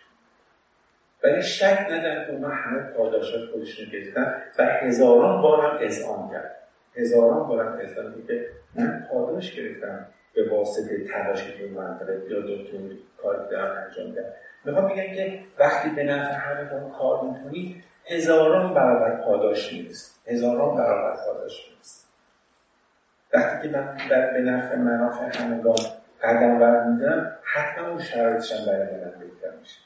ولی 1.24 1.42
شک 1.42 1.88
ندارم 1.92 2.26
که 2.26 2.32
اونا 2.32 2.48
همه 2.48 2.80
پاداش 2.80 3.36
خودشون 3.52 3.86
گرفتن 3.92 4.42
و 4.60 4.66
هزاران 4.66 5.42
بار 5.42 5.66
هم 5.66 5.78
اذعان 5.82 6.32
کرد. 6.32 6.56
هزاران 6.96 7.48
بار 7.48 7.66
هم 7.66 7.80
اذعان 7.80 8.24
که 8.28 8.46
من 8.76 9.08
پاداش 9.12 9.56
گرفتم 9.56 10.06
به 10.34 10.50
واسطه 10.50 11.04
تلاش 11.04 11.44
که 11.44 11.68
منطقه 11.76 12.22
یا 12.30 12.40
دکتر 12.40 12.78
کار 13.18 13.48
دارم 13.52 13.84
انجام 13.86 14.16
کرد 14.16 14.34
می‌خوام 14.66 14.86
بگم 14.86 15.16
که 15.16 15.40
وقتی 15.60 15.90
به 15.90 16.04
نفع 16.04 16.34
همه 16.34 16.70
کار 17.00 17.24
می‌کنی 17.24 17.84
هزاران 18.06 18.74
برابر 18.74 19.22
پاداش 19.22 19.74
نیست. 19.74 20.22
هزاران 20.28 20.78
برابر 20.78 21.18
پاداش 21.26 21.70
نیست. 21.78 22.13
وقتی 23.34 23.68
که 23.68 23.78
من 23.78 23.98
به 24.10 24.42
نفع 24.42 24.76
منافع 24.76 25.44
همگان 25.44 25.76
قدم 26.24 26.60
برمیدم 26.60 27.38
حتما 27.44 27.88
اون 27.88 28.02
شرایطشم 28.02 28.66
برای 28.66 28.96
من 28.96 29.20
بهتر 29.20 29.58
میشه. 29.60 29.80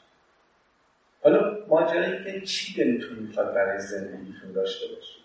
حالا 1.22 1.58
ماجرایی 1.68 2.24
که 2.24 2.40
چی 2.40 2.84
دلتون 2.84 3.18
می‌خواد 3.18 3.54
برای 3.54 3.80
زندگیتون 3.80 4.52
داشته 4.52 4.86
باشید؟ 4.94 5.22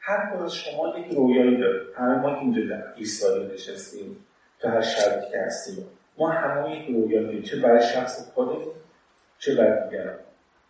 هر 0.00 0.36
از 0.44 0.54
شما 0.54 0.98
یک 0.98 1.14
رویایی 1.14 1.56
داره. 1.56 1.80
همه 1.96 2.14
ما 2.18 2.40
اینجا 2.40 2.76
ایستاده 2.96 3.54
نشستیم 3.54 4.24
تو 4.60 4.68
هر 4.68 4.80
شرایطی 4.80 5.30
که 5.30 5.38
هستیم. 5.38 5.86
ما 6.18 6.30
همه 6.30 6.76
یک 6.76 6.88
رویایی 6.88 7.26
داریم. 7.26 7.42
چه 7.42 7.60
برای 7.60 7.82
شخص 7.82 8.30
خودمون 8.34 8.74
چه 9.38 9.54
برای 9.54 9.90
دیگران. 9.90 10.18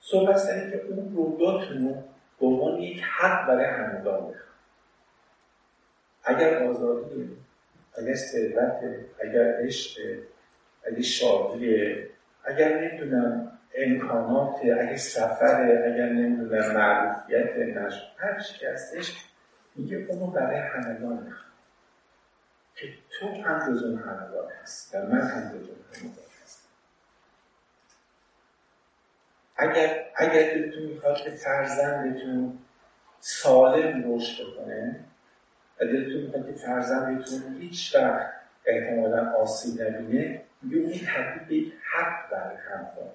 صحبت 0.00 0.36
سر 0.36 0.70
که 0.70 0.82
اون 0.88 1.14
رویاتون 1.14 1.88
رو 1.88 1.94
به 2.40 2.46
عنوان 2.46 2.80
یک 2.80 3.02
حق 3.02 3.46
برای 3.48 3.64
همگان 3.64 4.20
بخواد 4.20 4.51
اگر 6.24 6.64
آزادی 6.64 7.36
اگر 7.98 8.14
ثروت 8.14 8.80
اگر 9.24 9.54
عشق 9.60 10.00
اگر 10.86 11.02
شادی 11.02 11.94
اگر 12.44 12.78
نمی‌دونم 12.78 13.58
امکانات 13.74 14.56
اگر 14.64 14.96
سفر 14.96 15.62
اگر 15.62 16.08
نمی‌دونم 16.08 16.74
معروفیت 16.74 17.56
نشد 17.56 18.02
هر 18.18 18.40
چی 18.40 18.66
هستش 18.66 19.24
میگه 19.76 19.96
اونو 20.08 20.26
برای 20.26 20.58
همگان 20.58 21.34
که 22.74 22.88
تو 23.10 23.28
هم 23.28 23.72
جزو 23.72 23.96
همگان 23.96 24.48
هست 24.62 24.94
و 24.94 24.98
من 24.98 25.20
هم 25.20 25.48
جزو 25.48 25.72
همگان 25.94 26.24
هست 26.42 26.68
اگر 29.56 30.04
اگر 30.16 30.54
دلتون 30.54 30.82
می‌خواد 30.82 31.16
که 31.16 31.30
فرزندتون 31.30 32.58
سالم 33.20 34.14
رشد 34.14 34.42
بکنه 34.44 35.04
دلتون 35.84 36.22
می‌خواد 36.22 36.46
که 36.46 36.52
فرزندتون 36.52 37.56
هیچ 37.60 37.96
وقت 37.96 38.32
احتمالا 38.66 39.32
آسیب 39.32 39.82
نبینه 39.82 40.40
میگه 40.62 40.76
اون 40.76 40.92
تبدیل 40.92 41.66
یک 41.66 41.72
حق 41.92 42.30
برای 42.30 42.56
همکار 42.56 43.12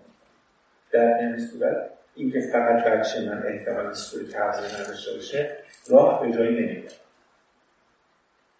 در 0.92 1.18
این 1.20 1.40
صورت 1.40 1.90
اینکه 2.16 2.40
فقط 2.42 2.84
بچه 2.84 3.30
من 3.30 3.44
احتمال 3.48 3.94
سوی 3.94 4.28
تغذیه 4.28 4.82
نداشته 4.82 5.14
باشه 5.14 5.58
راه 5.90 6.26
به 6.26 6.34
جایی 6.34 6.56
نمیده 6.56 6.88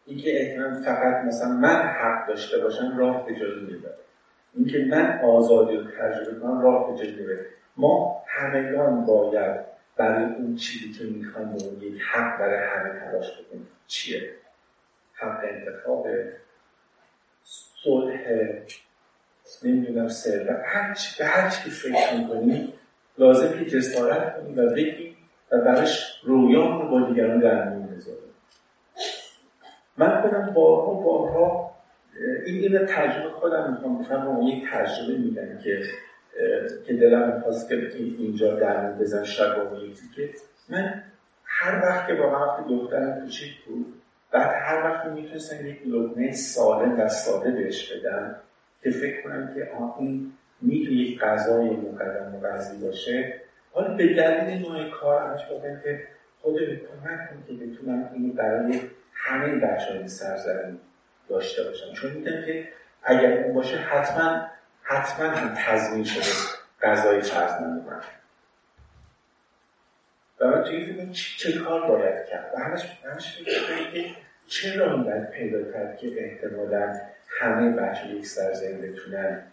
اینکه 0.06 0.42
احتمال 0.42 0.82
فقط 0.82 1.26
مثلا 1.26 1.50
من 1.50 1.82
حق 1.82 2.28
داشته 2.28 2.58
باشم 2.58 2.98
راه 2.98 3.26
به 3.26 3.36
جایی 3.36 3.62
نمیده 3.62 3.90
اینکه 4.54 4.86
من 4.90 5.20
آزادی 5.24 5.78
رو 5.78 5.84
تجربه 5.84 6.40
کنم 6.40 6.62
راه 6.62 6.92
به 6.92 6.98
جایی 6.98 7.16
نمیده 7.16 7.46
ما 7.78 8.24
همگان 8.28 9.06
باید 9.06 9.77
برای 9.98 10.26
اون 10.26 10.56
چیزی 10.56 10.92
که 10.92 11.04
می‌خوایم 11.04 11.52
به 11.52 11.86
یک 11.86 12.02
حق 12.12 12.40
برای 12.40 12.68
همه 12.68 13.00
تلاش 13.00 13.32
بکنیم 13.32 13.68
چیه؟ 13.88 14.32
حق 15.14 15.40
انتخاب 15.44 16.08
صلح 17.84 18.18
نمی‌دونم 19.64 20.10
ثروت. 20.10 20.62
هر 20.66 20.94
به 21.20 21.26
هر 21.26 21.50
چی 21.50 21.70
فکر 21.70 22.18
می‌کنی 22.18 22.74
لازم 23.18 23.60
که 23.60 23.66
جسارت 23.66 24.38
کنی 24.38 24.54
و 24.54 24.74
بگی 24.74 25.18
و 25.52 25.58
براش 25.58 26.22
رویان 26.24 26.82
رو 26.82 26.88
با 26.88 27.10
دیگران 27.10 27.40
در 27.40 27.70
میون 27.70 27.88
بذاری. 27.88 28.18
من 29.98 30.22
خودم 30.22 30.54
بارها 30.54 30.94
بارها 30.94 31.76
این 32.46 32.62
این 32.62 32.86
تجربه 32.86 33.30
خودم 33.30 33.72
می‌خوام. 33.72 34.04
بکنم 34.04 34.42
یک 34.42 34.64
تجربه 34.72 35.18
میدن 35.18 35.60
که 35.64 35.84
که 36.88 36.94
دلم 36.94 37.36
می‌خواست 37.36 37.70
که 37.70 37.76
اینجا 37.96 38.56
در 38.56 38.92
بزن 38.92 39.24
یکی 39.84 40.02
که 40.16 40.30
من 40.70 41.04
هر 41.46 41.82
وقت 41.86 42.08
که 42.08 42.14
واقعا 42.14 42.46
وقتی 42.46 42.76
دخترم 42.76 43.22
کوچیک 43.22 43.64
بود 43.66 44.02
بعد 44.32 44.56
هر 44.56 44.84
وقت 44.84 45.06
می‌تونستم 45.06 45.68
یک 45.68 45.82
لقمه 45.86 46.32
سالم 46.32 47.00
و 47.00 47.10
ساده 47.10 47.52
بهش 47.52 47.92
بدم 47.94 48.36
که 48.84 48.92
فکر 48.92 49.24
کنم 49.24 49.54
که 49.56 49.72
این 50.00 50.34
می‌تونه 50.62 50.98
یک 50.98 51.20
غذای 51.20 51.70
مقدم 51.70 52.36
و 52.36 52.48
غذی 52.48 52.86
باشه. 52.86 53.34
حالا 53.72 53.94
به 53.94 54.14
دلیل 54.14 54.62
نوع 54.62 54.90
کار 54.90 55.22
همش 55.22 55.46
بودم 55.46 55.82
که 55.84 56.04
خود 56.42 56.60
کمک 56.60 57.30
کن 57.30 57.44
که 57.48 57.54
بتونم 57.54 58.10
اینو 58.14 58.34
برای 58.34 58.82
همه 59.14 59.56
بچه 59.56 59.94
های 59.94 60.08
داشته 61.30 61.64
باشم. 61.64 61.94
چون 61.94 62.12
می‌دونم 62.12 62.46
که 62.46 62.68
اگر 63.04 63.44
اون 63.44 63.54
باشه 63.54 63.78
حتما 63.78 64.48
حتما 64.90 65.30
هم 65.30 65.56
تضمین 65.58 66.04
شده 66.04 66.24
غذای 66.82 67.22
فرزند 67.22 67.64
من 67.64 68.02
و 70.40 70.48
من 70.48 70.64
توی 70.64 70.86
فکر 70.86 71.12
چه 71.12 71.60
کار 71.60 71.88
باید 71.88 72.26
کرد؟ 72.26 72.52
و 72.56 72.60
همش 72.60 73.00
همش 73.04 73.44
فکر 73.44 73.92
که 73.92 74.10
چرا 74.48 74.98
باید 74.98 75.30
پیدا 75.30 75.72
کرد 75.72 75.98
که 75.98 76.08
احتمالا 76.18 76.96
همه 77.40 77.70
بچه 77.70 78.08
یک 78.08 78.26
سرزمین 78.26 78.82
بتونن 78.82 79.44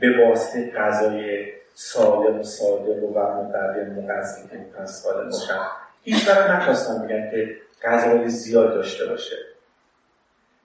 به 0.00 0.26
واسطه 0.26 0.70
غذای 0.70 1.46
سالم 1.74 2.40
و 2.40 2.42
ساده 2.42 3.00
و 3.00 3.10
مقدم 3.10 3.90
مغذی 3.90 4.48
که 4.48 4.56
می‌تونن 4.56 4.86
سالم 4.86 5.30
باشن؟ 5.30 5.60
هیچ 6.02 6.28
وقت 6.28 6.50
نخواستم 6.50 7.06
بگن 7.06 7.30
که 7.30 7.56
غذای 7.82 8.28
زیاد 8.28 8.74
داشته 8.74 9.06
باشه. 9.06 9.36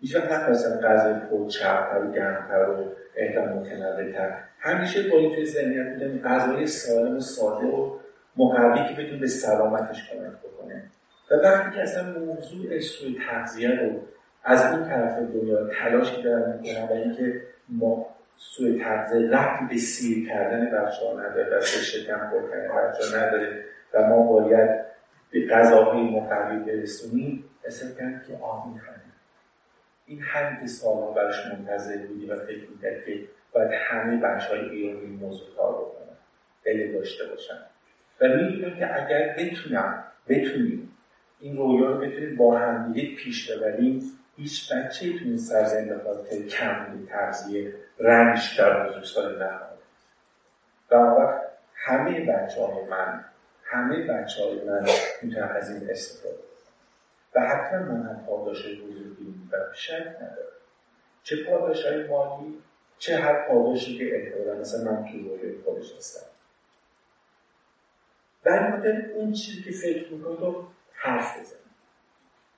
هیچ 0.04 0.16
وقت 0.16 0.32
نخواستم 0.32 0.88
غذای 0.88 1.14
پرچربتر 1.14 2.06
و 2.06 2.12
گرمتر 2.12 2.70
و 2.70 2.86
احتمال 3.16 3.50
متنوعتر. 3.50 4.38
همیشه 4.60 5.10
با 5.10 5.18
این 5.18 5.36
توی 5.36 5.46
ذهنیت 5.46 5.94
بودن 5.94 6.22
غذای 6.22 6.68
سالم 6.68 7.18
و 7.18 7.20
ساده 7.20 7.68
و 7.68 8.00
مقوی 8.38 8.96
که 8.96 9.04
بتون 9.04 9.20
به 9.20 9.28
سلامتش 9.28 10.10
کمک 10.10 10.32
بکنه. 10.32 10.84
و 11.32 11.36
وقتی 11.36 11.76
که 11.76 11.82
اصلا 11.82 12.20
موضوع 12.20 12.80
سوی 12.80 13.18
تغذیه 13.30 13.70
رو 13.70 13.92
از 14.44 14.74
این 14.74 14.84
طرف 14.84 15.18
دنیا 15.18 15.68
تلاش 15.68 16.20
دارن 16.20 16.60
می‌کنن 16.60 16.84
و 16.84 16.92
اینکه 16.92 17.42
ما 17.70 18.06
سوی 18.38 18.84
تغذیه 18.84 19.30
ربطی 19.30 19.66
به 19.70 19.78
سیر 19.78 20.30
کردن 20.30 20.66
بچه 20.66 21.06
ها 21.06 21.22
نداره 21.22 21.58
و 21.58 21.62
شکم 21.62 22.18
پر 22.18 22.50
کردن 22.50 23.28
نداره 23.28 23.64
و 23.94 24.08
ما 24.08 24.24
باید 24.24 24.70
به 25.32 25.48
غذاهای 25.52 26.02
مقوی 26.02 26.60
برسونیم 26.60 27.44
اصلا 27.66 27.90
که 27.90 28.04
می‌خوانه 28.04 29.03
این 30.06 30.24
که 30.62 30.68
سالها 30.68 31.12
براش 31.12 31.46
منتظر 31.46 31.98
بودی 31.98 32.26
و 32.26 32.36
فکر 32.36 32.70
می‌کرد 32.70 33.06
که 33.06 33.24
باید 33.54 33.72
همه 33.74 34.18
بچه 34.18 34.48
های 34.48 34.70
ایران 34.70 35.02
این 35.02 35.10
موضوع 35.10 35.56
کار 35.56 35.74
بکنن 35.74 36.18
دل 36.64 36.94
داشته 36.94 37.26
باشن. 37.26 37.60
و 38.22 38.28
می‌دونم 38.28 38.76
که 38.80 39.04
اگر 39.04 39.36
بتونم 39.38 40.04
بتونیم 40.30 40.98
این 41.40 41.58
رویا 41.58 41.92
رو 41.92 41.98
بتونیم 41.98 42.36
با 42.36 42.58
هم 42.58 42.94
پیش 42.94 43.52
ببریم 43.52 44.02
هیچ 44.38 44.74
بچه 44.74 45.14
تو 45.14 45.26
این 45.26 45.38
سرزمین 45.38 45.90
به 45.90 46.00
خاطر 46.04 46.42
کم 46.42 47.06
تغذیه 47.10 47.74
رنج 48.00 48.58
در 48.58 48.88
بزرگسال 48.88 49.44
نخواهد. 49.44 49.74
و 50.92 50.96
وقت 50.96 51.42
همه 51.76 52.26
بچه 52.26 52.62
های 52.62 52.86
من 52.90 53.26
همه 53.64 54.08
بچه 54.08 54.44
های 54.44 54.64
من 54.64 54.86
می‌تونن 55.22 55.44
از 55.44 55.72
این 55.72 55.90
استفاده 55.90 56.44
و 57.36 57.40
حتما 57.40 57.80
من 57.80 58.06
هم 58.06 58.26
پاداش 58.26 58.66
بزرگی 58.66 59.13
و 59.54 59.74
شک 59.74 60.08
ندارم 60.08 60.54
چه 61.24 61.44
پاداش 61.44 61.86
های 61.86 62.04
مالی 62.04 62.58
چه 62.98 63.18
هر 63.18 63.48
پاداشی 63.48 63.98
که 63.98 64.16
احتمالا 64.16 64.60
مثلا 64.60 64.92
من 64.92 65.12
تو 65.12 65.38
روی 65.38 65.62
خودش 65.66 65.98
هستم. 65.98 66.26
در 68.44 69.12
اون 69.16 69.34
چیزی 69.34 69.64
که 69.64 69.72
فکر 69.72 70.14
می‌کنم 70.14 70.38
رو 70.38 70.68
حرف 70.94 71.40
بزنم 71.40 71.60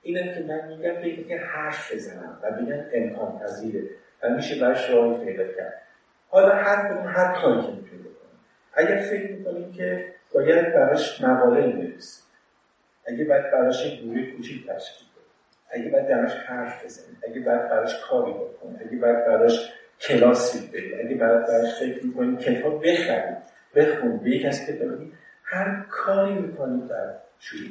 اینم 0.02 0.34
که 0.34 0.40
من 0.40 0.68
میگم 0.68 1.02
به 1.02 1.24
که 1.24 1.38
حرف 1.38 1.92
بزنم 1.92 2.38
و 2.42 2.50
بگم 2.50 2.84
امکان 2.92 3.38
پذیره 3.38 3.82
و 4.22 4.30
میشه 4.30 4.60
برش 4.60 4.90
راهی 4.90 5.24
پیدا 5.24 5.52
کرد. 5.52 5.82
حالا 6.28 6.54
هر 6.54 6.88
کدوم 6.88 7.06
هر 7.06 7.40
کاری 7.40 7.62
که 7.62 7.72
می‌تونیم 7.72 8.02
بکنیم. 8.02 8.40
اگر 8.72 9.00
فکر 9.00 9.32
می‌کنیم 9.32 9.72
که 9.72 10.14
باید 10.32 10.74
براش 10.74 11.20
مقاله 11.20 11.60
بنویسیم. 11.60 12.24
اگه 13.06 13.24
باید 13.24 13.50
براش 13.50 13.86
یک 13.86 14.02
گروه 14.02 14.30
کوچیک 14.30 14.66
تشکیل 14.66 15.05
اگه 15.70 15.88
باید 15.88 16.08
براش 16.08 16.34
حرف 16.34 16.84
بزنیم 16.84 17.18
اگه 17.28 17.40
باید 17.40 17.68
براش 17.68 18.00
کاری 18.08 18.32
بکنیم 18.32 18.80
اگه 18.86 18.96
باید 18.96 19.26
براش 19.26 19.72
کلاسی 20.00 20.68
بریم 20.72 20.98
اگه 21.06 21.14
باید 21.14 21.46
براش 21.46 21.78
فکر 21.80 22.04
می‌کنیم 22.04 22.36
کتاب 22.36 22.86
بخریم 22.86 23.36
بخونیم 23.74 24.16
به 24.16 24.30
یک 24.30 24.46
از 24.46 24.60
هر 25.42 25.86
کاری 25.90 26.34
می‌کنیم 26.34 26.86
در 26.86 27.14
شروع 27.38 27.70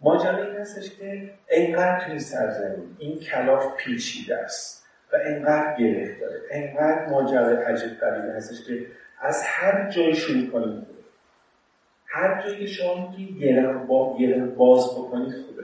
ماجرا 0.00 0.44
این 0.44 0.56
هستش 0.56 0.96
که 0.96 1.30
انقدر 1.48 2.04
توی 2.04 2.18
سرزمین 2.18 2.96
این 2.98 3.20
کلاف 3.20 3.76
پیچیده 3.76 4.36
است 4.36 4.86
و 5.12 5.16
انقدر 5.24 5.76
گره 5.78 6.20
داره 6.20 6.40
انقدر 6.50 7.06
ماجرا 7.06 7.58
عجب 7.58 7.98
غریبه 8.00 8.32
هستش 8.32 8.66
که 8.66 8.86
از 9.20 9.42
هر 9.44 9.90
جای 9.90 10.14
شروع 10.14 10.50
کنید 10.50 10.86
هر 12.06 12.42
جایی 12.42 12.58
که 12.58 12.66
شما 12.66 13.14
با 13.88 14.16
گره 14.18 14.44
باز 14.44 14.84
بکنید 14.98 15.32
خوبه. 15.32 15.62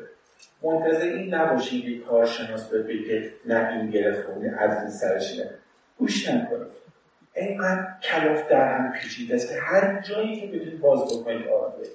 منتظر 0.62 1.06
این 1.06 1.34
نباشید 1.34 1.84
که 1.84 2.04
کارشناس 2.04 2.72
بگه 2.72 3.04
که 3.04 3.32
نه 3.46 3.72
این 3.72 3.90
گره 3.90 4.22
خونه 4.22 4.56
از 4.58 4.78
این 4.78 4.90
سرش 4.90 5.38
نه. 5.38 5.50
گوش 5.98 6.28
نکنید. 6.28 6.78
اینقدر 7.34 7.86
کلاف 8.02 8.48
در 8.48 8.78
هم 8.78 8.92
پیچیده 8.92 9.34
است 9.34 9.48
که 9.48 9.60
هر 9.60 10.00
جایی 10.00 10.40
که 10.40 10.46
بتونید 10.46 10.80
باز 10.80 11.00
بکنید 11.00 11.48
آرده 11.48 11.88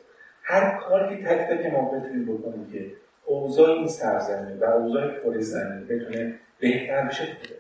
هر 0.44 0.78
کاری 0.78 1.18
که 1.18 1.24
تک 1.24 1.40
تک 1.40 1.74
ما 1.74 1.92
بتونیم 1.92 2.26
بکنیم 2.26 2.72
که 2.72 2.92
اوضاع 3.26 3.70
این 3.70 3.88
سرزمین 3.88 4.60
و 4.60 4.64
اوضاع 4.64 5.08
پر 5.08 5.40
زمین 5.40 5.88
بتونه 5.88 6.40
بهتر 6.60 7.06
بشه 7.08 7.24
خوبه. 7.24 7.56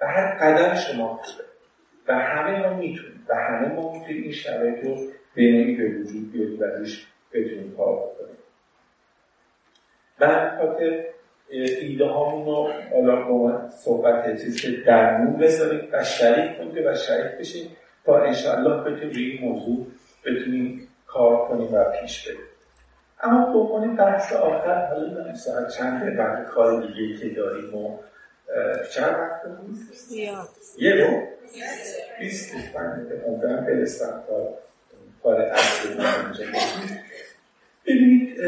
و 0.00 0.06
هر 0.06 0.34
قدم 0.34 0.74
شما 0.74 1.16
خوبه. 1.16 1.44
و 2.08 2.14
همه 2.14 2.68
ما 2.68 2.76
می‌تونیم. 2.76 3.26
و 3.28 3.34
همه 3.34 3.68
ما 3.68 3.92
می‌تونیم 3.92 4.22
این 4.22 4.32
شرایط 4.32 4.84
رو 4.84 4.96
به 5.34 5.76
به 5.76 5.98
وجود 5.98 6.32
بیاریم 6.32 6.60
و 6.60 6.64
روش 6.64 7.06
بتونیم 7.32 7.74
کار 7.76 7.96
من 10.20 10.58
خاطر 10.58 11.04
ایده 11.50 12.04
هامون 12.06 12.46
رو 12.46 12.72
حالا 12.92 13.70
صحبت 13.70 14.42
چیز 14.42 14.60
که 14.60 14.70
درمون 14.70 15.36
بذاریم 15.36 15.88
و 15.92 16.04
شریک 16.04 16.58
کنیم 16.58 16.86
و 16.86 16.94
شریک 16.94 17.38
بشیم 17.38 17.76
تا 18.04 18.18
انشاءالله 18.18 18.80
بتونیم 18.80 19.10
روی 19.10 19.24
این 19.24 19.50
موضوع 19.50 19.86
بتونیم 20.24 20.88
کار 21.06 21.48
کنیم 21.48 21.74
و 21.74 21.84
پیش 21.84 22.28
بریم 22.28 22.40
اما 23.22 23.52
به 23.52 23.58
عنوان 23.58 23.96
بحث 23.96 24.32
آخر 24.32 24.86
حالا 24.86 25.06
نمی‌دونم 25.06 25.34
ساعت 25.34 25.68
چند 25.68 26.16
بعد 26.16 26.46
کار 26.46 26.86
دیگه 26.86 27.16
که 27.20 27.28
داریم 27.28 27.74
و 27.74 27.98
چند 28.94 29.14
وقت؟ 29.14 29.42
یه 30.78 30.94
رو؟ 30.94 31.22
بیست 32.20 32.54
من 32.74 33.06
امیدوارم 33.26 33.66
برسم 33.66 34.24
تا 34.28 34.54
کار 35.22 35.40
اصلی 35.40 35.94
من 35.94 36.34
ببینید 37.86 38.38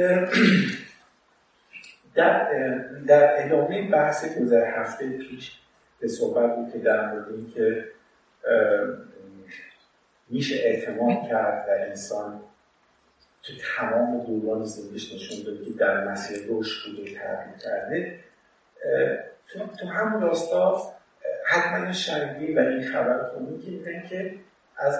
در, 2.14 2.52
در 3.06 3.46
ادامه 3.46 3.90
بحث 3.90 4.38
گذر 4.38 4.64
هفته 4.64 5.18
پیش 5.18 5.60
به 6.00 6.08
صحبت 6.08 6.56
بود 6.56 6.72
که 6.72 6.78
در 6.78 7.12
مورد 7.12 7.28
اینکه 7.28 7.84
میشه 10.28 10.54
اعتماد 10.54 11.28
کرد 11.28 11.66
در 11.66 11.88
انسان 11.88 12.40
تو 13.42 13.52
تمام 13.76 14.24
دوران 14.24 14.64
زندگیش 14.64 15.14
نشون 15.14 15.44
داده 15.44 15.64
که 15.64 15.70
در 15.70 16.08
مسیر 16.08 16.38
رشد 16.48 16.90
بوده 16.90 17.14
تغییر 17.14 17.56
کرده. 17.64 18.18
تو, 19.48 19.66
تو 19.66 19.86
همون 19.86 20.22
راستا 20.22 20.92
حتما 21.46 21.92
شنیدی 21.92 22.54
و 22.54 22.58
این 22.58 22.82
خبر 22.82 23.30
میگه 23.40 24.08
که 24.08 24.34
از 24.76 24.98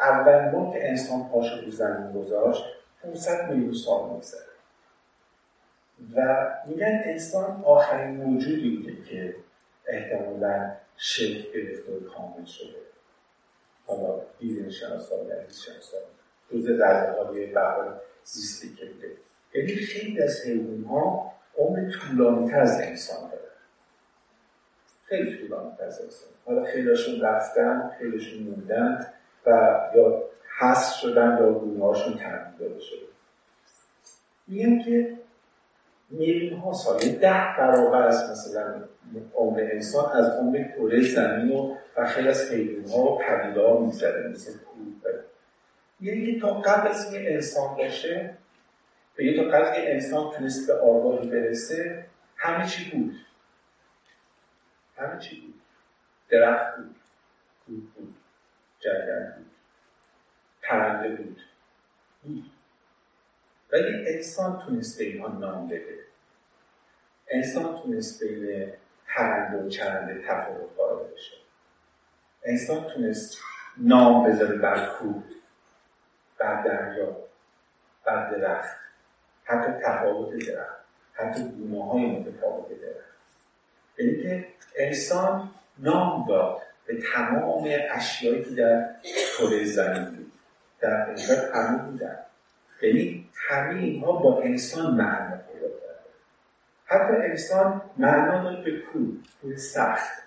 اولین 0.00 0.50
بار 0.50 0.72
که 0.72 0.88
انسان 0.88 1.28
پاشو 1.28 1.60
رو 1.64 1.70
زمین 1.70 2.12
گذاشت 2.12 2.64
500 3.02 3.50
میلیون 3.50 3.72
سال 3.72 4.10
میگذره 4.10 4.53
و 6.16 6.46
میگن 6.66 7.02
انسان 7.04 7.62
آخرین 7.64 8.16
موجودی 8.16 8.76
بوده 8.76 9.02
که 9.02 9.34
احتمالا 9.86 10.72
شکل 10.96 11.52
گرفته 11.54 11.92
و 11.92 12.00
کامل 12.00 12.44
شده. 12.44 12.76
حالا 13.86 14.20
دیدن 14.38 14.70
شناسا 14.70 15.16
و 15.16 15.28
شناسا 15.64 15.96
جز 16.52 16.68
رده 16.70 17.12
های 17.12 17.46
بقای 17.46 17.88
زیستی 18.24 18.74
که 18.74 18.86
بوده. 18.86 19.10
یعنی 19.54 19.74
خیلی 19.74 20.22
از 20.22 20.40
حیوان 20.46 20.84
ها 20.84 21.32
عمر 21.58 21.90
طولانی 21.90 22.52
از 22.52 22.80
انسان 22.80 23.30
داره 23.30 23.50
خیلی 25.04 25.38
طولانی 25.38 25.70
از 25.80 26.00
انسان. 26.00 26.28
حالا 26.46 26.64
خیلیشون 26.64 27.20
رفتن 27.20 27.90
خیلیشون 27.98 28.42
موندن 28.42 29.06
و 29.46 29.50
یا 29.96 30.22
حس 30.58 30.94
شدن 30.94 31.38
یا 31.40 31.52
گونه 31.52 31.84
هاشون 31.84 32.18
تغییر 32.18 32.58
داده 32.58 32.80
شده. 32.80 33.06
میگن 34.46 34.82
که 34.82 35.23
میلیون 36.18 36.60
ها 36.60 36.72
سال 36.72 36.98
ده 36.98 37.54
برابر 37.58 38.02
از 38.02 38.30
مثلا 38.30 38.84
عمر 39.34 39.60
انسان 39.60 40.12
از 40.12 40.38
عمر 40.38 40.64
کره 40.76 41.02
زمین 41.02 41.50
و, 41.50 41.76
خیلی 42.06 42.28
از 42.28 42.52
حیوان 42.52 42.90
ها 42.90 43.12
و 43.12 43.18
پدیده 43.18 43.60
ها 43.60 43.78
میگذره 43.78 44.28
مثل 44.28 44.52
کوه 44.58 44.74
یعنی 46.00 46.40
تا 46.40 46.54
قبل 46.54 46.88
از 46.88 47.04
اینکه 47.04 47.34
انسان 47.34 47.76
باشه 47.76 48.36
به 49.16 49.24
یه 49.24 49.36
تا 49.36 49.58
قبل 49.58 49.74
که 49.74 49.92
انسان 49.92 50.32
تونست 50.32 50.66
به 50.66 50.74
آگاهی 50.74 51.28
برسه 51.28 52.06
همه 52.36 52.68
چی 52.68 52.90
بود. 52.90 53.14
همه 54.96 55.20
چی 55.20 55.40
بود. 55.40 55.60
درخت 56.28 56.76
بود 56.76 56.96
بود 57.66 57.94
بود 57.94 58.14
جنگل 58.80 59.32
بود 59.36 59.50
پرنده 60.62 61.08
بود. 61.08 61.40
بود 62.22 62.44
ولی 63.72 64.08
انسان 64.08 64.62
تونست 64.66 64.98
به 64.98 65.04
اینها 65.04 65.28
نام 65.28 65.68
بده. 65.68 66.03
انسان 67.34 67.82
تونست 67.82 68.24
بین 68.24 68.72
پرنده 69.06 69.58
و 69.58 69.68
چرنده 69.68 70.22
تفاوت 70.28 70.76
قائل 70.76 71.06
بشه. 71.12 71.36
انسان 72.44 72.84
تونست 72.84 73.38
نام 73.76 74.30
بذاره 74.30 74.58
بر 74.58 74.86
کوه 74.86 75.22
بر 76.38 76.62
دریا 76.62 77.16
بر 78.04 78.30
درخت 78.30 78.76
حتی 79.44 79.72
تفاوت 79.84 80.46
درخت 80.46 80.84
حتی 81.12 81.42
گونه 81.42 81.84
های 81.84 82.06
متفاوت 82.06 82.68
درخت. 82.68 83.14
یعنی 83.98 84.22
که 84.22 84.46
انسان 84.76 85.50
نام 85.78 86.26
داد 86.28 86.62
به 86.86 86.98
تمام 87.14 87.68
اشیایی 87.90 88.44
که 88.44 88.50
در 88.50 88.94
کره 89.38 89.64
زمین 89.64 90.04
بود 90.04 90.32
در 90.80 91.02
حقیقت 91.02 91.54
همه 91.54 91.78
بودن. 91.78 92.18
یعنی 92.82 93.30
همه 93.34 93.80
اینها 93.80 94.12
با 94.12 94.42
انسان 94.42 94.94
معنا 94.94 95.36
پیدا 95.36 95.68
حتی 96.94 97.14
انسان 97.14 97.82
معنا 97.96 98.42
داد 98.42 98.64
به 98.64 98.70
کوه 98.80 99.06
کوه 99.42 99.56
سخت. 99.56 100.22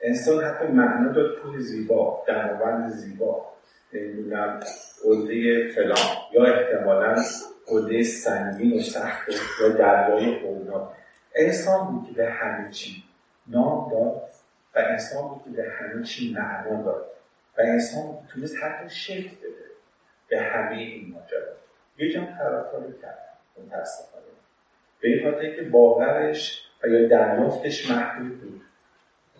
انسان 0.00 0.44
حتی 0.44 0.66
معنا 0.66 1.12
داد 1.12 1.38
کوه 1.38 1.58
زیبا 1.58 2.24
دماوند 2.28 2.90
زیبا. 2.90 3.46
نمی‌دونم 3.92 4.60
قله 5.04 5.72
فلان. 5.74 6.16
یا 6.32 6.44
احتمالا 6.44 7.22
قله 7.66 8.02
سنگین 8.02 8.78
و 8.78 8.80
سخت 8.80 9.28
یا 9.60 9.68
دریای 9.68 10.44
اونا. 10.44 10.92
انسان 11.34 11.86
بود 11.86 12.08
که 12.08 12.14
به 12.14 12.30
همه 12.30 12.70
چی 12.70 13.04
نام 13.46 13.90
داد 13.90 14.30
و 14.74 14.78
انسان 14.78 15.28
بود 15.28 15.42
که 15.44 15.50
به 15.50 15.70
همه 15.70 16.02
چی 16.02 16.34
معنا 16.34 16.82
داد. 16.82 17.06
و 17.58 17.60
انسان 17.60 18.18
تونست 18.28 18.56
حتی 18.62 18.90
شکل 18.90 19.36
بده. 19.36 19.70
به 20.28 20.40
همه 20.40 20.76
این 20.76 21.14
ماجرا 21.14 22.10
جمع 22.14 22.38
طرفداری 22.38 22.92
کرد 23.02 23.18
متاسفانه. 23.66 24.19
به 25.00 25.08
این 25.08 25.30
خاطر 25.30 25.56
که 25.56 25.62
باورش 25.62 26.66
و 26.84 26.88
یا 26.88 27.08
دریافتش 27.08 27.90
محدود 27.90 28.40
بود. 28.40 28.60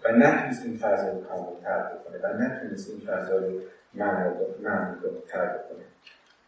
و 0.04 0.12
نتونست 0.12 0.66
این 0.66 0.76
فضا 0.76 1.08
رو 1.08 1.24
کاملتر 1.24 1.82
بکنه 1.82 2.18
و 2.18 2.38
نتونست 2.38 2.90
این 2.90 3.00
فضا 3.00 3.36
رو 3.36 3.60
معنادارتر 3.94 5.46
بکنه. 5.46 5.84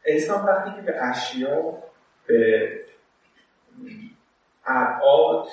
انسان 0.04 0.46
وقتی 0.46 0.70
که 0.76 0.82
به 0.82 1.04
اشیا 1.04 1.78
به 2.26 2.68
ابعاد 4.66 5.46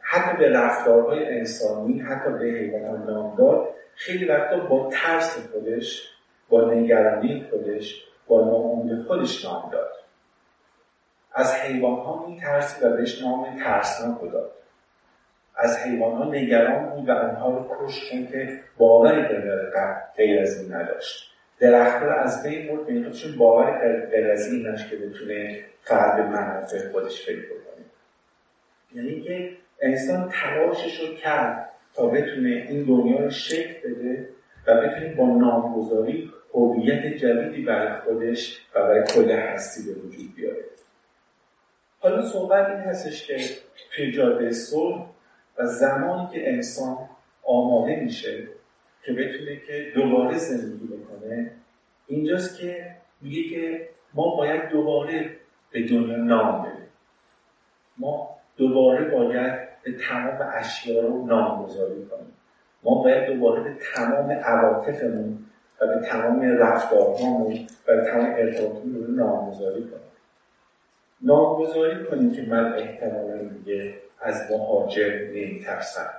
حتی 0.00 0.38
به 0.38 0.50
رفتارهای 0.50 1.38
انسانی 1.38 1.98
حتی 1.98 2.30
به 2.30 2.44
حیوانات 2.44 3.08
نامدار 3.08 3.74
خیلی 3.94 4.24
وقتا 4.24 4.60
با 4.60 4.90
ترس 4.92 5.50
خودش 5.52 6.10
با 6.48 6.70
نگرانی 6.74 7.46
خودش 7.50 8.04
با 8.26 8.44
ناامیدی 8.44 9.02
خودش 9.02 9.44
نام 9.44 9.70
داد. 9.72 9.99
از 11.32 11.54
حیوان 11.54 11.98
ها 11.98 12.26
میترسید 12.26 12.84
و 12.84 12.96
بهش 12.96 13.22
نام 13.22 13.58
ترسناک 13.58 14.32
داد. 14.32 14.52
از 15.56 15.78
حیوان 15.78 16.12
ها 16.12 16.24
نگران 16.24 16.90
بود 16.90 17.08
و 17.08 17.12
آنها 17.12 17.50
رو 17.50 17.66
کشت 17.70 18.10
چون 18.10 18.26
که 18.26 18.60
باوری 18.78 19.22
غیر 20.16 20.40
از 20.40 20.62
این 20.62 20.74
نداشت. 20.74 21.30
درخت 21.60 22.02
رو 22.02 22.12
از 22.12 22.42
بین 22.42 22.68
برد 22.68 22.86
به 22.86 23.10
چون 23.10 23.36
باور 23.36 24.06
غیر 24.06 24.30
از 24.30 24.52
این 24.52 24.76
که 24.90 24.96
بتونه 24.96 25.60
به 26.16 26.22
منافع 26.22 26.92
خودش 26.92 27.26
فکر 27.26 27.42
کنه 27.42 27.84
یعنی 28.94 29.20
که 29.20 29.50
انسان 29.80 30.32
تلاشش 30.32 31.00
رو 31.00 31.14
کرد 31.14 31.70
تا 31.94 32.06
بتونه 32.06 32.48
این 32.48 32.84
دنیا 32.84 33.18
رو 33.18 33.30
شکل 33.30 33.90
بده 33.90 34.28
و 34.66 34.74
بتونه 34.74 35.14
با 35.14 35.26
نامگذاری 35.26 36.32
هویت 36.54 37.06
جدیدی 37.06 37.62
برای 37.62 38.00
خودش 38.00 38.66
و 38.74 38.80
برای 38.80 39.04
کل 39.04 39.30
هستی 39.30 39.92
به 39.92 40.00
وجود 40.00 40.34
بیاره. 40.36 40.64
حالا 42.02 42.22
صحبت 42.22 42.68
این 42.68 42.78
هستش 42.78 43.26
که 43.26 43.36
توی 43.92 44.12
جاده 44.12 44.50
صلح 44.50 45.06
و 45.58 45.66
زمانی 45.66 46.28
که 46.32 46.52
انسان 46.52 46.96
آماده 47.42 47.96
میشه 47.96 48.48
که 49.04 49.12
بتونه 49.12 49.56
که 49.66 49.92
دوباره 49.94 50.38
زندگی 50.38 50.86
بکنه 50.86 51.50
اینجاست 52.06 52.58
که 52.58 52.96
میگه 53.20 53.50
که 53.50 53.88
ما 54.14 54.36
باید 54.36 54.68
دوباره 54.68 55.30
به 55.70 55.82
دنیا 55.82 56.16
نام 56.16 56.62
بدیم. 56.62 56.88
ما 57.98 58.36
دوباره 58.56 59.04
باید 59.04 59.82
به 59.82 59.92
تمام 59.92 60.50
اشیا 60.54 61.00
رو 61.00 61.26
نامگذاری 61.26 62.06
کنیم. 62.06 62.32
ما 62.82 63.02
باید 63.02 63.26
دوباره 63.26 63.62
به 63.62 63.74
تمام 63.94 64.30
عواطفمون 64.30 65.38
و 65.80 65.86
به 65.86 66.06
تمام 66.06 66.42
رفتارهامون 66.42 67.66
و 67.88 67.96
به 67.96 68.10
تمام 68.10 68.34
ارتباطمون 68.36 68.94
رو 68.94 69.12
نامگذاری 69.12 69.82
کنیم. 69.82 70.09
نامگذاری 71.22 72.04
کنیم 72.04 72.32
که 72.32 72.42
من 72.42 72.72
احتمالا 72.72 73.38
دیگه 73.38 73.94
از 74.20 74.50
مهاجر 74.50 75.26
نمیترسم. 75.26 76.10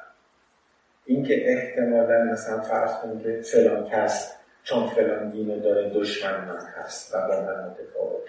اینکه 1.06 1.52
احتمالا 1.52 2.24
مثلا 2.24 2.62
فرض 2.62 2.91
کنیم 3.02 3.20
که 3.20 3.41
فلان 3.41 3.89
کس 3.89 4.38
چون 4.64 4.88
فلان 4.88 5.30
دینو 5.30 5.60
داره 5.60 5.89
دشمن 5.89 6.45
من 6.45 6.60
هست 6.76 7.16
و 7.16 7.28
با 7.28 7.41
من 7.41 7.70
متفاوت 7.70 8.22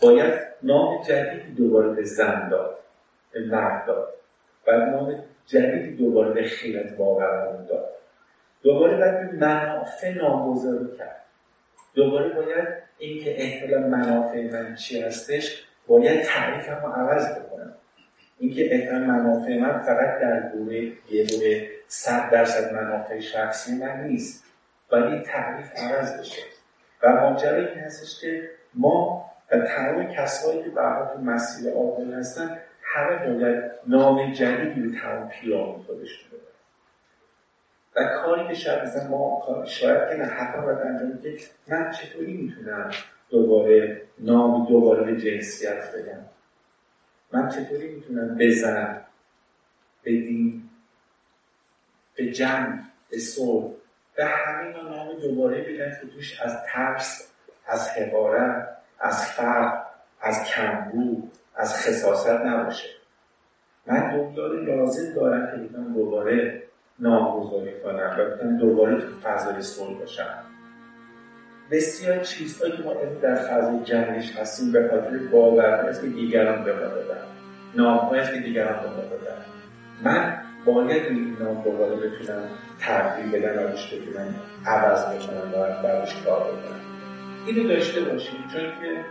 باید 0.00 0.34
نام 0.62 1.02
جدیدی 1.02 1.52
دوباره 1.52 1.88
به 1.88 2.04
زن 2.04 2.48
داد 2.48 2.78
به 3.32 3.46
مرد 3.46 3.86
داد. 3.86 4.14
و 4.66 4.76
نام 4.76 5.24
جدیدی 5.46 5.96
دوباره 5.96 6.32
به 6.32 6.42
خیرت 6.42 6.96
باورمون 6.96 7.64
داد. 7.64 7.88
دوباره 8.62 8.96
باید 8.96 9.30
به 9.30 9.36
منافع 9.36 10.14
نامگذاری 10.14 10.96
کرد. 10.98 11.23
دوباره 11.94 12.28
باید 12.28 12.68
اینکه 12.98 13.42
احتمال 13.42 13.84
منافع 13.88 14.50
من 14.50 14.74
چی 14.74 15.02
هستش 15.02 15.64
باید 15.86 16.22
تعریفم 16.22 16.80
رو 16.82 16.92
عوض 16.92 17.38
بکنم. 17.38 17.74
اینکه 18.38 18.74
احتمال 18.74 19.00
منافع 19.00 19.58
من 19.58 19.78
فقط 19.78 20.20
در 20.20 20.48
گونه 20.52 20.76
یه 21.10 21.26
گونه 21.30 21.68
صد 21.88 22.30
درصد 22.30 22.74
منافع 22.74 23.20
شخصی 23.20 23.74
من 23.74 24.04
نیست 24.06 24.44
باید 24.88 25.04
این 25.04 25.22
تعریف 25.22 25.70
عوض 25.76 26.20
بشه. 26.20 26.42
و 27.02 27.12
ماجرا 27.12 27.56
این 27.56 27.78
هستش 27.78 28.20
که 28.20 28.50
ما 28.74 29.24
و 29.52 29.58
تمام 29.58 30.06
کسایی 30.06 30.62
که 30.62 30.70
به 30.70 30.80
تو 31.14 31.20
مسیر 31.20 31.72
آقای 31.72 32.12
هستن 32.12 32.58
همه 32.82 33.16
باید 33.16 33.64
نام 33.86 34.32
جدیدی 34.32 34.80
به 34.80 34.98
تمام 35.00 35.28
پیرامون 35.28 35.82
خودشون 35.82 36.30
و 37.96 38.04
کاری 38.04 38.48
که 38.48 38.54
شاید 38.54 38.82
مثلا 38.82 39.08
ما 39.08 39.64
شاید 39.66 40.08
که 40.08 40.14
نه 40.14 40.24
حتی 40.24 40.60
باید 40.62 40.78
انجام 40.78 41.20
که 41.22 41.38
من 41.68 41.90
چطوری 41.90 42.32
می‌تونم 42.32 42.90
دوباره 43.30 44.02
نام 44.18 44.66
دوباره 44.66 45.12
به 45.12 45.20
جنسیت 45.20 45.92
بگم 45.94 46.20
من 47.32 47.48
چطوری 47.48 47.94
می‌تونم 47.94 48.36
بزنم 48.38 49.00
به 50.02 50.10
دین 50.10 50.70
به 52.16 52.30
جمع 52.32 52.78
به 53.10 53.18
صلح؟ 53.18 53.70
به 54.16 54.24
همین 54.24 54.72
نام 54.72 55.12
دوباره 55.20 55.62
بگن 55.62 55.90
که 56.00 56.06
توش 56.14 56.40
از 56.40 56.56
ترس 56.66 57.32
از 57.66 57.88
حقارت 57.88 58.68
از 59.00 59.26
فرق 59.26 59.84
از 60.20 60.44
کمبو 60.44 61.28
از 61.54 61.74
خصاصت 61.74 62.40
نباشه. 62.40 62.88
من 63.86 64.10
دنیا 64.36 64.74
لازم 64.74 65.14
دارم 65.14 65.46
که 65.50 65.62
بتونم 65.62 65.94
دوباره 65.94 66.62
نامگذاری 66.98 67.72
کنم 67.84 68.16
و 68.42 68.58
دوباره 68.60 69.00
تو 69.00 69.06
فضای 69.22 69.62
صلح 69.62 69.98
باشم. 69.98 70.44
بسیار 71.70 72.18
چیزهایی 72.18 72.76
که 72.76 72.82
ما 72.82 72.94
در 73.22 73.34
فضای 73.34 73.84
جنگش 73.84 74.36
هستیم 74.36 74.72
به 74.72 74.88
خاطر 74.88 75.18
باورهایی 75.32 75.88
است 75.88 76.00
که 76.00 76.06
دیگران 76.06 76.64
به 76.64 76.72
ما 76.72 76.78
دادن. 76.78 77.24
نامهایی 77.74 78.22
است 78.22 78.34
که 78.34 78.40
دیگران 78.40 78.82
به 78.82 78.88
ما 78.88 79.02
دادن. 79.10 79.44
من 80.04 80.38
باید 80.64 81.06
این 81.06 81.36
نام 81.40 81.62
دوباره 81.64 81.96
بتونم 81.96 82.42
تغییر 82.80 83.26
بدن 83.26 83.64
و 83.64 83.68
بتونم 83.68 84.34
عوض 84.66 85.04
بکنم 85.04 85.54
و 85.54 85.82
برش 85.82 86.22
کار 86.24 86.40
بکنم. 86.40 86.80
اینو 87.46 87.68
داشته 87.68 88.00
باشیم 88.00 88.44
چون 88.52 88.62
که 88.62 89.04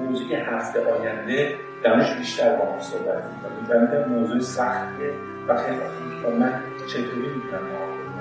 موضوع 0.00 0.34
هفته 0.34 0.80
آینده 0.80 1.54
درش 1.84 2.14
بیشتر 2.14 2.56
با 2.56 2.72
هم 2.72 2.80
صحبت 2.80 3.24
می‌کنیم. 3.24 3.90
و 3.92 4.08
موضوع 4.08 4.40
سختیه 4.40 5.31
و 5.48 5.56
خیلی 5.56 5.76
وقتی 5.76 6.36
من 6.40 6.62
چطوری 6.86 7.28
می‌تونم 7.28 7.62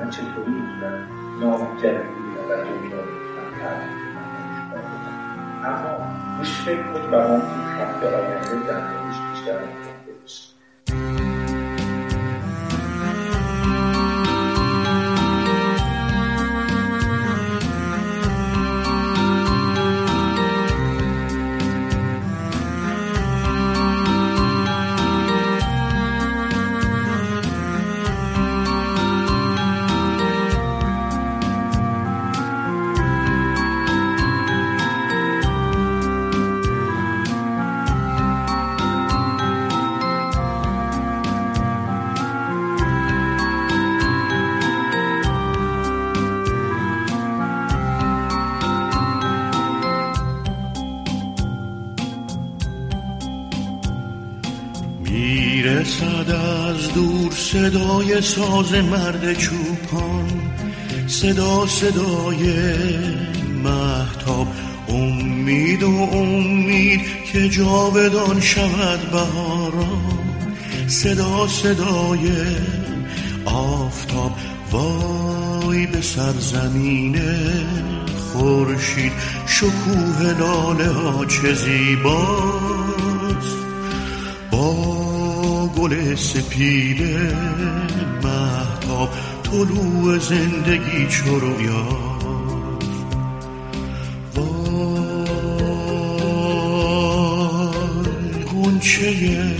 من 0.01 0.09
چطوری 0.09 0.51
می‌تونم 0.51 1.07
نام 1.41 1.77
جدیدی 1.77 2.31
و 2.49 2.55
دنیا 2.55 2.97
اما 5.63 5.97
گوش 6.37 6.61
فکر 6.61 6.83
کنید 6.83 7.13
و 7.13 7.17
ما 7.17 7.35
این 7.35 7.67
هفته 7.81 8.07
آینده 8.07 8.67
در 8.67 8.81
بیشتر 9.33 9.59
صدای 58.01 58.21
ساز 58.21 58.73
مرد 58.73 59.33
چوپان 59.33 60.41
صدا 61.07 61.67
صدای 61.67 62.53
محتاب 63.63 64.47
امید 64.89 65.83
و 65.83 66.09
امید 66.13 67.01
که 67.33 67.49
جاودان 67.49 68.39
شود 68.41 69.11
بهاران 69.11 70.57
صدا 70.87 71.47
صدای 71.47 72.31
آفتاب. 73.45 74.31
وای 74.71 75.85
به 75.85 76.01
سرزمین 76.01 77.21
خورشید 78.33 79.11
شکوه 79.47 80.39
لاله 80.39 80.89
ها 80.89 81.25
چه 81.25 81.53
زیباست 81.53 82.01
با 82.03 82.90
گل 85.81 86.15
سپید 86.15 87.01
محتاب 88.23 89.09
طلوع 89.43 90.17
زندگی 90.17 91.07
چو 91.09 91.39
وای 94.35 94.47
غنچه 98.53 99.55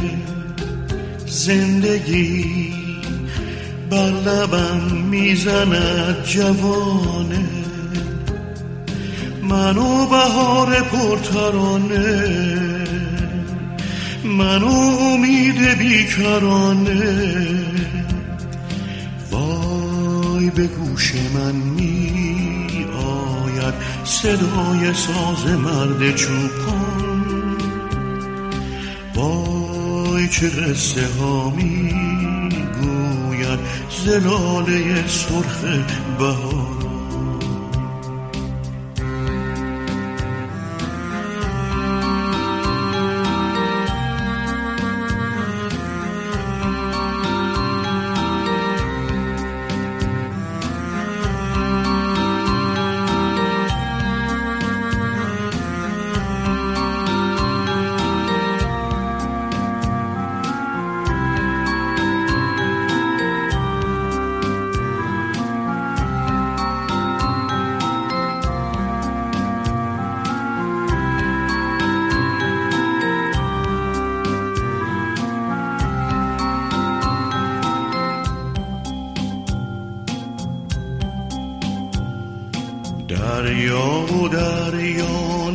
زندگی 1.27 2.73
بر 3.89 4.11
لبم 4.25 4.81
می‌زند 5.09 6.23
جوانه. 6.23 7.45
منو 9.43 10.05
بهار 10.05 10.81
پرترانه 10.81 12.60
منو 14.37 14.97
امید 15.01 15.77
بیکرانه 15.77 17.65
وای 19.31 20.49
به 20.49 20.67
گوش 20.67 21.13
من 21.35 21.55
می 21.55 22.85
آید 22.95 23.73
صدای 24.03 24.93
ساز 24.93 25.45
مرد 25.45 26.15
چوپان. 26.15 27.57
وای 29.15 30.27
چه 30.27 30.49
قصه 30.49 31.07
ها 31.19 31.49
می 31.49 31.93
گوید 32.81 33.59
زلاله 34.05 35.07
سرخ 35.07 35.63
بهار. 36.19 36.60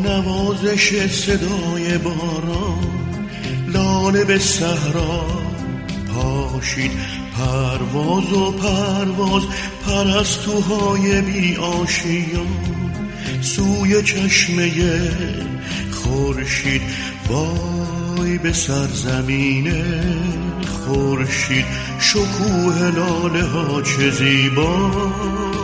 نوازش 0.06 1.06
صدای 1.06 1.98
باران 1.98 2.96
لاله 3.68 4.24
به 4.24 4.38
صحرا 4.38 5.26
پاشید. 6.14 6.90
پرواز 7.38 8.32
و 8.32 8.52
پرواز 8.52 9.42
پرستوهای 9.86 11.20
بی 11.20 11.56
آشیان 11.56 12.46
سوی 13.40 14.02
چشمه 14.02 14.70
خورشید. 15.90 16.82
وای 17.28 18.38
به 18.38 18.52
سرزمین 18.52 19.72
خورشید 20.86 21.64
شکوه 22.00 22.90
لاله 22.96 23.42
ها 23.42 23.82
چه 23.82 24.10
زیباست 24.10 24.56
با 24.56 25.55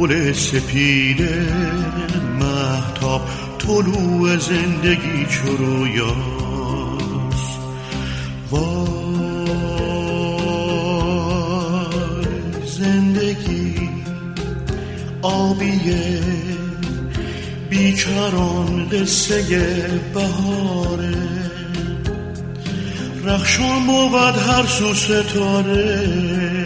گل 0.00 0.32
سپید 0.32 1.20
محتاب 2.40 3.20
طلوع 3.58 4.36
زندگی 4.36 5.26
چو 5.30 5.56
رویاست. 5.56 6.20
زندگی 12.78 13.88
آبیه 15.22 16.20
بیکران 17.70 18.88
قصه 18.88 19.42
بهاره 20.14 21.14
رخشان 23.24 23.86
بود 23.86 24.38
هر 24.38 24.66
سو 24.66 24.94
ستاره. 24.94 26.59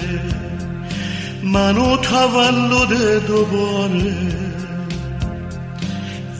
منو 1.54 1.96
تولد 1.96 3.26
دوباره. 3.26 4.14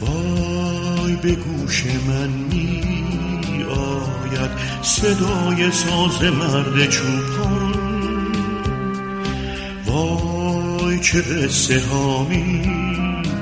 وای 0.01 1.15
به 1.15 1.31
گوش 1.31 1.83
من 2.07 2.29
می 2.29 3.63
آید 3.63 4.51
صدای 4.81 5.71
ساز 5.71 6.23
مرد 6.23 6.89
چوپان. 6.89 7.73
وای 9.85 10.99
چه 10.99 11.21
قصه 11.21 11.81
ها 11.91 12.23
می 12.23 12.61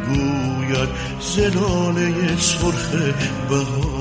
آید 0.09 0.89
زلاله 1.35 2.37
سرخ 2.37 2.89
بهار. 3.49 3.92